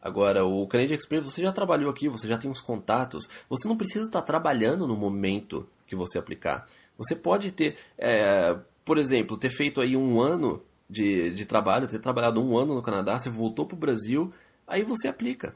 Agora, 0.00 0.44
o 0.44 0.66
Canadian 0.66 0.96
Experience, 0.96 1.32
você 1.32 1.42
já 1.42 1.52
trabalhou 1.52 1.90
aqui, 1.90 2.08
você 2.08 2.28
já 2.28 2.38
tem 2.38 2.50
uns 2.50 2.60
contatos, 2.60 3.28
você 3.48 3.66
não 3.66 3.76
precisa 3.76 4.06
estar 4.06 4.22
trabalhando 4.22 4.86
no 4.86 4.96
momento 4.96 5.68
que 5.86 5.96
você 5.96 6.18
aplicar. 6.18 6.66
Você 6.96 7.16
pode 7.16 7.50
ter, 7.50 7.76
é, 7.98 8.56
por 8.84 8.98
exemplo, 8.98 9.36
ter 9.36 9.50
feito 9.50 9.80
aí 9.80 9.96
um 9.96 10.20
ano 10.20 10.62
de, 10.88 11.30
de 11.30 11.44
trabalho, 11.44 11.88
ter 11.88 11.98
trabalhado 11.98 12.42
um 12.42 12.56
ano 12.56 12.74
no 12.74 12.82
Canadá, 12.82 13.18
você 13.18 13.28
voltou 13.28 13.66
para 13.66 13.74
o 13.74 13.78
Brasil, 13.78 14.32
aí 14.66 14.82
você 14.82 15.08
aplica. 15.08 15.54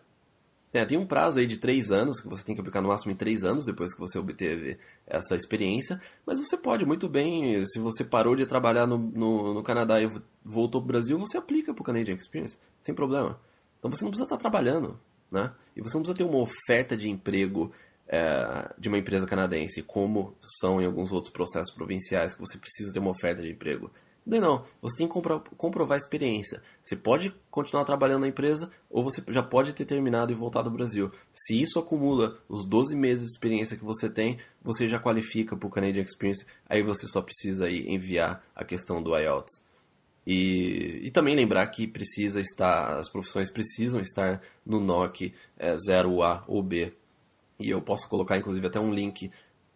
É, 0.72 0.84
tem 0.84 0.96
um 0.96 1.06
prazo 1.06 1.40
aí 1.40 1.46
de 1.46 1.56
três 1.56 1.90
anos, 1.90 2.20
que 2.20 2.28
você 2.28 2.44
tem 2.44 2.54
que 2.54 2.60
aplicar 2.60 2.80
no 2.80 2.88
máximo 2.88 3.10
em 3.10 3.16
três 3.16 3.42
anos 3.42 3.66
depois 3.66 3.92
que 3.92 4.00
você 4.00 4.18
obteve 4.18 4.78
essa 5.04 5.34
experiência, 5.34 6.00
mas 6.24 6.38
você 6.38 6.56
pode 6.56 6.86
muito 6.86 7.08
bem, 7.08 7.64
se 7.66 7.80
você 7.80 8.04
parou 8.04 8.36
de 8.36 8.46
trabalhar 8.46 8.86
no, 8.86 8.96
no, 8.96 9.54
no 9.54 9.62
Canadá 9.64 10.00
e 10.00 10.08
voltou 10.44 10.80
para 10.80 10.86
o 10.86 10.88
Brasil, 10.88 11.18
você 11.18 11.36
aplica 11.36 11.74
para 11.74 11.82
o 11.82 11.84
Canadian 11.84 12.14
Experience, 12.14 12.56
sem 12.82 12.94
problema. 12.94 13.38
Então 13.80 13.90
você 13.90 14.04
não 14.04 14.10
precisa 14.10 14.26
estar 14.26 14.36
trabalhando, 14.36 15.00
né? 15.32 15.52
E 15.74 15.80
você 15.80 15.96
não 15.96 16.02
precisa 16.02 16.16
ter 16.16 16.24
uma 16.24 16.38
oferta 16.38 16.96
de 16.96 17.10
emprego 17.10 17.72
é, 18.06 18.72
de 18.78 18.88
uma 18.88 18.98
empresa 18.98 19.26
canadense, 19.26 19.82
como 19.82 20.36
são 20.60 20.80
em 20.80 20.84
alguns 20.84 21.10
outros 21.12 21.32
processos 21.32 21.74
provinciais 21.74 22.34
que 22.34 22.40
você 22.40 22.58
precisa 22.58 22.92
ter 22.92 22.98
uma 22.98 23.10
oferta 23.10 23.42
de 23.42 23.50
emprego. 23.50 23.90
Daí 24.26 24.40
não, 24.40 24.64
você 24.82 24.98
tem 24.98 25.08
que 25.08 25.14
comprovar 25.56 25.94
a 25.94 25.98
experiência. 25.98 26.62
Você 26.84 26.94
pode 26.94 27.34
continuar 27.50 27.84
trabalhando 27.84 28.22
na 28.22 28.28
empresa 28.28 28.70
ou 28.90 29.02
você 29.02 29.22
já 29.30 29.42
pode 29.42 29.72
ter 29.72 29.84
terminado 29.84 30.30
e 30.30 30.34
voltado 30.34 30.68
ao 30.68 30.74
Brasil. 30.74 31.10
Se 31.32 31.60
isso 31.60 31.78
acumula 31.78 32.38
os 32.48 32.66
12 32.66 32.94
meses 32.94 33.24
de 33.24 33.32
experiência 33.32 33.76
que 33.76 33.84
você 33.84 34.10
tem, 34.10 34.38
você 34.62 34.88
já 34.88 34.98
qualifica 34.98 35.56
para 35.56 35.66
o 35.66 35.70
Canadian 35.70 36.02
Experience, 36.02 36.44
aí 36.68 36.82
você 36.82 37.08
só 37.08 37.22
precisa 37.22 37.64
aí 37.64 37.88
enviar 37.88 38.44
a 38.54 38.62
questão 38.62 39.02
do 39.02 39.16
IELTS. 39.16 39.64
E, 40.32 41.00
e 41.02 41.10
também 41.10 41.34
lembrar 41.34 41.66
que 41.66 41.88
precisa 41.88 42.40
estar, 42.40 42.96
as 42.96 43.08
profissões 43.08 43.50
precisam 43.50 44.00
estar 44.00 44.40
no 44.64 44.78
NOC 44.78 45.34
é, 45.58 45.74
0A 45.74 46.44
ou 46.46 46.62
B. 46.62 46.92
E 47.58 47.68
eu 47.68 47.82
posso 47.82 48.08
colocar 48.08 48.38
inclusive 48.38 48.64
até 48.64 48.78
um 48.78 48.94
link 48.94 49.28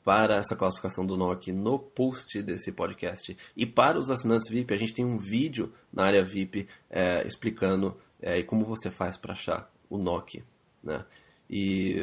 para 0.04 0.36
essa 0.36 0.54
classificação 0.54 1.04
do 1.04 1.16
NOC 1.16 1.48
no 1.48 1.76
post 1.76 2.40
desse 2.40 2.70
podcast. 2.70 3.36
E 3.56 3.66
para 3.66 3.98
os 3.98 4.10
assinantes 4.10 4.48
VIP, 4.48 4.72
a 4.72 4.76
gente 4.76 4.94
tem 4.94 5.04
um 5.04 5.18
vídeo 5.18 5.72
na 5.92 6.04
área 6.04 6.22
VIP 6.22 6.68
é, 6.88 7.26
explicando 7.26 7.96
é, 8.22 8.40
como 8.44 8.64
você 8.64 8.92
faz 8.92 9.16
para 9.16 9.32
achar 9.32 9.68
o 9.90 9.98
NOC. 9.98 10.44
Né? 10.84 11.04
E, 11.50 11.96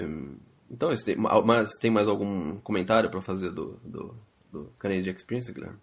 então, 0.69 0.93
tem, 0.97 1.15
mas 1.15 1.71
tem 1.79 1.89
mais 1.89 2.09
algum 2.09 2.57
comentário 2.57 3.09
para 3.09 3.21
fazer 3.21 3.51
do, 3.51 3.79
do, 3.85 4.13
do 4.51 4.65
Canadian 4.77 5.13
Experience, 5.13 5.53
Guilherme? 5.53 5.79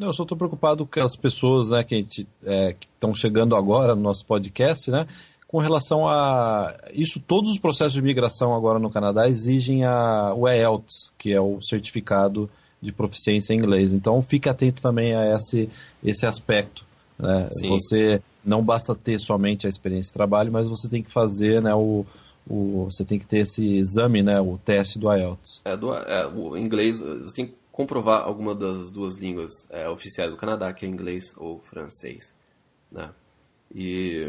Não, 0.00 0.08
eu 0.08 0.14
só 0.14 0.22
estou 0.22 0.36
preocupado 0.36 0.86
com 0.86 1.00
as 1.00 1.14
pessoas 1.14 1.68
né, 1.68 1.84
que 1.84 2.06
é, 2.46 2.74
estão 2.94 3.14
chegando 3.14 3.54
agora 3.54 3.94
no 3.94 4.00
nosso 4.00 4.24
podcast, 4.24 4.90
né? 4.90 5.06
com 5.46 5.58
relação 5.58 6.08
a 6.08 6.74
isso, 6.92 7.18
todos 7.18 7.50
os 7.50 7.58
processos 7.58 7.92
de 7.94 7.98
imigração 7.98 8.54
agora 8.54 8.78
no 8.78 8.88
Canadá 8.88 9.28
exigem 9.28 9.84
a, 9.84 10.32
o 10.32 10.48
IELTS, 10.48 11.12
que 11.18 11.32
é 11.32 11.40
o 11.40 11.60
certificado 11.60 12.48
de 12.80 12.92
proficiência 12.92 13.52
em 13.52 13.58
inglês. 13.58 13.92
Então 13.92 14.22
fique 14.22 14.48
atento 14.48 14.80
também 14.80 15.12
a 15.14 15.34
esse, 15.34 15.68
esse 16.04 16.24
aspecto. 16.24 16.84
Né? 17.18 17.48
Você 17.68 18.22
não 18.44 18.62
basta 18.62 18.94
ter 18.94 19.18
somente 19.18 19.66
a 19.66 19.68
experiência 19.68 20.10
de 20.10 20.14
trabalho, 20.14 20.52
mas 20.52 20.68
você 20.68 20.88
tem 20.88 21.02
que 21.02 21.10
fazer 21.10 21.60
né, 21.60 21.74
o, 21.74 22.06
o, 22.48 22.84
você 22.84 23.04
tem 23.04 23.18
que 23.18 23.26
ter 23.26 23.38
esse 23.38 23.76
exame, 23.76 24.22
né, 24.22 24.40
o 24.40 24.56
teste 24.56 25.00
do 25.00 25.12
IELTS. 25.12 25.62
É, 25.64 25.76
do, 25.76 25.92
é, 25.92 26.26
o 26.28 26.56
inglês, 26.56 27.00
você 27.00 27.34
tem 27.34 27.46
que 27.48 27.54
comprovar 27.80 28.22
alguma 28.22 28.54
das 28.54 28.90
duas 28.90 29.16
línguas 29.16 29.50
é, 29.70 29.88
oficiais 29.88 30.30
do 30.30 30.36
Canadá, 30.36 30.70
que 30.70 30.84
é 30.84 30.88
inglês 30.88 31.32
ou 31.38 31.60
francês. 31.60 32.36
Né? 32.92 33.10
E 33.74 34.26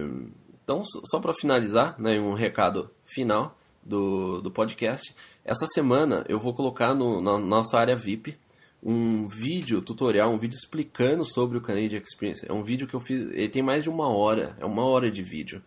então, 0.63 0.83
só 0.85 1.19
para 1.19 1.33
finalizar, 1.33 1.99
né, 1.99 2.17
um 2.17 2.33
recado 2.33 2.89
final 3.05 3.57
do, 3.83 4.41
do 4.41 4.49
podcast. 4.49 5.13
Essa 5.43 5.67
semana 5.67 6.23
eu 6.29 6.39
vou 6.39 6.53
colocar 6.53 6.93
no, 6.93 7.19
na 7.19 7.37
nossa 7.37 7.77
área 7.77 7.95
VIP 7.95 8.37
um 8.81 9.27
vídeo 9.27 9.81
tutorial, 9.81 10.31
um 10.31 10.37
vídeo 10.37 10.55
explicando 10.55 11.25
sobre 11.25 11.57
o 11.57 11.61
Canadian 11.61 11.99
Experience. 11.99 12.45
É 12.47 12.53
um 12.53 12.63
vídeo 12.63 12.87
que 12.87 12.93
eu 12.93 13.01
fiz, 13.01 13.29
ele 13.31 13.49
tem 13.49 13.61
mais 13.61 13.83
de 13.83 13.89
uma 13.89 14.07
hora, 14.07 14.55
é 14.61 14.65
uma 14.65 14.85
hora 14.85 15.11
de 15.11 15.21
vídeo. 15.21 15.61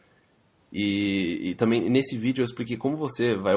E, 0.73 1.51
e 1.51 1.55
também 1.55 1.91
nesse 1.91 2.17
vídeo 2.17 2.41
eu 2.41 2.47
expliquei 2.47 2.79
como 2.79 2.97
você 2.97 3.37
vai 3.37 3.55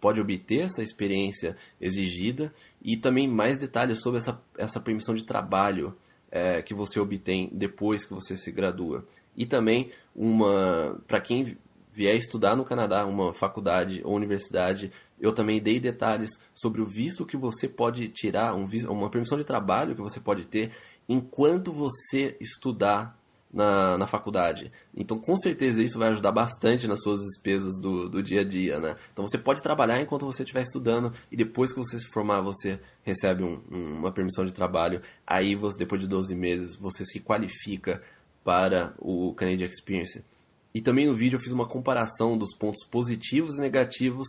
pode 0.00 0.20
obter 0.20 0.62
essa 0.62 0.82
experiência 0.82 1.56
exigida 1.80 2.52
e 2.82 2.96
também 2.96 3.28
mais 3.28 3.58
detalhes 3.58 4.00
sobre 4.00 4.18
essa, 4.18 4.42
essa 4.56 4.80
permissão 4.80 5.14
de 5.14 5.24
trabalho 5.24 5.94
é, 6.30 6.62
que 6.62 6.72
você 6.72 6.98
obtém 6.98 7.50
depois 7.52 8.04
que 8.04 8.14
você 8.14 8.36
se 8.36 8.50
gradua. 8.50 9.04
E 9.36 9.46
também 9.46 9.90
uma 10.14 11.00
para 11.06 11.20
quem 11.20 11.56
vier 11.92 12.16
estudar 12.16 12.56
no 12.56 12.64
Canadá, 12.64 13.04
uma 13.04 13.34
faculdade 13.34 14.00
ou 14.04 14.14
universidade, 14.14 14.92
eu 15.20 15.32
também 15.32 15.60
dei 15.60 15.78
detalhes 15.78 16.30
sobre 16.54 16.80
o 16.80 16.86
visto 16.86 17.26
que 17.26 17.36
você 17.36 17.68
pode 17.68 18.08
tirar, 18.08 18.54
um, 18.54 18.64
uma 18.88 19.10
permissão 19.10 19.36
de 19.36 19.44
trabalho 19.44 19.94
que 19.94 20.00
você 20.00 20.20
pode 20.20 20.46
ter 20.46 20.72
enquanto 21.08 21.72
você 21.72 22.36
estudar 22.40 23.19
na, 23.52 23.98
na 23.98 24.06
faculdade. 24.06 24.70
Então, 24.94 25.18
com 25.18 25.36
certeza, 25.36 25.82
isso 25.82 25.98
vai 25.98 26.08
ajudar 26.10 26.32
bastante 26.32 26.86
nas 26.86 27.02
suas 27.02 27.20
despesas 27.20 27.78
do, 27.78 28.08
do 28.08 28.22
dia 28.22 28.42
a 28.42 28.44
dia, 28.44 28.78
né? 28.78 28.96
Então, 29.12 29.26
você 29.26 29.38
pode 29.38 29.62
trabalhar 29.62 30.00
enquanto 30.00 30.24
você 30.24 30.42
estiver 30.42 30.62
estudando 30.62 31.12
e 31.30 31.36
depois 31.36 31.72
que 31.72 31.78
você 31.78 31.98
se 31.98 32.08
formar, 32.08 32.40
você 32.40 32.80
recebe 33.02 33.42
um, 33.42 33.60
um, 33.70 33.98
uma 33.98 34.12
permissão 34.12 34.44
de 34.44 34.52
trabalho. 34.52 35.02
Aí, 35.26 35.54
você, 35.54 35.78
depois 35.78 36.00
de 36.00 36.08
12 36.08 36.34
meses, 36.34 36.76
você 36.76 37.04
se 37.04 37.20
qualifica 37.20 38.02
para 38.44 38.94
o 38.98 39.34
Canadian 39.34 39.66
Experience. 39.66 40.24
E 40.72 40.80
também 40.80 41.06
no 41.06 41.14
vídeo 41.14 41.36
eu 41.36 41.40
fiz 41.40 41.50
uma 41.50 41.66
comparação 41.66 42.38
dos 42.38 42.54
pontos 42.54 42.86
positivos 42.86 43.56
e 43.56 43.60
negativos 43.60 44.28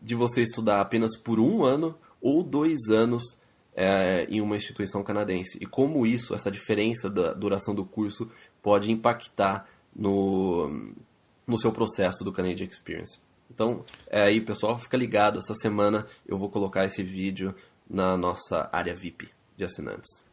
de 0.00 0.14
você 0.14 0.42
estudar 0.42 0.80
apenas 0.80 1.16
por 1.16 1.38
um 1.38 1.62
ano 1.62 1.94
ou 2.20 2.42
dois 2.42 2.88
anos 2.88 3.22
é, 3.76 4.26
em 4.30 4.40
uma 4.40 4.56
instituição 4.56 5.02
canadense. 5.02 5.58
E 5.60 5.66
como 5.66 6.06
isso, 6.06 6.34
essa 6.34 6.50
diferença 6.50 7.10
da 7.10 7.32
duração 7.32 7.74
do 7.74 7.84
curso, 7.84 8.30
pode 8.64 8.90
impactar 8.90 9.68
no, 9.94 10.94
no 11.46 11.58
seu 11.58 11.70
processo 11.70 12.24
do 12.24 12.32
Canadian 12.32 12.66
Experience. 12.66 13.20
Então, 13.50 13.84
é 14.08 14.22
aí, 14.22 14.40
pessoal, 14.40 14.78
fica 14.78 14.96
ligado. 14.96 15.38
Essa 15.38 15.54
semana 15.54 16.06
eu 16.26 16.38
vou 16.38 16.48
colocar 16.48 16.86
esse 16.86 17.02
vídeo 17.02 17.54
na 17.88 18.16
nossa 18.16 18.70
área 18.72 18.94
VIP 18.94 19.28
de 19.56 19.64
assinantes. 19.64 20.24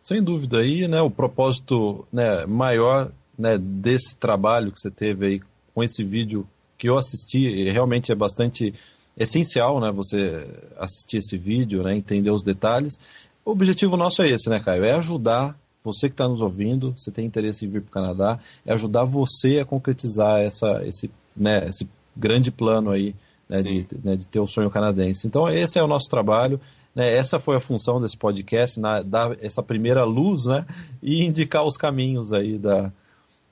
Sem 0.00 0.22
dúvida. 0.22 0.58
Aí, 0.58 0.86
né, 0.86 1.00
o 1.02 1.10
propósito 1.10 2.06
né, 2.12 2.46
maior 2.46 3.10
né, 3.36 3.58
desse 3.58 4.16
trabalho 4.16 4.70
que 4.70 4.78
você 4.78 4.90
teve 4.90 5.26
aí 5.26 5.40
com 5.74 5.82
esse 5.82 6.04
vídeo 6.04 6.46
que 6.78 6.88
eu 6.88 6.96
assisti, 6.96 7.68
realmente 7.70 8.12
é 8.12 8.14
bastante 8.14 8.72
essencial, 9.16 9.80
né, 9.80 9.90
você 9.90 10.46
assistir 10.78 11.18
esse 11.18 11.36
vídeo, 11.36 11.82
né, 11.82 11.96
entender 11.96 12.30
os 12.30 12.44
detalhes. 12.44 13.00
O 13.44 13.50
objetivo 13.50 13.96
nosso 13.96 14.22
é 14.22 14.28
esse, 14.28 14.48
né, 14.48 14.60
Caio? 14.60 14.84
É 14.84 14.92
ajudar 14.92 15.58
você 15.84 16.08
que 16.08 16.14
está 16.14 16.26
nos 16.26 16.40
ouvindo, 16.40 16.94
você 16.96 17.10
tem 17.12 17.26
interesse 17.26 17.66
em 17.66 17.68
vir 17.68 17.82
para 17.82 17.90
o 17.90 17.92
Canadá, 17.92 18.40
é 18.64 18.72
ajudar 18.72 19.04
você 19.04 19.58
a 19.58 19.66
concretizar 19.66 20.40
essa, 20.40 20.82
esse, 20.86 21.10
né, 21.36 21.66
esse 21.68 21.86
grande 22.16 22.50
plano 22.50 22.90
aí 22.90 23.14
né, 23.46 23.62
de, 23.62 23.86
né, 24.02 24.16
de 24.16 24.26
ter 24.26 24.40
o 24.40 24.46
sonho 24.46 24.70
canadense. 24.70 25.26
Então, 25.26 25.48
esse 25.50 25.78
é 25.78 25.82
o 25.82 25.86
nosso 25.86 26.08
trabalho. 26.08 26.58
Né, 26.94 27.14
essa 27.14 27.38
foi 27.38 27.56
a 27.56 27.60
função 27.60 28.00
desse 28.00 28.16
podcast, 28.16 28.80
na, 28.80 29.02
dar 29.02 29.36
essa 29.44 29.62
primeira 29.62 30.04
luz 30.04 30.46
né, 30.46 30.64
e 31.02 31.22
indicar 31.22 31.64
os 31.64 31.76
caminhos 31.76 32.32
aí 32.32 32.56
da, 32.56 32.90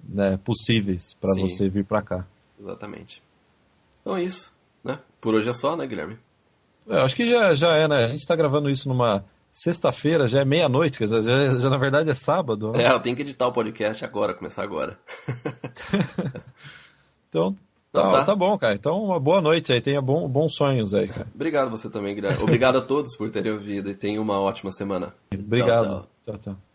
né, 0.03 0.39
possíveis 0.43 1.15
para 1.21 1.35
você 1.35 1.69
vir 1.69 1.85
para 1.85 2.01
cá. 2.01 2.27
Exatamente. 2.59 3.23
Então 4.01 4.17
é 4.17 4.23
isso. 4.23 4.53
Né? 4.83 4.99
Por 5.21 5.35
hoje 5.35 5.51
é 5.51 5.55
só, 5.55 5.77
né, 5.77 5.87
Guilherme? 5.87 6.17
É, 6.89 6.97
acho 7.01 7.15
que 7.15 7.31
já, 7.31 7.55
já 7.55 7.77
é, 7.77 7.87
né? 7.87 8.05
A 8.05 8.09
gente 8.09 8.21
está 8.21 8.35
gravando 8.35 8.69
isso 8.71 8.89
numa 8.89 9.25
sexta-feira, 9.53 10.27
já 10.27 10.41
é 10.41 10.45
meia-noite, 10.45 10.99
quer 10.99 11.05
dizer, 11.05 11.23
já, 11.23 11.59
já, 11.61 11.71
na 11.71 11.77
verdade 11.77 12.11
é 12.11 12.15
sábado. 12.15 12.73
Né? 12.73 12.85
É, 12.85 12.91
eu 12.91 12.99
tenho 13.01 13.15
que 13.15 13.23
editar 13.23 13.47
o 13.47 13.53
podcast 13.53 14.05
agora, 14.05 14.35
começar 14.35 14.65
agora. 14.65 14.99
então, 17.29 17.55
Tá, 17.93 18.11
tá. 18.11 18.25
tá, 18.25 18.35
bom, 18.35 18.57
cara. 18.57 18.75
Então, 18.75 19.05
uma 19.05 19.21
boa 19.21 19.43
noite 19.43 19.71
aí. 19.71 19.79
Tenha 19.79 20.01
bom, 20.01 20.27
bons 20.27 20.55
sonhos 20.55 20.95
aí, 20.95 21.09
cara. 21.09 21.27
Obrigado 21.35 21.71
você 21.71 21.91
também, 21.91 22.15
Guilherme. 22.15 22.43
Obrigado 22.43 22.79
a 22.79 22.81
todos 22.81 23.15
por 23.15 23.31
terem 23.31 23.53
ouvido 23.53 23.91
e 23.91 23.95
tenha 23.95 24.19
uma 24.21 24.41
ótima 24.41 24.73
semana. 24.73 25.15
Obrigado. 25.31 26.09
tchau. 26.25 26.37
tchau. 26.37 26.39
tchau. 26.39 26.72